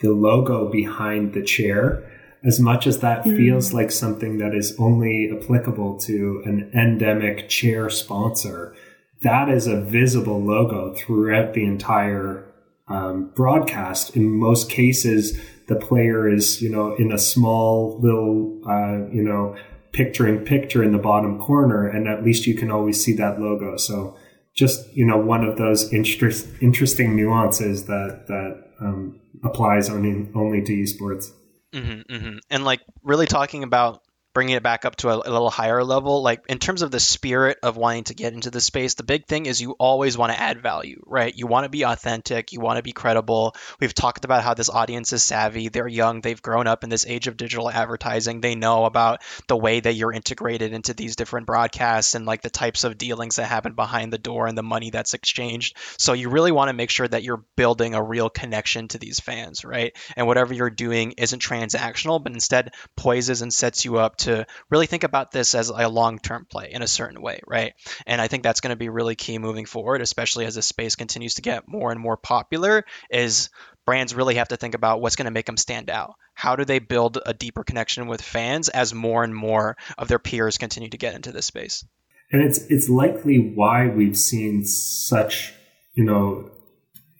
the 0.00 0.10
logo 0.10 0.70
behind 0.70 1.34
the 1.34 1.42
chair. 1.42 2.04
As 2.44 2.60
much 2.60 2.86
as 2.86 3.00
that 3.00 3.24
mm. 3.24 3.36
feels 3.36 3.72
like 3.72 3.90
something 3.90 4.38
that 4.38 4.54
is 4.54 4.76
only 4.78 5.28
applicable 5.36 5.98
to 6.00 6.40
an 6.44 6.70
endemic 6.72 7.48
chair 7.48 7.90
sponsor, 7.90 8.76
that 9.22 9.48
is 9.48 9.66
a 9.66 9.80
visible 9.80 10.40
logo 10.40 10.94
throughout 10.94 11.54
the 11.54 11.64
entire 11.64 12.47
um, 12.88 13.30
broadcast. 13.34 14.16
In 14.16 14.38
most 14.38 14.70
cases, 14.70 15.40
the 15.66 15.76
player 15.76 16.28
is, 16.28 16.62
you 16.62 16.70
know, 16.70 16.94
in 16.96 17.12
a 17.12 17.18
small 17.18 17.98
little, 18.00 18.60
uh, 18.68 19.06
you 19.12 19.22
know, 19.22 19.56
picture 19.92 20.26
in 20.26 20.44
picture 20.44 20.82
in 20.82 20.92
the 20.92 20.98
bottom 20.98 21.38
corner, 21.38 21.86
and 21.86 22.08
at 22.08 22.24
least 22.24 22.46
you 22.46 22.54
can 22.54 22.70
always 22.70 23.02
see 23.02 23.14
that 23.14 23.40
logo. 23.40 23.76
So 23.76 24.16
just, 24.54 24.92
you 24.94 25.06
know, 25.06 25.18
one 25.18 25.44
of 25.44 25.56
those 25.56 25.92
interest, 25.92 26.48
interesting 26.60 27.14
nuances 27.16 27.84
that, 27.86 28.24
that 28.28 28.64
um, 28.80 29.20
applies 29.44 29.88
only, 29.88 30.28
only 30.34 30.62
to 30.62 30.72
esports. 30.72 31.32
Mm-hmm, 31.72 32.12
mm-hmm. 32.12 32.38
And 32.50 32.64
like 32.64 32.80
really 33.02 33.26
talking 33.26 33.62
about 33.62 34.02
bringing 34.38 34.54
it 34.54 34.62
back 34.62 34.84
up 34.84 34.94
to 34.94 35.08
a, 35.08 35.16
a, 35.16 35.32
little 35.32 35.50
higher 35.50 35.82
level 35.82 36.22
like 36.22 36.44
in 36.48 36.60
terms 36.60 36.82
of 36.82 36.92
the 36.92 37.00
spirit 37.00 37.58
of 37.64 37.76
wanting 37.76 38.04
to 38.04 38.14
get 38.14 38.32
into 38.32 38.52
the 38.52 38.60
space 38.60 38.94
the 38.94 39.02
big 39.02 39.26
thing 39.26 39.46
is 39.46 39.60
you 39.60 39.72
always 39.72 40.16
want 40.16 40.32
to 40.32 40.38
add 40.38 40.62
value 40.62 41.02
right? 41.08 41.36
You 41.36 41.48
want 41.48 41.64
to 41.64 41.68
be 41.68 41.82
authentic 41.82 42.52
you 42.52 42.60
want 42.60 42.76
to 42.76 42.82
be 42.84 42.92
credible. 42.92 43.56
We've 43.80 43.94
talked 43.94 44.24
about 44.24 44.44
how 44.44 44.54
this 44.54 44.70
audience 44.70 45.12
is 45.12 45.24
savvy 45.24 45.70
they're 45.70 45.88
young 45.88 46.20
they've 46.20 46.40
grown 46.40 46.68
up 46.68 46.84
in 46.84 46.90
this 46.90 47.04
age 47.04 47.26
of 47.26 47.36
digital 47.36 47.68
advertising. 47.68 48.40
They 48.40 48.54
know 48.54 48.84
about 48.84 49.22
the 49.48 49.56
way 49.56 49.80
that 49.80 49.94
you're 49.94 50.12
integrated 50.12 50.72
into 50.72 50.94
these 50.94 51.16
different 51.16 51.48
broadcasts 51.48 52.14
and 52.14 52.24
like 52.24 52.42
the 52.42 52.50
types 52.50 52.84
of 52.84 52.96
dealings 52.96 53.36
that 53.36 53.46
happen 53.46 53.72
behind 53.72 54.12
the 54.12 54.18
door 54.18 54.46
and 54.46 54.56
the 54.56 54.62
money 54.62 54.90
that's 54.90 55.14
exchanged. 55.14 55.76
So 55.98 56.12
you 56.12 56.28
really 56.28 56.52
want 56.52 56.68
to 56.68 56.74
make 56.74 56.90
sure 56.90 57.08
that 57.08 57.24
you're 57.24 57.44
building 57.56 57.96
a 57.96 58.02
real 58.02 58.30
connection 58.30 58.86
to 58.88 58.98
these 58.98 59.18
fans 59.18 59.64
right? 59.64 59.96
And 60.16 60.28
whatever 60.28 60.54
you're 60.54 60.70
doing 60.70 61.14
isn't 61.16 61.42
transactional 61.42 62.22
but 62.22 62.32
instead 62.32 62.74
poises 62.96 63.42
and 63.42 63.52
sets 63.52 63.84
you 63.84 63.98
up 63.98 64.16
to 64.18 64.27
to 64.28 64.46
really 64.70 64.86
think 64.86 65.04
about 65.04 65.32
this 65.32 65.54
as 65.54 65.70
a 65.70 65.88
long 65.88 66.18
term 66.18 66.46
play 66.48 66.70
in 66.72 66.82
a 66.82 66.86
certain 66.86 67.20
way, 67.20 67.40
right? 67.46 67.72
And 68.06 68.20
I 68.20 68.28
think 68.28 68.42
that's 68.42 68.60
going 68.60 68.70
to 68.70 68.76
be 68.76 68.88
really 68.88 69.16
key 69.16 69.38
moving 69.38 69.66
forward, 69.66 70.02
especially 70.02 70.44
as 70.44 70.54
this 70.54 70.66
space 70.66 70.96
continues 70.96 71.34
to 71.34 71.42
get 71.42 71.66
more 71.66 71.90
and 71.90 72.00
more 72.00 72.16
popular. 72.16 72.84
Is 73.10 73.50
brands 73.86 74.14
really 74.14 74.34
have 74.34 74.48
to 74.48 74.56
think 74.56 74.74
about 74.74 75.00
what's 75.00 75.16
going 75.16 75.24
to 75.24 75.30
make 75.30 75.46
them 75.46 75.56
stand 75.56 75.88
out. 75.90 76.14
How 76.34 76.56
do 76.56 76.64
they 76.64 76.78
build 76.78 77.18
a 77.24 77.32
deeper 77.32 77.64
connection 77.64 78.06
with 78.06 78.20
fans 78.20 78.68
as 78.68 78.92
more 78.92 79.24
and 79.24 79.34
more 79.34 79.76
of 79.96 80.08
their 80.08 80.18
peers 80.18 80.58
continue 80.58 80.90
to 80.90 80.98
get 80.98 81.14
into 81.14 81.32
this 81.32 81.46
space? 81.46 81.84
And 82.30 82.42
it's 82.42 82.58
it's 82.68 82.88
likely 82.88 83.52
why 83.54 83.88
we've 83.88 84.16
seen 84.16 84.64
such, 84.64 85.54
you 85.94 86.04
know, 86.04 86.50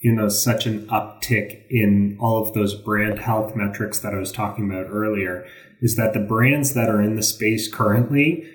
you 0.00 0.12
know, 0.12 0.28
such 0.28 0.66
an 0.66 0.86
uptick 0.88 1.64
in 1.70 2.18
all 2.20 2.42
of 2.42 2.52
those 2.52 2.74
brand 2.74 3.18
health 3.18 3.56
metrics 3.56 4.00
that 4.00 4.14
I 4.14 4.18
was 4.18 4.30
talking 4.30 4.70
about 4.70 4.86
earlier 4.90 5.46
is 5.80 5.96
that 5.96 6.12
the 6.12 6.20
brands 6.20 6.74
that 6.74 6.88
are 6.88 7.00
in 7.00 7.16
the 7.16 7.22
space 7.22 7.72
currently 7.72 8.48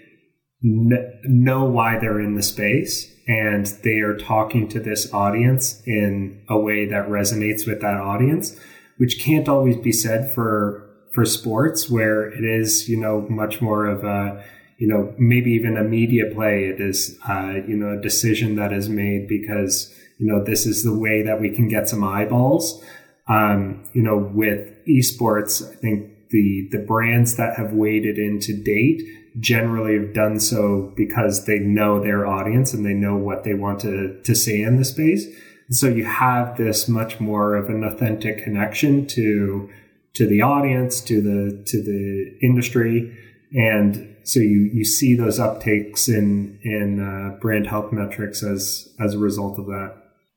kn- 0.61 1.19
know 1.23 1.65
why 1.65 1.97
they're 1.99 2.21
in 2.21 2.35
the 2.35 2.43
space 2.43 3.11
and 3.27 3.67
they 3.83 3.99
are 3.99 4.17
talking 4.17 4.67
to 4.67 4.79
this 4.79 5.13
audience 5.13 5.81
in 5.85 6.43
a 6.49 6.57
way 6.57 6.85
that 6.85 7.07
resonates 7.07 7.65
with 7.67 7.81
that 7.81 7.97
audience, 7.97 8.57
which 8.97 9.19
can't 9.19 9.47
always 9.47 9.77
be 9.77 9.91
said 9.91 10.33
for 10.33 10.89
for 11.13 11.25
sports 11.25 11.91
where 11.91 12.27
it 12.27 12.43
is, 12.43 12.89
you 12.89 12.99
know, 12.99 13.27
much 13.29 13.61
more 13.61 13.85
of 13.85 14.03
a 14.03 14.43
you 14.83 14.87
know, 14.87 15.13
maybe 15.17 15.51
even 15.51 15.77
a 15.77 15.83
media 15.83 16.25
play. 16.33 16.65
It 16.65 16.81
is, 16.81 17.17
uh, 17.29 17.53
you 17.65 17.77
know, 17.77 17.97
a 17.97 18.01
decision 18.01 18.55
that 18.55 18.73
is 18.73 18.89
made 18.89 19.29
because, 19.29 19.93
you 20.17 20.27
know, 20.27 20.43
this 20.43 20.65
is 20.65 20.83
the 20.83 20.97
way 20.97 21.21
that 21.21 21.39
we 21.39 21.51
can 21.51 21.69
get 21.69 21.87
some 21.87 22.03
eyeballs. 22.03 22.83
Um, 23.29 23.85
you 23.93 24.01
know, 24.01 24.17
with 24.17 24.69
esports, 24.85 25.65
I 25.71 25.75
think 25.75 26.11
the 26.33 26.67
the 26.71 26.79
brands 26.79 27.37
that 27.37 27.55
have 27.55 27.71
waded 27.71 28.17
in 28.17 28.39
to 28.41 28.53
date 28.53 29.03
generally 29.39 29.97
have 29.97 30.13
done 30.13 30.39
so 30.39 30.91
because 30.95 31.45
they 31.45 31.59
know 31.59 32.01
their 32.01 32.25
audience 32.25 32.73
and 32.73 32.85
they 32.85 32.93
know 32.93 33.15
what 33.15 33.43
they 33.43 33.53
want 33.53 33.79
to 33.81 34.19
to 34.23 34.35
say 34.35 34.61
in 34.61 34.77
the 34.77 34.83
space. 34.83 35.25
And 35.25 35.77
so 35.77 35.87
you 35.87 36.03
have 36.03 36.57
this 36.57 36.89
much 36.89 37.19
more 37.19 37.55
of 37.55 37.69
an 37.69 37.83
authentic 37.83 38.43
connection 38.43 39.07
to 39.07 39.69
to 40.15 40.27
the 40.27 40.41
audience, 40.41 41.01
to 41.01 41.21
the 41.21 41.63
to 41.67 41.81
the 41.81 42.37
industry, 42.41 43.15
and 43.53 44.15
so 44.23 44.39
you 44.39 44.69
you 44.73 44.83
see 44.83 45.15
those 45.15 45.39
uptakes 45.39 46.09
in 46.09 46.59
in 46.63 46.99
uh, 46.99 47.37
brand 47.39 47.67
health 47.67 47.91
metrics 47.91 48.43
as 48.43 48.89
as 48.99 49.13
a 49.13 49.19
result 49.19 49.59
of 49.59 49.67
that. 49.67 49.93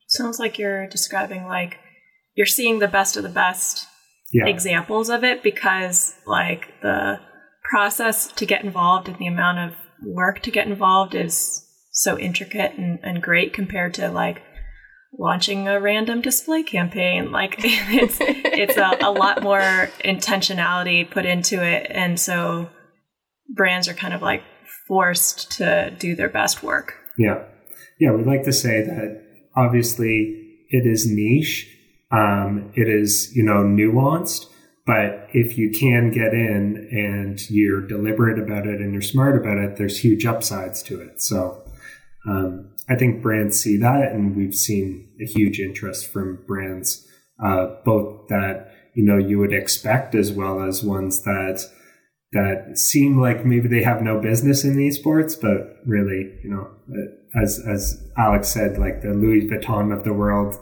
Sounds 0.07 0.39
like 0.39 0.59
you're 0.59 0.87
describing 0.87 1.45
like 1.45 1.79
you're 2.35 2.45
seeing 2.45 2.79
the 2.79 2.87
best 2.87 3.17
of 3.17 3.23
the 3.23 3.29
best 3.29 3.87
yeah. 4.31 4.45
examples 4.45 5.09
of 5.09 5.23
it 5.23 5.43
because 5.43 6.15
like 6.25 6.73
the 6.81 7.19
process 7.63 8.27
to 8.33 8.45
get 8.45 8.63
involved 8.63 9.07
and 9.07 9.17
the 9.17 9.27
amount 9.27 9.59
of 9.59 9.73
work 10.03 10.41
to 10.41 10.51
get 10.51 10.67
involved 10.67 11.15
is 11.15 11.65
so 11.91 12.17
intricate 12.17 12.73
and, 12.77 12.99
and 13.03 13.21
great 13.21 13.53
compared 13.53 13.93
to 13.95 14.09
like 14.09 14.41
launching 15.17 15.67
a 15.67 15.79
random 15.79 16.21
display 16.21 16.63
campaign. 16.63 17.31
Like 17.31 17.55
it's 17.59 18.17
it's 18.19 18.77
a, 18.77 18.97
a 19.01 19.11
lot 19.11 19.41
more 19.41 19.89
intentionality 20.03 21.09
put 21.09 21.25
into 21.25 21.63
it. 21.63 21.87
And 21.89 22.19
so 22.19 22.69
brands 23.49 23.87
are 23.87 23.93
kind 23.93 24.13
of 24.13 24.21
like 24.21 24.43
forced 24.87 25.51
to 25.53 25.93
do 25.97 26.15
their 26.15 26.29
best 26.29 26.63
work. 26.63 26.93
Yeah. 27.17 27.43
Yeah 27.99 28.11
we'd 28.11 28.27
like 28.27 28.43
to 28.43 28.53
say 28.53 28.81
that 28.81 29.23
obviously 29.55 30.65
it 30.69 30.85
is 30.85 31.09
niche 31.09 31.73
um, 32.11 32.71
it 32.75 32.87
is, 32.87 33.35
you 33.35 33.43
know, 33.43 33.63
nuanced, 33.63 34.45
but 34.85 35.27
if 35.33 35.57
you 35.57 35.69
can 35.69 36.11
get 36.11 36.33
in 36.33 36.87
and 36.91 37.49
you're 37.49 37.85
deliberate 37.85 38.39
about 38.39 38.65
it 38.65 38.79
and 38.79 38.93
you're 38.93 39.01
smart 39.01 39.35
about 39.35 39.57
it, 39.57 39.75
there's 39.75 39.99
huge 39.99 40.25
upsides 40.25 40.81
to 40.83 41.01
it. 41.01 41.21
So 41.21 41.63
um, 42.27 42.73
I 42.89 42.95
think 42.95 43.21
brands 43.21 43.59
see 43.59 43.77
that, 43.77 44.11
and 44.13 44.35
we've 44.35 44.55
seen 44.55 45.09
a 45.21 45.25
huge 45.25 45.59
interest 45.59 46.11
from 46.11 46.43
brands, 46.47 47.05
uh, 47.43 47.75
both 47.83 48.27
that 48.29 48.71
you 48.95 49.03
know 49.03 49.17
you 49.17 49.39
would 49.39 49.53
expect 49.53 50.15
as 50.15 50.31
well 50.31 50.61
as 50.61 50.83
ones 50.83 51.23
that 51.23 51.63
that 52.33 52.77
seem 52.77 53.19
like 53.19 53.45
maybe 53.45 53.67
they 53.67 53.83
have 53.83 54.01
no 54.01 54.19
business 54.19 54.63
in 54.63 54.75
esports, 54.75 55.39
but 55.39 55.77
really, 55.85 56.39
you 56.43 56.49
know, 56.49 56.69
as 57.41 57.61
as 57.67 58.01
Alex 58.17 58.49
said, 58.49 58.77
like 58.77 59.01
the 59.01 59.13
Louis 59.13 59.49
Vuitton 59.49 59.97
of 59.97 60.03
the 60.03 60.13
world 60.13 60.55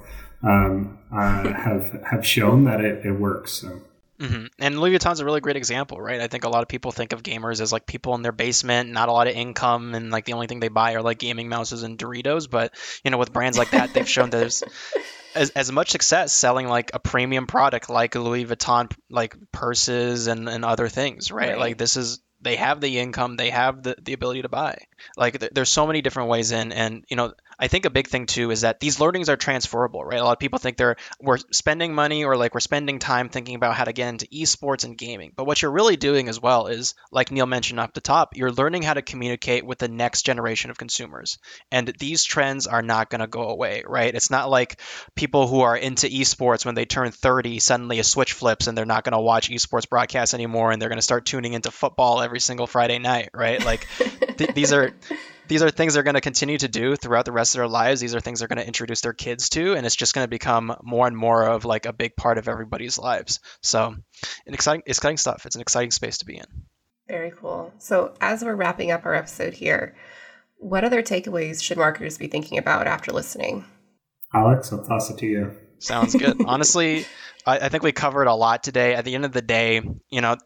um, 0.46 1.00
uh, 1.12 1.54
have 1.54 1.92
have 2.10 2.26
shown 2.26 2.66
that 2.66 2.82
it, 2.82 3.06
it 3.06 3.12
works. 3.12 3.54
So. 3.54 3.82
Mm-hmm. 4.20 4.46
And 4.60 4.80
Louis 4.80 4.98
Vuitton's 4.98 5.20
a 5.20 5.26
really 5.26 5.42
great 5.42 5.58
example, 5.58 6.00
right? 6.00 6.22
I 6.22 6.28
think 6.28 6.46
a 6.46 6.50
lot 6.50 6.62
of 6.62 6.70
people 6.70 6.94
think 6.94 7.12
of 7.12 7.22
gamers 7.22 7.60
as 7.60 7.74
like 7.74 7.86
people 7.86 8.16
in 8.16 8.22
their 8.22 8.32
basement, 8.32 8.90
not 8.90 9.10
a 9.10 9.12
lot 9.12 9.28
of 9.28 9.36
income, 9.36 9.94
and 9.94 10.10
like 10.10 10.24
the 10.24 10.34
only 10.34 10.48
thing 10.48 10.62
they 10.62 10.70
buy 10.70 10.94
are 10.94 11.02
like 11.02 11.20
gaming 11.20 11.50
mouses 11.50 11.84
and 11.84 11.98
Doritos. 11.98 12.50
But 12.50 12.74
you 13.04 13.12
know, 13.12 13.18
with 13.18 13.34
brands 13.34 13.58
like 13.58 13.72
that, 13.72 13.94
they've 13.94 14.08
shown 14.08 14.30
there's 14.30 14.64
as, 15.36 15.50
as 15.50 15.70
much 15.70 15.92
success 15.92 16.32
selling 16.32 16.68
like 16.68 16.92
a 16.94 17.00
premium 17.00 17.46
product 17.46 17.90
like 17.90 18.16
Louis 18.16 18.46
Vuitton, 18.46 18.90
like 19.10 19.36
purses 19.52 20.28
and, 20.28 20.48
and 20.48 20.64
other 20.64 20.88
things, 20.88 21.30
right? 21.30 21.50
right? 21.50 21.60
Like 21.60 21.78
this 21.78 21.98
is 21.98 22.22
they 22.40 22.56
have 22.56 22.80
the 22.80 23.00
income, 23.00 23.36
they 23.36 23.50
have 23.50 23.84
the, 23.84 23.96
the 24.02 24.14
ability 24.14 24.44
to 24.44 24.50
buy. 24.50 24.78
Like 25.18 25.40
th- 25.40 25.52
there's 25.54 25.72
so 25.72 25.88
many 25.88 26.02
different 26.02 26.30
ways 26.30 26.52
in, 26.52 26.72
and 26.72 27.04
you 27.10 27.18
know 27.18 27.34
I 27.60 27.68
think 27.68 27.86
a 27.86 27.90
big 27.90 28.08
thing 28.08 28.26
too 28.26 28.52
is 28.52 28.62
that 28.62 28.80
these 28.80 29.00
learnings 29.00 29.30
are 29.30 29.38
transferable, 29.38 30.04
right? 30.04 30.20
A 30.20 30.24
lot 30.24 30.34
of 30.34 30.40
people 30.40 30.60
think 30.60 30.78
they're 30.78 30.96
we're 31.20 31.38
spending 31.52 31.94
money 31.94 32.26
or 32.26 32.38
like 32.38 32.54
we're 32.54 32.60
spending 32.60 33.00
time 33.00 33.30
thinking 33.30 33.56
about 33.56 33.76
how 33.76 33.86
to 33.86 33.94
get 33.94 34.10
into 34.10 34.28
esports 34.28 34.84
and 34.84 34.98
gaming. 34.98 35.32
But 35.36 35.46
what 35.46 35.62
you're 35.62 35.72
really 35.72 35.98
doing 35.98 36.28
as 36.30 36.42
well 36.42 36.68
is, 36.68 36.96
like 37.12 37.32
Neil 37.32 37.46
mentioned 37.46 37.80
up 37.80 37.94
the 37.94 38.02
top, 38.02 38.36
you're 38.36 38.52
learning 38.52 38.84
how 38.84 38.94
to 38.94 39.02
communicate 39.02 39.66
with 39.66 39.80
the 39.80 39.88
next 39.88 40.24
generation 40.26 40.72
of 40.72 40.78
consumers. 40.78 41.38
And 41.72 41.88
these 42.00 42.24
trends 42.24 42.68
are 42.68 42.82
not 42.82 43.10
going 43.10 43.22
to 43.22 43.28
go 43.28 43.50
away, 43.50 43.84
right? 43.86 44.14
It's 44.14 44.30
not 44.30 44.50
like 44.50 44.80
people 45.16 45.48
who 45.48 45.62
are 45.62 45.78
into 45.78 46.08
esports 46.08 46.66
when 46.66 46.76
they 46.76 46.86
turn 46.86 47.12
30 47.12 47.60
suddenly 47.60 48.00
a 48.00 48.04
switch 48.04 48.34
flips 48.34 48.68
and 48.68 48.78
they're 48.78 48.86
not 48.86 49.04
going 49.04 49.14
to 49.14 49.20
watch 49.20 49.50
esports 49.50 49.90
broadcasts 49.90 50.34
anymore 50.34 50.72
and 50.72 50.82
they're 50.82 50.90
going 50.90 50.98
to 50.98 51.04
start 51.04 51.26
tuning 51.26 51.54
into 51.54 51.72
football 51.72 52.22
every 52.22 52.40
single 52.40 52.68
Friday 52.68 53.00
night, 53.00 53.30
right? 53.34 53.64
Like 53.64 53.88
th- 54.38 54.54
these 54.54 54.74
are 54.74 54.94
these 55.48 55.62
are 55.62 55.70
things 55.70 55.94
they're 55.94 56.04
going 56.04 56.16
to 56.16 56.22
continue 56.22 56.58
to 56.58 56.68
do 56.68 56.96
throughout 56.96 57.26
the 57.26 57.32
rest 57.32 57.56
of 57.56 57.60
their 57.60 57.68
lives. 57.68 58.02
These 58.02 58.16
are 58.16 58.20
things 58.20 58.40
they're 58.40 58.48
going 58.48 58.60
to 58.60 58.68
introduce 58.68 59.02
their 59.02 59.14
kids 59.14 59.50
to, 59.50 59.74
and 59.74 59.86
it's 59.86 59.96
just 59.96 60.14
going 60.14 60.26
to 60.26 60.30
become 60.30 60.76
more 60.84 61.08
and 61.08 61.16
more 61.16 61.48
of 61.48 61.66
like 61.66 61.86
a 61.86 61.94
big 61.94 62.16
part 62.16 62.38
of 62.38 62.48
everybody's 62.48 62.98
lives. 62.98 63.40
So, 63.62 63.96
an 64.46 64.54
exciting, 64.54 64.84
exciting 64.86 65.18
stuff. 65.18 65.46
It's 65.46 65.56
an 65.56 65.62
exciting 65.62 65.92
space 65.92 66.20
to 66.20 66.26
be 66.26 66.38
in. 66.38 66.46
Very 67.08 67.32
cool. 67.32 67.74
So, 67.78 68.14
as 68.20 68.44
we're 68.44 68.56
wrapping 68.56 68.92
up 68.92 69.06
our 69.06 69.14
episode 69.14 69.54
here, 69.54 69.96
what 70.58 70.84
other 70.84 71.04
takeaways 71.04 71.62
should 71.62 71.78
marketers 71.78 72.18
be 72.18 72.28
thinking 72.28 72.58
about 72.58 72.88
after 72.88 73.12
listening? 73.12 73.66
Alex, 74.34 74.72
I'll 74.72 74.84
toss 74.84 75.10
it 75.10 75.18
to 75.20 75.26
you. 75.26 75.56
Sounds 75.80 76.16
good. 76.16 76.44
Honestly, 76.46 77.06
I, 77.46 77.60
I 77.60 77.70
think 77.70 77.84
we 77.84 77.92
covered 77.92 78.28
a 78.28 78.34
lot 78.34 78.64
today. 78.64 78.96
At 78.96 79.06
the 79.06 79.16
end 79.16 79.26
of 79.26 79.32
the 79.32 79.42
day, 79.42 79.82
you 80.10 80.22
know, 80.22 80.38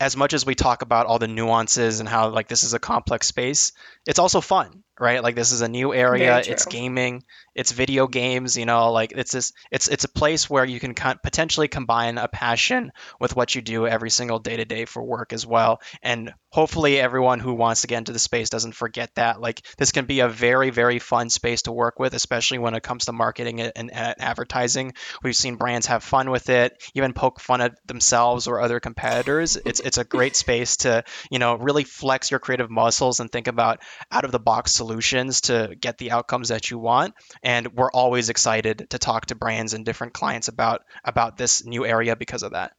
as 0.00 0.16
much 0.16 0.32
as 0.32 0.46
we 0.46 0.54
talk 0.54 0.80
about 0.82 1.06
all 1.06 1.18
the 1.18 1.28
nuances 1.28 2.00
and 2.00 2.08
how 2.08 2.30
like 2.30 2.48
this 2.48 2.64
is 2.64 2.72
a 2.72 2.78
complex 2.78 3.26
space, 3.26 3.72
it's 4.06 4.18
also 4.18 4.40
fun, 4.40 4.82
right? 4.98 5.22
Like 5.22 5.34
this 5.34 5.52
is 5.52 5.60
a 5.60 5.68
new 5.68 5.92
area. 5.92 6.38
It's 6.38 6.64
gaming. 6.64 7.22
It's 7.54 7.72
video 7.72 8.06
games. 8.06 8.56
You 8.56 8.64
know, 8.64 8.92
like 8.92 9.12
it's 9.14 9.32
this. 9.32 9.52
It's 9.70 9.88
it's 9.88 10.04
a 10.04 10.08
place 10.08 10.48
where 10.48 10.64
you 10.64 10.80
can 10.80 10.94
con- 10.94 11.20
potentially 11.22 11.68
combine 11.68 12.16
a 12.16 12.26
passion 12.26 12.92
with 13.20 13.36
what 13.36 13.54
you 13.54 13.60
do 13.60 13.86
every 13.86 14.08
single 14.08 14.38
day 14.38 14.56
to 14.56 14.64
day 14.64 14.86
for 14.86 15.02
work 15.02 15.34
as 15.34 15.46
well. 15.46 15.80
And 16.02 16.32
hopefully, 16.48 16.98
everyone 16.98 17.40
who 17.40 17.52
wants 17.52 17.82
to 17.82 17.88
get 17.88 17.98
into 17.98 18.12
the 18.12 18.18
space 18.18 18.48
doesn't 18.48 18.74
forget 18.74 19.14
that. 19.16 19.38
Like 19.40 19.60
this 19.76 19.92
can 19.92 20.06
be 20.06 20.20
a 20.20 20.28
very 20.28 20.70
very 20.70 20.98
fun 20.98 21.28
space 21.28 21.62
to 21.62 21.72
work 21.72 21.98
with, 21.98 22.14
especially 22.14 22.58
when 22.58 22.74
it 22.74 22.82
comes 22.82 23.04
to 23.04 23.12
marketing 23.12 23.60
and, 23.60 23.72
and 23.76 23.90
advertising. 23.94 24.94
We've 25.22 25.36
seen 25.36 25.56
brands 25.56 25.88
have 25.88 26.02
fun 26.02 26.30
with 26.30 26.48
it, 26.48 26.82
even 26.94 27.12
poke 27.12 27.38
fun 27.38 27.60
at 27.60 27.74
themselves 27.86 28.46
or 28.46 28.62
other 28.62 28.80
competitors. 28.80 29.56
It's 29.56 29.80
it's 29.80 29.98
a 29.98 30.04
great 30.04 30.36
space 30.36 30.78
to 30.78 31.04
you 31.30 31.38
know 31.38 31.56
really 31.56 31.84
flex 31.84 32.30
your 32.30 32.40
creative 32.40 32.70
muscles 32.70 33.20
and 33.20 33.30
think 33.30 33.46
about 33.46 33.80
out 34.10 34.24
of 34.24 34.32
the 34.32 34.38
box 34.38 34.72
solutions 34.72 35.42
to 35.42 35.74
get 35.78 35.98
the 35.98 36.10
outcomes 36.10 36.48
that 36.48 36.70
you 36.70 36.78
want. 36.78 37.14
And 37.42 37.74
we're 37.74 37.90
always 37.90 38.28
excited 38.28 38.88
to 38.90 38.98
talk 38.98 39.26
to 39.26 39.34
brands 39.34 39.74
and 39.74 39.84
different 39.84 40.12
clients 40.12 40.48
about 40.48 40.82
about 41.04 41.36
this 41.36 41.64
new 41.64 41.84
area 41.84 42.16
because 42.16 42.42
of 42.42 42.52
that. 42.52 42.72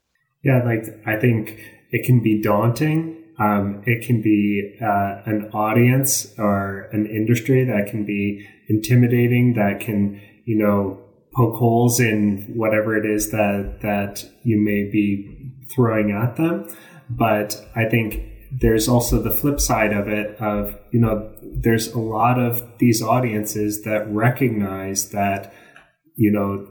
Yeah, 0.43 0.63
like 0.63 0.85
I 1.05 1.17
think 1.17 1.59
it 1.91 2.05
can 2.05 2.21
be 2.21 2.41
daunting. 2.41 3.17
Um, 3.39 3.83
it 3.85 4.05
can 4.05 4.21
be 4.21 4.77
uh, 4.81 5.21
an 5.25 5.49
audience 5.53 6.33
or 6.37 6.89
an 6.91 7.07
industry 7.07 7.65
that 7.65 7.89
can 7.89 8.05
be 8.05 8.47
intimidating. 8.67 9.53
That 9.53 9.79
can 9.79 10.21
you 10.45 10.57
know 10.57 10.99
poke 11.33 11.55
holes 11.55 11.99
in 11.99 12.53
whatever 12.55 12.97
it 12.97 13.05
is 13.05 13.31
that 13.31 13.79
that 13.81 14.25
you 14.43 14.59
may 14.59 14.89
be 14.91 15.53
throwing 15.73 16.11
at 16.11 16.35
them. 16.35 16.67
But 17.09 17.61
I 17.75 17.85
think 17.85 18.23
there's 18.51 18.87
also 18.87 19.21
the 19.21 19.31
flip 19.31 19.59
side 19.59 19.93
of 19.93 20.07
it 20.07 20.35
of 20.41 20.77
you 20.91 20.99
know 20.99 21.31
there's 21.41 21.87
a 21.93 21.99
lot 21.99 22.37
of 22.37 22.67
these 22.79 23.01
audiences 23.01 23.83
that 23.83 24.11
recognize 24.11 25.09
that 25.09 25.53
you 26.15 26.31
know 26.31 26.67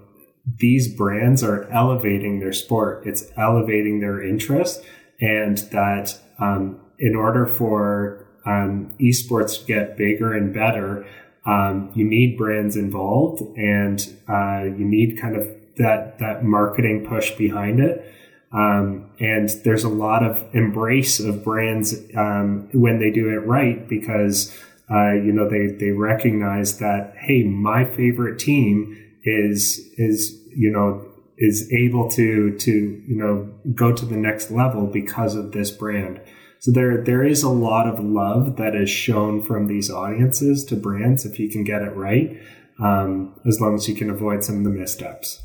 these 0.59 0.93
brands 0.95 1.43
are 1.43 1.69
elevating 1.71 2.41
their 2.41 2.53
sport. 2.53 3.07
It's 3.07 3.31
elevating 3.37 4.01
their 4.01 4.23
interest 4.23 4.83
and 5.21 5.59
that 5.59 6.19
um, 6.39 6.81
in 6.99 7.15
order 7.15 7.47
for 7.47 8.27
um, 8.47 8.95
esports 9.01 9.61
to 9.61 9.67
get 9.67 9.97
bigger 9.97 10.35
and 10.35 10.53
better 10.53 11.07
um, 11.47 11.91
you 11.95 12.05
need 12.05 12.37
brands 12.37 12.77
involved 12.77 13.43
and 13.57 14.01
uh, 14.29 14.63
you 14.65 14.85
need 14.85 15.19
kind 15.21 15.37
of 15.37 15.49
that 15.77 16.19
that 16.19 16.45
marketing 16.45 17.07
push 17.07 17.31
behind 17.33 17.81
it 17.81 18.05
um, 18.53 19.11
and 19.21 19.49
there's 19.65 19.85
a 19.85 19.89
lot 19.89 20.25
of 20.25 20.45
embrace 20.55 21.21
of 21.21 21.45
brands 21.45 21.95
um, 22.17 22.69
when 22.73 22.99
they 22.99 23.11
do 23.11 23.29
it 23.29 23.47
right 23.47 23.89
because 23.89 24.57
uh, 24.91 25.13
you 25.13 25.33
know 25.33 25.49
they 25.49 25.69
they 25.69 25.91
recognize 25.93 26.79
that 26.79 27.15
hey, 27.17 27.45
my 27.45 27.85
favorite 27.85 28.39
team 28.39 28.97
is 29.23 29.79
is 29.97 30.37
you 30.57 30.71
know 30.71 31.07
is 31.39 31.73
able 31.73 32.11
to 32.11 32.57
to 32.59 32.73
you 33.07 33.17
know 33.17 33.49
go 33.73 33.93
to 33.93 34.05
the 34.05 34.17
next 34.17 34.51
level 34.51 34.87
because 34.87 35.37
of 35.37 35.53
this 35.53 35.71
brand. 35.71 36.21
So 36.59 36.73
there 36.73 37.03
there 37.03 37.23
is 37.23 37.45
a 37.45 37.49
lot 37.49 37.87
of 37.87 38.05
love 38.05 38.57
that 38.57 38.75
is 38.75 38.91
shown 38.91 39.45
from 39.45 39.69
these 39.69 39.91
audiences 39.91 40.65
to 40.67 40.77
brands 40.77 41.25
if 41.25 41.39
you 41.39 41.49
can 41.49 41.63
get 41.63 41.83
it 41.83 41.95
right, 41.95 42.37
um, 42.83 43.41
as 43.47 43.61
long 43.61 43.77
as 43.77 43.89
you 43.89 43.95
can 43.95 44.11
avoid 44.11 44.43
some 44.43 44.59
of 44.59 44.65
the 44.65 44.71
missteps. 44.71 45.41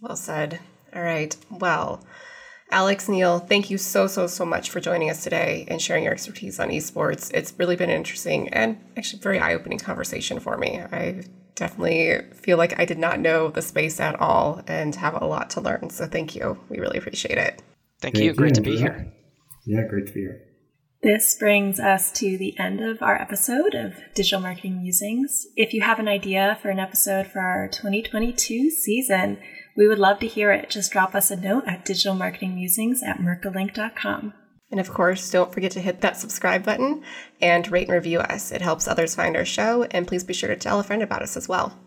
Well 0.00 0.16
said. 0.16 0.60
All 0.94 1.02
right. 1.02 1.36
Well, 1.50 2.04
Alex 2.70 3.08
Neil, 3.08 3.38
thank 3.38 3.70
you 3.70 3.78
so, 3.78 4.06
so, 4.06 4.26
so 4.26 4.44
much 4.44 4.70
for 4.70 4.80
joining 4.80 5.10
us 5.10 5.22
today 5.22 5.64
and 5.68 5.80
sharing 5.80 6.04
your 6.04 6.12
expertise 6.12 6.58
on 6.58 6.70
esports. 6.70 7.32
It's 7.32 7.52
really 7.58 7.76
been 7.76 7.90
an 7.90 7.96
interesting 7.96 8.48
and 8.48 8.78
actually 8.96 9.20
very 9.20 9.38
eye 9.38 9.54
opening 9.54 9.78
conversation 9.78 10.40
for 10.40 10.56
me. 10.56 10.80
I 10.80 11.22
definitely 11.54 12.20
feel 12.34 12.58
like 12.58 12.78
I 12.78 12.84
did 12.84 12.98
not 12.98 13.20
know 13.20 13.48
the 13.48 13.62
space 13.62 14.00
at 14.00 14.18
all 14.20 14.62
and 14.66 14.94
have 14.96 15.20
a 15.20 15.26
lot 15.26 15.50
to 15.50 15.60
learn. 15.60 15.90
So 15.90 16.06
thank 16.06 16.34
you. 16.34 16.58
We 16.68 16.78
really 16.78 16.98
appreciate 16.98 17.38
it. 17.38 17.62
Thank, 18.00 18.16
thank 18.16 18.24
you. 18.24 18.34
Great 18.34 18.54
to 18.54 18.60
be 18.60 18.76
here. 18.76 19.12
Yeah, 19.66 19.86
great 19.88 20.06
to 20.08 20.12
be 20.12 20.20
here. 20.20 20.40
This 21.02 21.36
brings 21.38 21.78
us 21.78 22.10
to 22.12 22.38
the 22.38 22.58
end 22.58 22.80
of 22.80 23.02
our 23.02 23.20
episode 23.20 23.74
of 23.74 23.92
Digital 24.14 24.40
Marketing 24.40 24.80
Musings. 24.80 25.46
If 25.54 25.74
you 25.74 25.82
have 25.82 25.98
an 25.98 26.08
idea 26.08 26.58
for 26.62 26.70
an 26.70 26.78
episode 26.78 27.26
for 27.26 27.40
our 27.40 27.68
2022 27.68 28.70
season, 28.70 29.38
we 29.76 29.88
would 29.88 29.98
love 29.98 30.18
to 30.20 30.26
hear 30.26 30.52
it. 30.52 30.70
Just 30.70 30.92
drop 30.92 31.14
us 31.14 31.30
a 31.30 31.36
note 31.36 31.64
at 31.66 31.84
digitalmarketingmusings 31.84 33.02
at 33.06 33.18
merkleinc.com. 33.18 34.34
And 34.70 34.80
of 34.80 34.92
course, 34.92 35.30
don't 35.30 35.52
forget 35.52 35.72
to 35.72 35.80
hit 35.80 36.00
that 36.00 36.16
subscribe 36.16 36.64
button 36.64 37.02
and 37.40 37.70
rate 37.70 37.88
and 37.88 37.94
review 37.94 38.20
us. 38.20 38.50
It 38.50 38.62
helps 38.62 38.88
others 38.88 39.14
find 39.14 39.36
our 39.36 39.44
show, 39.44 39.84
and 39.90 40.06
please 40.06 40.24
be 40.24 40.34
sure 40.34 40.48
to 40.48 40.56
tell 40.56 40.80
a 40.80 40.82
friend 40.82 41.02
about 41.02 41.22
us 41.22 41.36
as 41.36 41.48
well. 41.48 41.78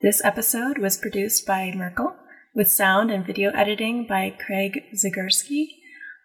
This 0.00 0.22
episode 0.24 0.78
was 0.78 0.96
produced 0.96 1.46
by 1.46 1.72
Merkle, 1.74 2.14
with 2.54 2.70
sound 2.70 3.10
and 3.10 3.26
video 3.26 3.50
editing 3.50 4.06
by 4.06 4.30
Craig 4.30 4.82
Zagurski. 4.94 5.66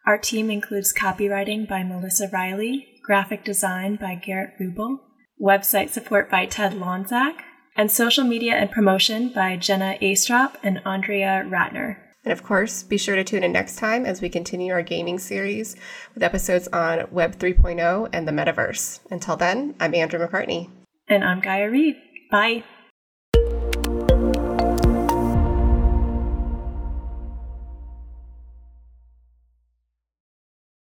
Our 0.06 0.18
team 0.18 0.52
includes 0.52 0.94
copywriting 0.94 1.68
by 1.68 1.84
Melissa 1.84 2.30
Riley, 2.32 2.88
graphic 3.04 3.44
design 3.44 3.96
by 3.96 4.16
Garrett 4.16 4.54
Rubel, 4.62 5.00
website 5.42 5.90
support 5.90 6.30
by 6.30 6.46
Ted 6.46 6.74
Lonzak, 6.74 7.36
and 7.76 7.92
social 7.92 8.24
media 8.24 8.54
and 8.54 8.72
promotion 8.72 9.30
by 9.30 9.58
Jenna 9.58 9.98
Astrop 10.02 10.56
and 10.64 10.82
Andrea 10.86 11.46
Ratner. 11.48 11.98
And 12.24 12.32
of 12.32 12.44
course, 12.44 12.82
be 12.82 12.98
sure 12.98 13.16
to 13.16 13.24
tune 13.24 13.44
in 13.44 13.52
next 13.52 13.78
time 13.78 14.06
as 14.06 14.22
we 14.22 14.30
continue 14.30 14.74
our 14.74 14.82
gaming 14.82 15.20
series 15.20 15.76
with 16.14 16.24
episodes 16.24 16.68
on 16.70 17.08
Web 17.12 17.38
3.0 17.38 18.10
and 18.12 18.28
the 18.28 18.32
metaverse. 18.32 19.00
Until 19.12 19.38
then, 19.38 19.76
I'm 19.80 19.94
Andrew 19.94 20.20
McCartney. 20.20 20.70
And 21.08 21.24
I'm 21.24 21.40
Gaia 21.40 21.70
Reed. 21.70 21.98
Bye. 22.32 22.64